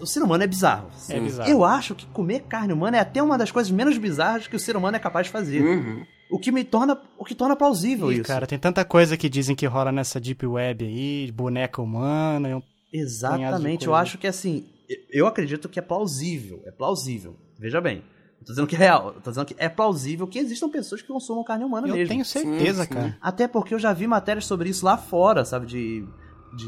O 0.00 0.06
ser 0.06 0.20
humano 0.22 0.42
é 0.42 0.46
bizarro. 0.46 0.90
É 1.08 1.20
bizarro. 1.20 1.48
Eu 1.48 1.64
acho 1.64 1.94
que 1.94 2.06
comer 2.06 2.40
carne 2.48 2.72
humana 2.72 2.96
é 2.96 3.00
até 3.00 3.22
uma 3.22 3.38
das 3.38 3.52
coisas 3.52 3.70
menos 3.70 3.96
bizarras 3.96 4.48
que 4.48 4.56
o 4.56 4.60
ser 4.60 4.74
humano 4.76 4.96
é 4.96 5.00
capaz 5.00 5.26
de 5.26 5.32
fazer. 5.32 5.62
Uhum. 5.62 6.04
O 6.30 6.38
que 6.38 6.52
me 6.52 6.62
torna, 6.64 7.00
o 7.18 7.24
que 7.24 7.34
torna 7.34 7.56
plausível 7.56 8.10
Ih, 8.12 8.16
isso. 8.16 8.24
cara, 8.24 8.46
tem 8.46 8.58
tanta 8.58 8.84
coisa 8.84 9.16
que 9.16 9.28
dizem 9.28 9.56
que 9.56 9.66
rola 9.66 9.90
nessa 9.90 10.20
Deep 10.20 10.46
Web 10.46 10.84
aí, 10.84 11.32
boneca 11.32 11.82
humana. 11.82 12.48
eu- 12.48 12.62
Exatamente, 12.92 13.86
eu 13.86 13.94
acho 13.94 14.18
que 14.18 14.26
assim, 14.26 14.66
eu 15.10 15.26
acredito 15.26 15.68
que 15.68 15.78
é 15.78 15.82
plausível, 15.82 16.62
é 16.66 16.70
plausível. 16.70 17.36
Veja 17.58 17.80
bem, 17.80 17.96
não 18.38 18.44
tô 18.46 18.52
dizendo 18.52 18.66
que 18.66 18.74
é 18.74 18.78
real, 18.78 19.12
eu 19.14 19.20
tô 19.20 19.30
dizendo 19.30 19.46
que 19.46 19.54
é 19.58 19.68
plausível 19.68 20.26
que 20.26 20.38
existam 20.38 20.68
pessoas 20.68 21.00
que 21.02 21.08
consumam 21.08 21.44
carne 21.44 21.64
humana 21.64 21.86
Eu 21.88 21.94
mesmo. 21.94 22.08
tenho 22.08 22.24
certeza, 22.24 22.82
Sim, 22.84 22.88
sim. 22.88 22.94
cara. 22.94 23.16
Até 23.20 23.46
porque 23.46 23.74
eu 23.74 23.78
já 23.78 23.92
vi 23.92 24.06
matérias 24.06 24.46
sobre 24.46 24.68
isso 24.68 24.84
lá 24.84 24.96
fora, 24.96 25.44
sabe, 25.44 25.66
de 25.66 26.04
de 26.52 26.66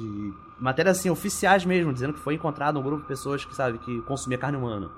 matérias 0.61 0.99
assim 1.01 1.11
oficiais 1.11 1.65
mesmo, 1.65 1.93
dizendo 1.93 2.13
que 2.13 2.21
foi 2.21 2.35
encontrado 2.35 2.79
um 2.79 2.83
grupo 2.85 3.03
de 3.03 3.09
pessoas 3.09 3.45
que, 3.45 3.53
sabe, 3.53 3.79
que 3.79 4.01
consumia 4.03 4.39
carne 4.39 4.57
humana. 4.57 4.89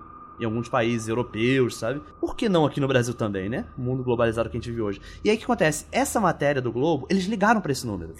Em 0.40 0.44
alguns 0.44 0.68
países 0.68 1.08
europeus, 1.08 1.76
sabe? 1.76 2.00
Por 2.20 2.34
que 2.34 2.48
não 2.48 2.66
aqui 2.66 2.80
no 2.80 2.88
Brasil 2.88 3.14
também, 3.14 3.48
né? 3.48 3.64
Mundo 3.76 4.02
globalizado 4.02 4.50
que 4.50 4.56
a 4.56 4.60
gente 4.60 4.70
vive 4.70 4.82
hoje. 4.82 5.00
E 5.24 5.30
aí 5.30 5.36
o 5.36 5.38
que 5.38 5.44
acontece? 5.44 5.86
Essa 5.92 6.20
matéria 6.20 6.60
do 6.60 6.72
Globo, 6.72 7.06
eles 7.08 7.24
ligaram 7.24 7.60
pra 7.60 7.72
esse 7.72 7.86
número. 7.86 8.14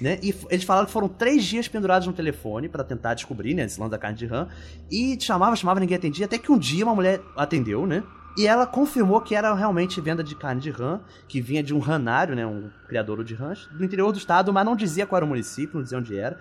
Né? 0.00 0.18
E 0.22 0.34
eles 0.50 0.64
falaram 0.64 0.86
que 0.86 0.92
foram 0.92 1.08
três 1.08 1.44
dias 1.44 1.68
pendurados 1.68 2.08
no 2.08 2.12
telefone 2.12 2.68
pra 2.68 2.82
tentar 2.82 3.14
descobrir, 3.14 3.54
né? 3.54 3.64
Esse 3.64 3.78
lance 3.78 3.90
da 3.90 3.98
carne 3.98 4.18
de 4.18 4.26
rã. 4.26 4.48
E 4.90 5.16
chamava, 5.20 5.54
chamava, 5.54 5.78
ninguém 5.78 5.96
atendia. 5.96 6.26
Até 6.26 6.38
que 6.38 6.50
um 6.50 6.58
dia 6.58 6.84
uma 6.84 6.94
mulher 6.94 7.20
atendeu, 7.36 7.86
né? 7.86 8.02
E 8.36 8.46
ela 8.46 8.66
confirmou 8.66 9.20
que 9.20 9.34
era 9.34 9.52
realmente 9.54 10.00
venda 10.00 10.24
de 10.24 10.34
carne 10.34 10.60
de 10.60 10.70
rã, 10.70 11.00
que 11.28 11.40
vinha 11.40 11.62
de 11.62 11.74
um 11.74 11.78
ranário, 11.78 12.34
né? 12.34 12.46
Um 12.46 12.70
criador 12.88 13.22
de 13.22 13.34
rãs, 13.34 13.68
do 13.72 13.84
interior 13.84 14.10
do 14.10 14.18
estado, 14.18 14.52
mas 14.52 14.64
não 14.64 14.74
dizia 14.74 15.06
qual 15.06 15.18
era 15.18 15.24
o 15.24 15.28
município, 15.28 15.76
não 15.76 15.82
dizia 15.82 15.98
onde 15.98 16.16
era. 16.16 16.38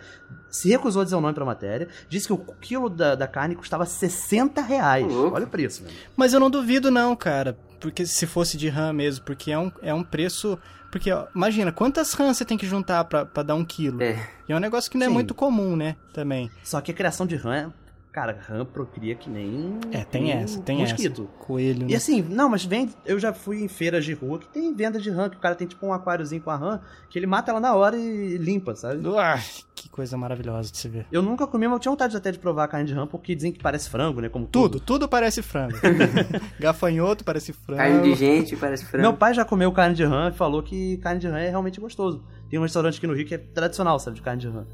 Se 0.49 0.69
recusou 0.69 1.01
a 1.01 1.03
dizer 1.03 1.15
o 1.15 1.21
nome 1.21 1.33
pra 1.33 1.43
matéria. 1.45 1.89
Disse 2.07 2.27
que 2.27 2.33
o 2.33 2.37
quilo 2.37 2.89
da, 2.89 3.15
da 3.15 3.27
carne 3.27 3.55
custava 3.55 3.85
60 3.85 4.61
reais. 4.61 5.05
Louco. 5.05 5.35
Olha 5.35 5.45
o 5.45 5.49
preço, 5.49 5.83
né? 5.83 5.89
Mas 6.15 6.33
eu 6.33 6.39
não 6.39 6.49
duvido, 6.49 6.89
não, 6.89 7.15
cara. 7.15 7.57
Porque 7.79 8.05
se 8.05 8.25
fosse 8.27 8.57
de 8.57 8.69
RAM 8.69 8.93
mesmo, 8.93 9.25
porque 9.25 9.51
é 9.51 9.57
um, 9.57 9.71
é 9.81 9.93
um 9.93 10.03
preço. 10.03 10.57
Porque, 10.91 11.11
ó, 11.11 11.27
imagina, 11.35 11.71
quantas 11.71 12.13
rãs 12.13 12.37
você 12.37 12.45
tem 12.45 12.57
que 12.57 12.65
juntar 12.67 13.03
pra, 13.05 13.25
pra 13.25 13.43
dar 13.43 13.55
um 13.55 13.65
quilo? 13.65 14.01
É. 14.03 14.27
E 14.47 14.51
é 14.51 14.55
um 14.55 14.59
negócio 14.59 14.91
que 14.91 14.97
não 14.97 15.05
é 15.05 15.09
Sim. 15.09 15.13
muito 15.13 15.33
comum, 15.33 15.75
né? 15.75 15.95
Também. 16.13 16.51
Só 16.63 16.79
que 16.81 16.91
a 16.91 16.93
criação 16.93 17.25
de 17.25 17.35
rã, 17.35 17.55
é- 17.55 17.69
cara, 18.11 18.37
rã 18.39 18.65
procria 18.65 19.15
que 19.15 19.29
nem. 19.29 19.79
É, 19.91 20.03
tem 20.03 20.25
um 20.25 20.29
essa, 20.39 20.61
tem 20.61 20.79
mosquito. 20.79 21.23
essa. 21.23 21.45
Coelho, 21.45 21.83
E 21.87 21.91
né? 21.91 21.95
assim, 21.95 22.21
não, 22.21 22.49
mas 22.49 22.65
vem. 22.65 22.89
Eu 23.05 23.19
já 23.19 23.33
fui 23.33 23.63
em 23.63 23.67
feiras 23.67 24.03
de 24.05 24.13
rua 24.13 24.39
que 24.39 24.47
tem 24.49 24.73
venda 24.75 24.99
de 24.99 25.09
rã, 25.09 25.29
que 25.29 25.37
o 25.37 25.39
cara 25.39 25.55
tem 25.55 25.67
tipo 25.67 25.85
um 25.85 25.93
aquáriozinho 25.93 26.41
com 26.41 26.49
a 26.51 26.55
rã, 26.55 26.79
que 27.09 27.17
ele 27.17 27.25
mata 27.27 27.51
ela 27.51 27.59
na 27.59 27.73
hora 27.73 27.97
e 27.97 28.37
limpa, 28.37 28.75
sabe? 28.75 29.01
Ah, 29.17 29.39
que 29.73 29.89
coisa 29.89 30.15
maravilhosa 30.17 30.71
de 30.71 30.77
se 30.77 30.87
ver. 30.87 31.05
Eu 31.11 31.21
nunca 31.21 31.47
comi, 31.47 31.65
mas 31.67 31.73
eu 31.75 31.79
tinha 31.79 31.91
vontade 31.91 32.15
até 32.15 32.31
de 32.31 32.37
provar 32.39 32.65
a 32.65 32.67
carne 32.67 32.85
de 32.87 32.93
rã, 32.93 33.07
porque 33.07 33.33
dizem 33.33 33.51
que 33.51 33.59
parece 33.61 33.89
frango, 33.89 34.21
né? 34.21 34.29
Como 34.29 34.45
Tudo, 34.45 34.79
tudo 34.79 35.07
parece 35.07 35.41
frango. 35.41 35.75
Gafanhoto 36.59 37.23
parece 37.23 37.53
frango. 37.53 37.81
Carne 37.81 38.01
de 38.03 38.15
gente, 38.15 38.55
parece 38.55 38.85
frango. 38.85 39.01
Meu 39.03 39.13
pai 39.17 39.33
já 39.33 39.45
comeu 39.45 39.71
carne 39.71 39.95
de 39.95 40.03
rã 40.03 40.29
e 40.29 40.31
falou 40.37 40.61
que 40.61 40.97
carne 40.97 41.19
de 41.19 41.27
rã 41.27 41.39
é 41.39 41.49
realmente 41.49 41.79
gostoso. 41.79 42.23
Tem 42.49 42.59
um 42.59 42.63
restaurante 42.63 42.97
aqui 42.97 43.07
no 43.07 43.13
Rio 43.13 43.25
que 43.25 43.35
é 43.35 43.37
tradicional, 43.37 43.97
sabe, 43.99 44.17
de 44.17 44.21
carne 44.21 44.41
de 44.41 44.47
rã. 44.47 44.65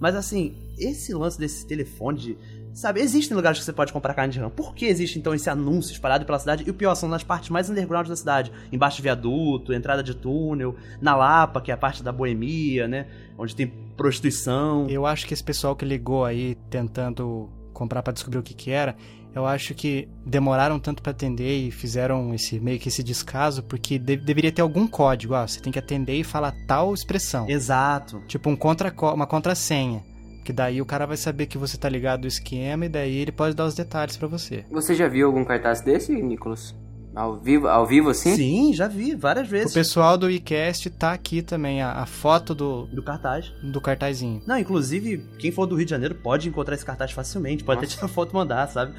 Mas 0.00 0.16
assim, 0.16 0.56
esse 0.78 1.14
lance 1.14 1.38
desse 1.38 1.66
telefone 1.66 2.18
de. 2.18 2.38
Sabe, 2.74 3.00
existem 3.00 3.36
lugares 3.36 3.60
que 3.60 3.64
você 3.64 3.72
pode 3.72 3.92
comprar 3.92 4.12
carne 4.14 4.32
de 4.32 4.40
rã. 4.40 4.50
Por 4.50 4.74
que 4.74 4.84
existe 4.86 5.16
então 5.18 5.32
esse 5.32 5.48
anúncio 5.48 5.92
espalhado 5.92 6.26
pela 6.26 6.38
cidade? 6.40 6.64
E 6.66 6.70
o 6.70 6.74
pior, 6.74 6.94
são 6.96 7.08
nas 7.08 7.22
partes 7.22 7.48
mais 7.50 7.70
underground 7.70 8.08
da 8.08 8.16
cidade. 8.16 8.50
Embaixo 8.72 8.96
de 8.96 9.02
viaduto, 9.04 9.72
entrada 9.72 10.02
de 10.02 10.12
túnel, 10.14 10.74
na 11.00 11.14
Lapa, 11.14 11.60
que 11.60 11.70
é 11.70 11.74
a 11.74 11.76
parte 11.76 12.02
da 12.02 12.10
boemia, 12.10 12.88
né? 12.88 13.06
Onde 13.38 13.54
tem 13.54 13.72
prostituição. 13.96 14.86
Eu 14.88 15.06
acho 15.06 15.26
que 15.26 15.32
esse 15.32 15.42
pessoal 15.44 15.76
que 15.76 15.84
ligou 15.84 16.24
aí 16.24 16.56
tentando 16.68 17.48
comprar 17.72 18.02
pra 18.02 18.12
descobrir 18.12 18.38
o 18.38 18.42
que 18.42 18.54
que 18.54 18.70
era, 18.70 18.96
eu 19.34 19.46
acho 19.46 19.74
que 19.74 20.08
demoraram 20.24 20.78
tanto 20.78 21.02
pra 21.02 21.10
atender 21.10 21.56
e 21.66 21.70
fizeram 21.70 22.32
esse 22.34 22.60
meio 22.60 22.78
que 22.78 22.88
esse 22.88 23.02
descaso 23.02 23.62
porque 23.64 23.98
de- 23.98 24.16
deveria 24.16 24.52
ter 24.52 24.62
algum 24.62 24.86
código, 24.86 25.34
ah, 25.34 25.46
você 25.46 25.60
tem 25.60 25.72
que 25.72 25.78
atender 25.78 26.14
e 26.14 26.24
falar 26.24 26.52
tal 26.68 26.94
expressão. 26.94 27.48
Exato. 27.48 28.20
Tipo 28.28 28.48
um 28.50 28.56
contra 28.56 28.92
uma 29.12 29.26
contrassenha. 29.26 30.02
Que 30.44 30.52
daí 30.52 30.80
o 30.82 30.86
cara 30.86 31.06
vai 31.06 31.16
saber 31.16 31.46
que 31.46 31.56
você 31.58 31.76
tá 31.78 31.88
ligado 31.88 32.20
do 32.22 32.28
esquema 32.28 32.84
e 32.86 32.88
daí 32.88 33.16
ele 33.16 33.32
pode 33.32 33.56
dar 33.56 33.64
os 33.64 33.74
detalhes 33.74 34.16
pra 34.16 34.28
você. 34.28 34.64
Você 34.70 34.94
já 34.94 35.08
viu 35.08 35.26
algum 35.26 35.44
cartaz 35.44 35.80
desse, 35.80 36.12
Nicolas? 36.12 36.74
Ao 37.16 37.36
vivo, 37.38 37.68
ao 37.68 37.86
vivo 37.86 38.10
assim? 38.10 38.34
Sim, 38.34 38.74
já 38.74 38.88
vi 38.88 39.14
várias 39.14 39.46
O 39.46 39.50
vezes. 39.50 39.72
pessoal 39.72 40.18
do 40.18 40.28
iCast 40.28 40.90
tá 40.90 41.12
aqui 41.12 41.42
também, 41.42 41.80
a, 41.80 41.92
a 41.92 42.06
foto 42.06 42.54
do, 42.56 42.86
Do 42.86 43.02
cartaz. 43.04 43.52
do 43.62 43.80
cartazinho. 43.80 44.42
Não, 44.46 44.58
inclusive, 44.58 45.24
quem 45.38 45.52
for 45.52 45.64
do 45.64 45.76
Rio 45.76 45.84
de 45.86 45.90
Janeiro 45.90 46.16
pode 46.16 46.48
encontrar 46.48 46.74
esse 46.74 46.84
cartaz 46.84 47.12
facilmente, 47.12 47.62
pode 47.62 47.78
até 47.78 47.86
Nossa. 47.86 47.96
tirar 47.98 48.08
foto 48.08 48.32
e 48.32 48.34
mandar, 48.34 48.66
sabe? 48.68 48.94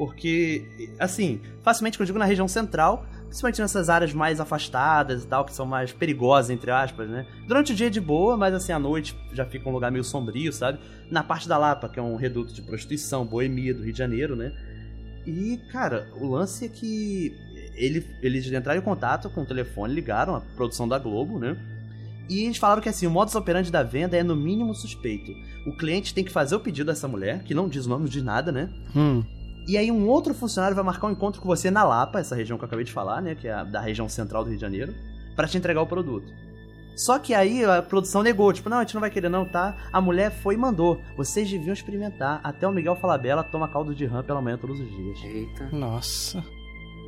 Porque, 0.00 0.88
assim, 0.98 1.42
facilmente 1.62 1.98
que 1.98 2.02
eu 2.02 2.06
digo 2.06 2.18
na 2.18 2.24
região 2.24 2.48
central, 2.48 3.04
principalmente 3.26 3.60
nessas 3.60 3.90
áreas 3.90 4.14
mais 4.14 4.40
afastadas 4.40 5.24
e 5.24 5.26
tal, 5.26 5.44
que 5.44 5.52
são 5.52 5.66
mais 5.66 5.92
perigosas, 5.92 6.48
entre 6.48 6.70
aspas, 6.70 7.06
né? 7.06 7.26
Durante 7.46 7.72
o 7.72 7.74
dia 7.74 7.88
é 7.88 7.90
de 7.90 8.00
boa, 8.00 8.34
mas 8.34 8.54
assim, 8.54 8.72
à 8.72 8.78
noite 8.78 9.14
já 9.34 9.44
fica 9.44 9.68
um 9.68 9.72
lugar 9.72 9.92
meio 9.92 10.02
sombrio, 10.02 10.54
sabe? 10.54 10.78
Na 11.10 11.22
parte 11.22 11.46
da 11.46 11.58
Lapa, 11.58 11.86
que 11.86 11.98
é 11.98 12.02
um 12.02 12.16
reduto 12.16 12.54
de 12.54 12.62
prostituição, 12.62 13.26
boemia 13.26 13.74
do 13.74 13.82
Rio 13.82 13.92
de 13.92 13.98
Janeiro, 13.98 14.34
né? 14.34 14.54
E, 15.26 15.60
cara, 15.70 16.08
o 16.16 16.26
lance 16.26 16.64
é 16.64 16.68
que 16.70 17.36
ele, 17.74 18.02
eles 18.22 18.50
entraram 18.50 18.80
em 18.80 18.82
contato 18.82 19.28
com 19.28 19.42
o 19.42 19.46
telefone, 19.46 19.92
ligaram 19.92 20.34
a 20.34 20.40
produção 20.40 20.88
da 20.88 20.98
Globo, 20.98 21.38
né? 21.38 21.58
E 22.26 22.44
eles 22.44 22.56
falaram 22.56 22.80
que 22.80 22.88
assim, 22.88 23.06
o 23.06 23.10
modus 23.10 23.34
operandi 23.34 23.70
da 23.70 23.82
venda 23.82 24.16
é 24.16 24.22
no 24.22 24.34
mínimo 24.34 24.74
suspeito. 24.74 25.30
O 25.66 25.76
cliente 25.76 26.14
tem 26.14 26.24
que 26.24 26.32
fazer 26.32 26.56
o 26.56 26.60
pedido 26.60 26.86
dessa 26.86 27.06
mulher, 27.06 27.42
que 27.42 27.52
não 27.52 27.68
diz 27.68 27.84
o 27.84 27.90
nome, 27.90 28.08
diz 28.08 28.22
nada, 28.22 28.50
né? 28.50 28.70
Hum. 28.96 29.22
E 29.70 29.78
aí 29.78 29.88
um 29.88 30.08
outro 30.08 30.34
funcionário 30.34 30.74
vai 30.74 30.84
marcar 30.84 31.06
um 31.06 31.12
encontro 31.12 31.40
com 31.40 31.46
você 31.46 31.70
na 31.70 31.84
Lapa, 31.84 32.18
essa 32.18 32.34
região 32.34 32.58
que 32.58 32.64
eu 32.64 32.66
acabei 32.66 32.84
de 32.84 32.90
falar, 32.90 33.22
né? 33.22 33.36
Que 33.36 33.46
é 33.46 33.52
a 33.52 33.62
da 33.62 33.80
região 33.80 34.08
central 34.08 34.42
do 34.42 34.48
Rio 34.48 34.56
de 34.56 34.60
Janeiro, 34.60 34.92
pra 35.36 35.46
te 35.46 35.56
entregar 35.56 35.80
o 35.80 35.86
produto. 35.86 36.26
Só 36.96 37.20
que 37.20 37.32
aí 37.32 37.64
a 37.64 37.80
produção 37.80 38.20
negou, 38.20 38.52
tipo, 38.52 38.68
não, 38.68 38.78
a 38.78 38.80
gente 38.80 38.94
não 38.94 39.00
vai 39.00 39.12
querer 39.12 39.28
não, 39.28 39.44
tá? 39.44 39.76
A 39.92 40.00
mulher 40.00 40.32
foi 40.32 40.56
e 40.56 40.58
mandou. 40.58 41.00
Vocês 41.16 41.48
deviam 41.48 41.72
experimentar. 41.72 42.40
Até 42.42 42.66
o 42.66 42.72
Miguel 42.72 42.96
Falabella 42.96 43.44
toma 43.44 43.68
caldo 43.68 43.94
de 43.94 44.04
rã 44.06 44.24
pela 44.24 44.42
manhã 44.42 44.58
todos 44.58 44.80
os 44.80 44.90
dias. 44.90 45.22
Eita. 45.22 45.68
Nossa. 45.70 46.44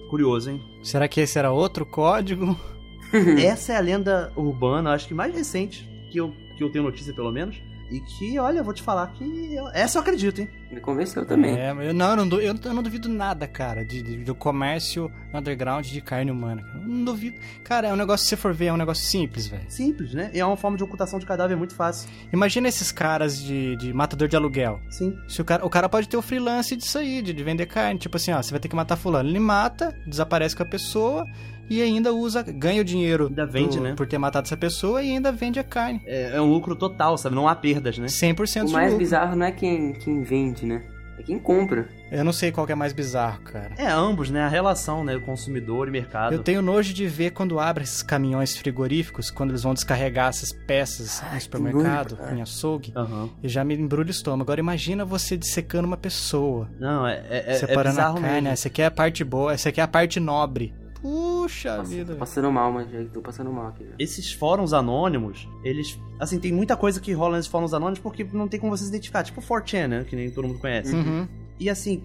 Curioso, 0.09 0.53
hein? 0.53 0.63
Será 0.85 1.09
que 1.09 1.21
esse 1.21 1.37
era 1.37 1.51
outro 1.51 1.85
código? 1.85 2.57
Essa 3.45 3.73
é 3.73 3.77
a 3.77 3.81
lenda 3.81 4.33
urbana, 4.37 4.93
acho 4.93 5.09
que 5.09 5.15
mais 5.15 5.35
recente, 5.35 5.85
que 6.13 6.19
eu, 6.19 6.33
que 6.57 6.63
eu 6.63 6.71
tenho 6.71 6.85
notícia 6.85 7.13
pelo 7.13 7.33
menos. 7.33 7.61
E 7.93 8.01
que, 8.01 8.39
olha, 8.39 8.59
eu 8.61 8.65
vou 8.65 8.73
te 8.73 8.83
falar 8.83 9.07
que. 9.09 9.55
eu- 9.55 9.69
essa 9.75 9.99
eu 9.99 10.03
acredito, 10.03 10.41
hein? 10.41 10.49
Me 10.71 10.81
convenceu 10.81 11.27
também. 11.27 11.55
É, 11.59 11.71
eu 11.71 11.93
não, 11.93 12.11
eu 12.19 12.25
não, 12.25 12.39
eu 12.41 12.73
não 12.75 12.83
duvido 12.83 13.07
nada, 13.07 13.47
cara, 13.47 13.85
de, 13.85 14.03
de- 14.03 14.17
do 14.25 14.35
comércio 14.35 15.13
underground 15.35 15.85
de 15.87 16.01
carne 16.01 16.31
humana. 16.31 16.63
Eu 16.75 16.81
não 16.89 17.05
duvido. 17.05 17.39
Cara, 17.63 17.89
é 17.89 17.93
um 17.93 17.97
negócio, 17.97 18.25
se 18.25 18.31
você 18.31 18.37
for 18.37 18.55
ver, 18.55 18.67
é 18.67 18.73
um 18.73 18.79
negócio 18.79 19.05
simples, 19.05 19.47
velho. 19.47 19.65
Simples, 19.69 20.15
né? 20.15 20.31
E 20.33 20.41
é 20.41 20.47
uma 20.47 20.57
forma 20.57 20.79
de 20.79 20.83
ocultação 20.83 21.19
de 21.19 21.27
cadáver 21.27 21.55
muito 21.57 21.75
fácil. 21.75 22.09
Imagina 22.33 22.67
esses 22.69 22.91
caras 22.91 23.39
de, 23.39 23.77
de 23.77 23.93
matador 23.93 24.27
de 24.29 24.35
aluguel. 24.37 24.81
Sim. 24.89 25.15
Se 25.29 25.43
o, 25.43 25.45
cara, 25.45 25.67
o 25.67 25.69
cara 25.69 25.87
pode 25.91 26.09
ter 26.09 26.17
o 26.17 26.23
freelance 26.23 26.75
disso 26.75 26.97
aí, 26.97 27.21
de, 27.21 27.35
de 27.35 27.45
vender 27.45 27.67
carne. 27.67 27.99
Tipo 27.99 28.17
assim, 28.17 28.33
ó, 28.33 28.43
você 28.43 28.51
vai 28.53 28.61
ter 28.61 28.69
que 28.69 28.77
matar 28.77 28.97
fulano. 28.97 29.29
Ele 29.29 29.39
mata, 29.39 29.95
desaparece 30.07 30.57
com 30.57 30.63
a 30.63 30.67
pessoa 30.67 31.27
e 31.71 31.81
ainda 31.83 32.13
usa, 32.13 32.43
ganha 32.43 32.81
o 32.81 32.85
dinheiro 32.85 33.27
Ainda 33.29 33.47
vende, 33.47 33.79
do- 33.79 33.83
né? 33.83 33.95
por 33.97 34.07
ter 34.07 34.19
matado 34.19 34.47
essa 34.47 34.57
pessoa 34.57 35.03
e 35.03 35.11
ainda 35.11 35.33
vende 35.33 35.59
a 35.59 35.65
carne. 35.65 36.03
É, 36.07 36.37
é 36.37 36.41
um 36.41 36.51
lucro 36.51 36.75
total, 36.77 37.17
sabe? 37.17 37.35
Não 37.35 37.49
há 37.49 37.55
perdas, 37.55 37.99
né? 37.99 38.07
100% 38.09 38.63
O 38.65 38.67
de 38.67 38.73
mais 38.73 38.87
lucro. 38.93 38.99
bizarro 38.99 39.37
não 39.37 39.47
é 39.47 39.53
quem, 39.53 39.93
quem 39.95 40.23
vende, 40.23 40.67
né? 40.67 40.83
É 41.19 41.23
quem 41.23 41.39
compra. 41.39 41.89
Eu 42.11 42.25
não 42.25 42.33
sei 42.33 42.51
qual 42.51 42.67
que 42.67 42.73
é 42.73 42.75
mais 42.75 42.93
bizarro, 42.95 43.43
cara. 43.43 43.73
É 43.77 43.87
ambos, 43.87 44.31
né? 44.31 44.41
A 44.43 44.49
relação, 44.49 45.05
né? 45.05 45.15
O 45.15 45.21
consumidor 45.21 45.87
e 45.87 45.91
mercado. 45.91 46.33
Eu 46.33 46.43
tenho 46.43 46.63
nojo 46.63 46.93
de 46.95 47.07
ver 47.07 47.31
quando 47.33 47.61
abre 47.61 47.85
esses 47.85 48.03
caminhões 48.03 48.57
frigoríficos, 48.57 49.31
quando 49.31 49.51
eles 49.51 49.63
vão 49.63 49.75
descarregar 49.75 50.29
essas 50.31 50.53
peças 50.53 51.23
no 51.33 51.41
supermercado, 51.41 52.13
nojo, 52.13 52.23
cara. 52.23 52.35
em 52.37 52.41
açougue, 52.43 52.93
Aham. 52.97 53.29
e 53.43 53.49
já 53.49 53.63
me 53.63 53.75
embrulha 53.77 54.09
o 54.09 54.11
estômago. 54.11 54.43
Agora 54.43 54.61
imagina 54.61 55.05
você 55.05 55.37
dissecando 55.37 55.87
uma 55.87 55.99
pessoa, 55.99 56.69
Não, 56.81 57.07
é, 57.07 57.23
é, 57.29 57.45
é, 57.47 57.53
é 57.53 57.55
separando 57.55 57.89
a 57.89 57.91
bizarro 57.91 58.15
carne. 58.21 58.33
mesmo. 58.37 58.49
Essa 58.49 58.69
aqui 58.69 58.83
é 58.83 58.87
a 58.87 58.91
parte 58.91 59.23
boa, 59.23 59.53
essa 59.53 59.69
aqui 59.69 59.81
é 59.81 59.85
a 59.85 59.89
parte 59.89 60.19
nobre. 60.19 60.75
Puxa 61.03 61.79
Nossa, 61.79 61.91
vida. 61.91 62.13
tô 62.13 62.19
passando 62.19 62.51
mal, 62.53 62.73
mas 62.73 62.89
já 62.89 63.05
tô 63.13 63.21
passando 63.21 63.53
mal 63.53 63.67
aqui. 63.67 63.85
já. 63.85 63.95
Esses 63.99 64.33
fóruns 64.33 64.73
anônimos, 64.73 65.49
eles. 65.65 65.99
Assim, 66.19 66.39
tem 66.39 66.53
muita 66.53 66.77
coisa 66.77 67.01
que 67.01 67.13
rola 67.13 67.37
nesses 67.37 67.51
fóruns 67.51 67.75
anônimos 67.75 67.99
porque 67.99 68.25
não 68.33 68.47
tem 68.47 68.61
como 68.61 68.75
você 68.77 68.85
se 68.85 68.91
identificar. 68.91 69.25
Tipo 69.25 69.41
o 69.41 69.45
4chan, 69.45 69.89
né? 69.89 70.05
Que 70.09 70.15
nem 70.15 70.31
todo 70.31 70.47
mundo 70.47 70.61
conhece. 70.61 70.95
Uhum. 70.95 71.27
E 71.59 71.69
assim, 71.69 72.05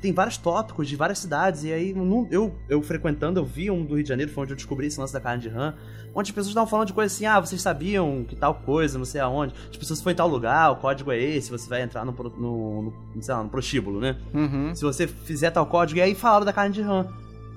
tem 0.00 0.12
vários 0.12 0.36
tópicos 0.36 0.88
de 0.88 0.96
várias 0.96 1.18
cidades. 1.18 1.64
E 1.64 1.72
aí, 1.72 1.94
eu, 2.30 2.54
eu 2.68 2.82
frequentando, 2.82 3.40
eu 3.40 3.44
vi 3.44 3.70
um 3.70 3.84
do 3.84 3.94
Rio 3.94 4.02
de 4.02 4.08
Janeiro, 4.08 4.30
foi 4.30 4.44
onde 4.44 4.52
eu 4.52 4.56
descobri 4.56 4.86
esse 4.86 5.00
lance 5.00 5.12
da 5.12 5.20
carne 5.20 5.42
de 5.42 5.48
rã. 5.48 5.74
Onde 6.14 6.30
as 6.30 6.34
pessoas 6.34 6.48
estavam 6.48 6.68
falando 6.68 6.88
de 6.88 6.92
coisas 6.92 7.14
assim, 7.14 7.26
ah, 7.26 7.40
vocês 7.40 7.60
sabiam 7.60 8.24
que 8.28 8.34
tal 8.34 8.54
coisa, 8.56 8.98
não 8.98 9.04
sei 9.04 9.20
aonde. 9.20 9.54
Tipo, 9.70 9.84
se 9.84 9.94
você 9.94 10.02
foi 10.02 10.12
em 10.12 10.16
tal 10.16 10.28
lugar, 10.28 10.72
o 10.72 10.76
código 10.76 11.12
é 11.12 11.18
esse, 11.18 11.50
você 11.50 11.68
vai 11.68 11.82
entrar 11.82 12.04
no, 12.04 12.12
no, 12.12 12.82
no, 12.82 13.22
sei 13.22 13.34
lá, 13.34 13.42
no 13.42 13.48
prostíbulo, 13.48 14.00
né? 14.00 14.16
Uhum. 14.34 14.74
Se 14.74 14.82
você 14.82 15.06
fizer 15.06 15.50
tal 15.50 15.66
código, 15.66 15.98
e 15.98 16.02
aí 16.02 16.14
falaram 16.14 16.44
da 16.44 16.52
carne 16.52 16.74
de 16.74 16.82
rã. 16.82 17.06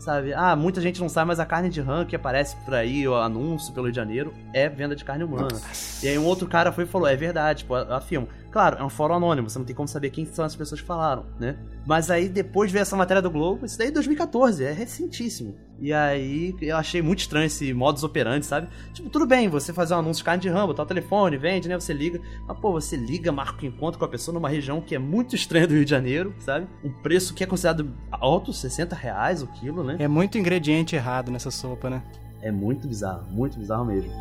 Sabe? 0.01 0.33
Ah, 0.33 0.55
muita 0.55 0.81
gente 0.81 0.99
não 0.99 1.07
sabe, 1.07 1.27
mas 1.27 1.39
a 1.39 1.45
carne 1.45 1.69
de 1.69 1.79
rã 1.79 2.03
que 2.03 2.15
aparece 2.15 2.55
por 2.65 2.73
aí, 2.73 3.07
o 3.07 3.13
anúncio 3.13 3.71
pelo 3.71 3.85
Rio 3.85 3.91
de 3.91 3.97
Janeiro, 3.97 4.33
é 4.51 4.67
venda 4.67 4.95
de 4.95 5.05
carne 5.05 5.23
humana. 5.23 5.61
E 6.01 6.07
aí 6.07 6.17
um 6.17 6.25
outro 6.25 6.47
cara 6.47 6.71
foi 6.71 6.85
e 6.85 6.87
falou, 6.87 7.07
é 7.07 7.15
verdade, 7.15 7.59
tipo, 7.59 7.75
eu 7.77 7.93
afirmo. 7.93 8.27
Claro, 8.51 8.77
é 8.79 8.83
um 8.83 8.89
fórum 8.89 9.15
anônimo, 9.15 9.49
você 9.49 9.57
não 9.57 9.65
tem 9.65 9.75
como 9.75 9.87
saber 9.87 10.09
quem 10.09 10.25
são 10.25 10.43
as 10.43 10.55
pessoas 10.55 10.81
que 10.81 10.87
falaram, 10.87 11.25
né? 11.39 11.57
Mas 11.85 12.11
aí 12.11 12.27
depois 12.27 12.69
veio 12.69 12.81
essa 12.81 12.97
matéria 12.97 13.21
do 13.21 13.31
Globo, 13.31 13.65
isso 13.65 13.77
daí 13.77 13.87
é 13.87 13.91
2014, 13.91 14.63
é 14.63 14.73
recentíssimo. 14.73 15.55
E 15.79 15.91
aí 15.93 16.53
eu 16.61 16.75
achei 16.75 17.01
muito 17.01 17.19
estranho 17.19 17.45
esse 17.45 17.73
modus 17.73 18.03
operandi, 18.03 18.45
sabe? 18.45 18.67
Tipo, 18.93 19.09
tudo 19.09 19.25
bem, 19.25 19.47
você 19.49 19.73
fazer 19.73 19.95
um 19.95 19.99
anúncio 19.99 20.19
de 20.19 20.25
carne 20.25 20.41
de 20.41 20.49
rã, 20.49 20.67
botar 20.67 20.83
o 20.83 20.85
telefone, 20.85 21.37
vende, 21.37 21.67
né? 21.67 21.79
Você 21.79 21.93
liga. 21.93 22.19
Mas, 22.45 22.59
pô, 22.59 22.71
você 22.73 22.95
liga, 22.95 23.31
marca 23.31 23.65
um 23.65 23.69
encontro 23.69 23.97
com 23.97 24.05
a 24.05 24.07
pessoa 24.07 24.33
numa 24.33 24.49
região 24.49 24.81
que 24.81 24.93
é 24.93 24.99
muito 24.99 25.33
estranha 25.33 25.65
do 25.65 25.73
Rio 25.73 25.85
de 25.85 25.89
Janeiro, 25.89 26.35
sabe? 26.39 26.67
Um 26.83 26.91
preço 26.91 27.33
que 27.33 27.43
é 27.43 27.47
considerado 27.47 27.91
alto, 28.11 28.53
60 28.53 28.95
reais 28.95 29.41
o 29.41 29.47
quilo, 29.47 29.83
né? 29.83 29.95
É 29.97 30.07
muito 30.07 30.37
ingrediente 30.37 30.95
errado 30.95 31.31
nessa 31.31 31.49
sopa, 31.49 31.89
né? 31.89 32.03
É 32.41 32.51
muito 32.51 32.87
bizarro, 32.87 33.25
muito 33.31 33.57
bizarro 33.57 33.85
mesmo. 33.85 34.11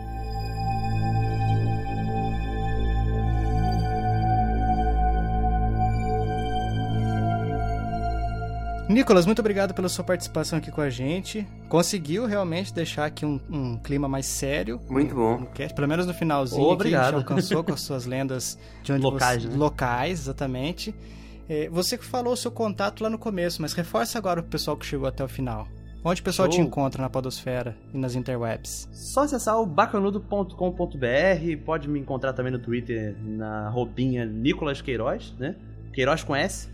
Nicolas, 8.91 9.25
muito 9.25 9.39
obrigado 9.39 9.73
pela 9.73 9.89
sua 9.89 10.05
participação 10.05 10.59
aqui 10.59 10.73
com 10.73 10.81
a 10.81 10.91
gente. 10.91 11.47
Conseguiu 11.69 12.27
realmente 12.27 12.75
deixar 12.75 13.05
aqui 13.05 13.25
um, 13.25 13.41
um 13.49 13.77
clima 13.77 14.09
mais 14.09 14.27
sério. 14.27 14.81
Muito 14.91 15.15
bom. 15.15 15.39
no 15.39 15.47
cast, 15.47 15.75
pelo 15.75 15.87
menos 15.87 16.07
no 16.07 16.13
finalzinho. 16.13 16.61
Oh, 16.61 16.73
aqui, 16.73 16.83
a 16.83 16.85
gente 16.87 16.97
obrigado. 16.97 17.15
alcançou 17.15 17.63
com 17.63 17.73
as 17.75 17.81
suas 17.81 18.05
lendas 18.05 18.59
de 18.83 18.93
onde 18.93 19.03
Locais, 19.03 19.45
você... 19.45 19.49
né? 19.49 19.57
Locais, 19.57 20.21
exatamente. 20.21 20.93
É, 21.49 21.69
você 21.69 21.97
que 21.97 22.05
falou 22.05 22.33
o 22.33 22.37
seu 22.37 22.51
contato 22.51 23.03
lá 23.03 23.09
no 23.09 23.19
começo, 23.19 23.63
mas 23.63 23.73
reforça 23.75 24.19
agora 24.19 24.41
o 24.41 24.43
pessoal 24.43 24.77
que 24.77 24.85
chegou 24.85 25.07
até 25.07 25.23
o 25.23 25.29
final. 25.29 25.69
Onde 26.03 26.21
o 26.21 26.25
pessoal 26.25 26.49
te 26.49 26.57
Show. 26.57 26.65
encontra 26.65 27.01
na 27.01 27.11
podosfera 27.11 27.77
e 27.95 27.99
nas 27.99 28.17
interwebs? 28.17 28.89
Só 28.91 29.21
acessar 29.21 29.61
o 29.61 29.67
bacanudo.com.br, 29.67 30.55
pode 31.65 31.89
me 31.89 32.01
encontrar 32.01 32.33
também 32.33 32.51
no 32.51 32.59
Twitter 32.59 33.15
na 33.21 33.69
roupinha 33.69 34.25
Nicolas 34.25 34.81
Queiroz, 34.81 35.35
né? 35.39 35.55
Queiroz 35.93 36.25
com 36.25 36.35
S. 36.35 36.69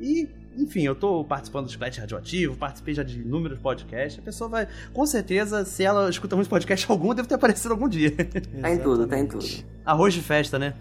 E, 0.00 0.28
enfim, 0.56 0.82
eu 0.82 0.94
tô 0.94 1.24
participando 1.24 1.64
do 1.66 1.70
Splash 1.70 1.98
Radioativo, 1.98 2.56
participei 2.56 2.94
já 2.94 3.02
de 3.02 3.20
inúmeros 3.20 3.58
podcasts. 3.58 4.18
A 4.18 4.22
pessoa 4.22 4.48
vai, 4.48 4.68
com 4.92 5.04
certeza, 5.06 5.64
se 5.64 5.82
ela 5.84 6.08
escuta 6.08 6.36
muito 6.36 6.48
podcast 6.48 6.90
algum, 6.90 7.14
deve 7.14 7.28
ter 7.28 7.34
aparecido 7.34 7.72
algum 7.74 7.88
dia. 7.88 8.12
Tá 8.60 8.70
em 8.70 8.78
tudo, 8.78 9.06
tá 9.06 9.18
em 9.18 9.26
tudo. 9.26 9.44
Arroz 9.84 10.14
de 10.14 10.20
festa, 10.22 10.58
né? 10.58 10.74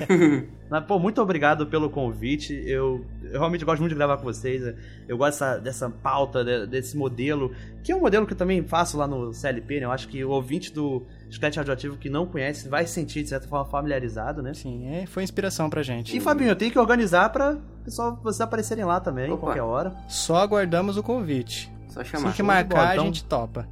Mas, 0.70 0.84
pô, 0.84 0.98
muito 0.98 1.20
obrigado 1.20 1.66
pelo 1.66 1.88
convite. 1.90 2.52
Eu, 2.66 3.04
eu 3.24 3.32
realmente 3.32 3.64
gosto 3.64 3.80
muito 3.80 3.90
de 3.92 3.96
gravar 3.96 4.16
com 4.18 4.24
vocês. 4.24 4.74
Eu 5.08 5.16
gosto 5.16 5.32
dessa, 5.40 5.58
dessa 5.58 5.90
pauta, 5.90 6.44
de- 6.44 6.66
desse 6.66 6.96
modelo, 6.96 7.52
que 7.82 7.90
é 7.92 7.96
um 7.96 8.00
modelo 8.00 8.26
que 8.26 8.32
eu 8.32 8.36
também 8.36 8.62
faço 8.62 8.96
lá 8.96 9.06
no 9.06 9.32
CLP, 9.32 9.80
né? 9.80 9.86
Eu 9.86 9.90
acho 9.92 10.08
que 10.08 10.24
o 10.24 10.30
ouvinte 10.30 10.72
do 10.72 11.02
Sketch 11.30 11.56
Radioativo 11.56 11.96
que 11.96 12.08
não 12.08 12.26
conhece 12.26 12.68
vai 12.68 12.86
se 12.86 12.94
sentir, 12.94 13.22
de 13.22 13.28
certa 13.28 13.46
forma, 13.48 13.64
familiarizado, 13.66 14.42
né? 14.42 14.54
Sim, 14.54 14.86
é, 14.88 15.06
foi 15.06 15.22
inspiração 15.22 15.68
pra 15.68 15.82
gente. 15.82 16.16
E, 16.16 16.20
Fabinho, 16.20 16.50
eu 16.50 16.56
tenho 16.56 16.70
que 16.72 16.78
organizar 16.78 17.28
pra 17.30 17.56
pessoal, 17.84 18.18
vocês 18.22 18.40
aparecerem 18.40 18.84
lá 18.84 19.00
também, 19.00 19.30
Opa. 19.30 19.40
qualquer 19.46 19.62
hora. 19.62 19.94
Só 20.08 20.36
aguardamos 20.36 20.96
o 20.96 21.02
convite. 21.02 21.70
Só 21.88 22.02
Se 22.04 22.10
chamar. 22.10 22.30
que 22.30 22.36
show 22.36 22.44
de 22.44 22.44
marcar, 22.44 22.76
bola, 22.76 22.88
a 22.90 22.94
então. 22.94 23.04
gente 23.06 23.24
topa. 23.24 23.68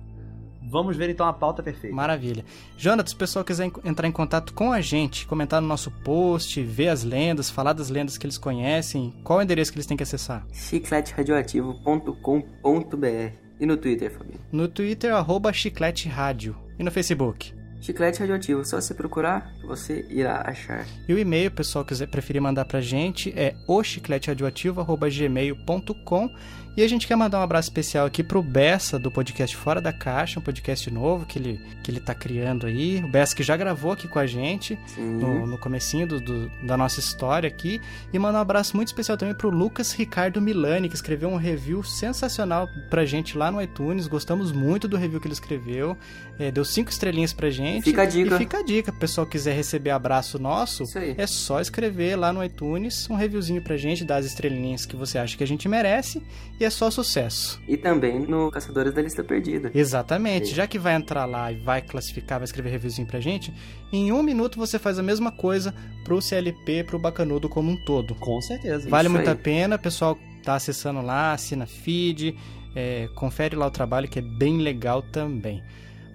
Vamos 0.67 0.97
ver 0.97 1.11
então 1.11 1.27
a 1.29 1.33
pauta 1.33 1.63
perfeita. 1.63 1.95
Maravilha. 1.95 2.45
Jonathan, 2.77 3.09
se 3.09 3.15
o 3.15 3.19
pessoal 3.19 3.45
quiser 3.45 3.67
en- 3.67 3.73
entrar 3.85 4.09
em 4.09 4.13
contato 4.13 4.53
com 4.53 4.73
a 4.73 4.81
gente, 4.81 5.25
comentar 5.27 5.61
no 5.63 5.69
nosso 5.69 5.89
post, 5.91 6.61
ver 6.63 6.89
as 6.89 7.05
lendas, 7.05 7.49
falar 7.51 7.75
das 7.75 7.91
lendas 7.91 8.19
que 8.19 8.27
eles 8.27 8.39
conhecem, 8.39 9.15
qual 9.23 9.39
é 9.39 9.43
o 9.43 9.45
endereço 9.45 9.71
que 9.71 9.77
eles 9.79 9.87
têm 9.87 9.97
que 9.97 10.03
acessar? 10.03 10.45
chicleteradioativo.com.br 10.53 13.33
E 13.61 13.67
no 13.67 13.77
Twitter, 13.77 14.11
Fabinho? 14.11 14.41
No 14.51 14.67
Twitter, 14.67 15.15
arroba 15.15 15.53
Chiclete 15.53 16.09
Rádio. 16.09 16.57
E 16.79 16.83
no 16.83 16.91
Facebook? 16.91 17.55
Chiclete 17.81 18.21
radioativo, 18.21 18.65
só 18.65 18.81
você 18.81 18.95
procurar, 18.95 19.53
você 19.63 20.07
irá 20.09 20.43
achar. 20.47 20.87
E 21.07 21.13
o 21.13 21.19
e-mail, 21.19 21.51
pessoal 21.51 21.85
quiser 21.85 22.09
preferir 22.09 22.41
mandar 22.41 22.65
pra 22.65 22.81
gente, 22.81 23.31
é 23.37 23.55
ochicleteradioativo.gmail.com 23.69 26.31
e 26.77 26.83
a 26.83 26.89
gente 26.89 27.07
quer 27.07 27.15
mandar 27.17 27.39
um 27.39 27.43
abraço 27.43 27.69
especial 27.69 28.05
aqui 28.07 28.23
pro 28.23 28.43
Bessa, 28.43 28.99
do 28.99 29.11
podcast 29.11 29.57
Fora 29.57 29.81
da 29.81 29.93
Caixa, 29.93 30.41
um 30.41 30.43
podcast 30.43 30.91
novo 30.91 31.25
que 31.25 31.39
ele, 31.39 31.61
que 31.83 31.91
ele 31.91 32.01
tá 32.01 32.15
criando 32.15 32.67
aí. 32.67 33.03
O 33.05 33.09
Bessa 33.09 33.35
que 33.37 33.43
já 33.43 33.57
gravou 33.57 33.93
aqui 33.93 34.09
com 34.09 34.19
a 34.19 34.27
gente 34.27 34.79
no, 34.99 35.47
no 35.47 35.59
comecinho 35.59 36.07
do, 36.07 36.21
do- 36.21 36.51
da 36.67 36.77
nossa 36.77 36.99
história 37.01 37.47
aqui. 37.49 37.81
E 38.13 38.19
mandar 38.19 38.39
um 38.39 38.43
abraço 38.43 38.75
muito 38.77 38.89
especial 38.89 39.17
também 39.17 39.35
pro 39.35 39.51
Lucas 39.51 39.93
Ricardo 39.93 40.41
Milani, 40.41 40.89
que 40.89 40.95
escreveu 40.97 41.29
um 41.29 41.37
review 41.37 41.83
sensacional 41.85 42.69
pra 42.91 43.05
gente 43.05 43.39
lá 43.39 43.51
no 43.51 43.63
iTunes. 43.63 44.07
Gostamos 44.07 44.51
muito 44.53 44.89
do 44.89 44.97
review 44.97 45.21
que 45.21 45.27
ele 45.29 45.35
escreveu. 45.35 45.97
É, 46.39 46.51
deu 46.51 46.65
cinco 46.65 46.91
estrelinhas 46.91 47.33
pra 47.33 47.49
gente. 47.51 47.85
Fica 47.85 48.03
a 48.03 48.07
dica. 48.07 48.35
E 48.35 48.39
fica 48.39 48.59
a 48.59 48.63
dica, 48.65 48.91
o 48.91 48.95
pessoal 48.99 49.25
quiser 49.27 49.55
receber 49.55 49.91
abraço 49.91 50.39
nosso, 50.39 50.85
é 51.17 51.27
só 51.27 51.61
escrever 51.61 52.17
lá 52.17 52.33
no 52.33 52.43
iTunes 52.43 53.09
um 53.09 53.15
reviewzinho 53.15 53.63
pra 53.63 53.77
gente, 53.77 54.05
dar 54.05 54.17
as 54.17 54.27
estrelinhas 54.27 54.85
que 54.85 54.97
você 54.97 55.17
acha 55.19 55.37
que 55.37 55.45
a 55.45 55.47
gente 55.47 55.69
merece, 55.69 56.21
e 56.59 56.64
é 56.65 56.71
só 56.71 56.91
sucesso. 56.91 57.61
E 57.69 57.77
também 57.77 58.21
no 58.21 58.51
Caçadores 58.51 58.93
da 58.93 59.03
Lista 59.03 59.23
Perdida. 59.23 59.71
Exatamente, 59.75 60.49
Sim. 60.49 60.55
já 60.55 60.67
que 60.67 60.79
vai 60.79 60.95
entrar 60.95 61.25
lá 61.25 61.51
e 61.53 61.57
vai 61.57 61.83
classificar, 61.83 62.39
vai 62.39 62.45
escrever 62.45 62.71
reviewzinho 62.71 63.07
pra 63.07 63.21
gente, 63.21 63.53
em 63.93 64.13
um 64.13 64.23
minuto 64.23 64.59
você 64.59 64.79
faz 64.79 64.99
a 64.99 65.03
mesma 65.03 65.31
coisa 65.31 65.75
pro 66.05 66.21
CLP, 66.21 66.85
pro 66.85 66.99
Bacanudo 66.99 67.49
como 67.49 67.71
um 67.71 67.77
todo. 67.85 68.15
Com 68.17 68.41
certeza. 68.41 68.89
Vale 68.89 69.09
muito 69.09 69.27
aí. 69.29 69.33
a 69.33 69.37
pena, 69.37 69.77
o 69.77 69.79
pessoal 69.79 70.19
tá 70.43 70.55
acessando 70.57 71.01
lá, 71.01 71.33
assina 71.33 71.67
feed, 71.67 72.37
é, 72.75 73.09
confere 73.15 73.57
lá 73.57 73.67
o 73.67 73.71
trabalho 73.71 74.09
que 74.09 74.19
é 74.19 74.23
bem 74.23 74.59
legal 74.59 75.03
também. 75.03 75.63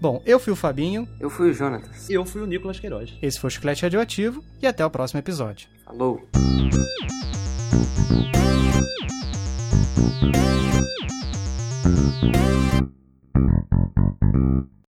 Bom, 0.01 0.21
eu 0.25 0.39
fui 0.39 0.53
o 0.53 0.55
Fabinho, 0.55 1.07
Eu 1.19 1.29
fui 1.29 1.49
o 1.49 1.53
Jonatas. 1.53 2.09
Eu 2.09 2.23
fui 2.23 2.41
o 2.41 2.45
Nicolas 2.45 2.79
Queiroz. 2.79 3.13
esse 3.21 3.37
foi 3.39 3.49
o 3.49 3.51
Chiclete 3.51 3.81
Radioativo 3.83 4.43
e 4.61 4.67
até 4.67 4.85
o 4.85 4.89
próximo 4.89 5.19
episódio. 5.19 5.67
Falou. 5.85 6.25
Thank 9.71 10.23
you. 14.33 14.69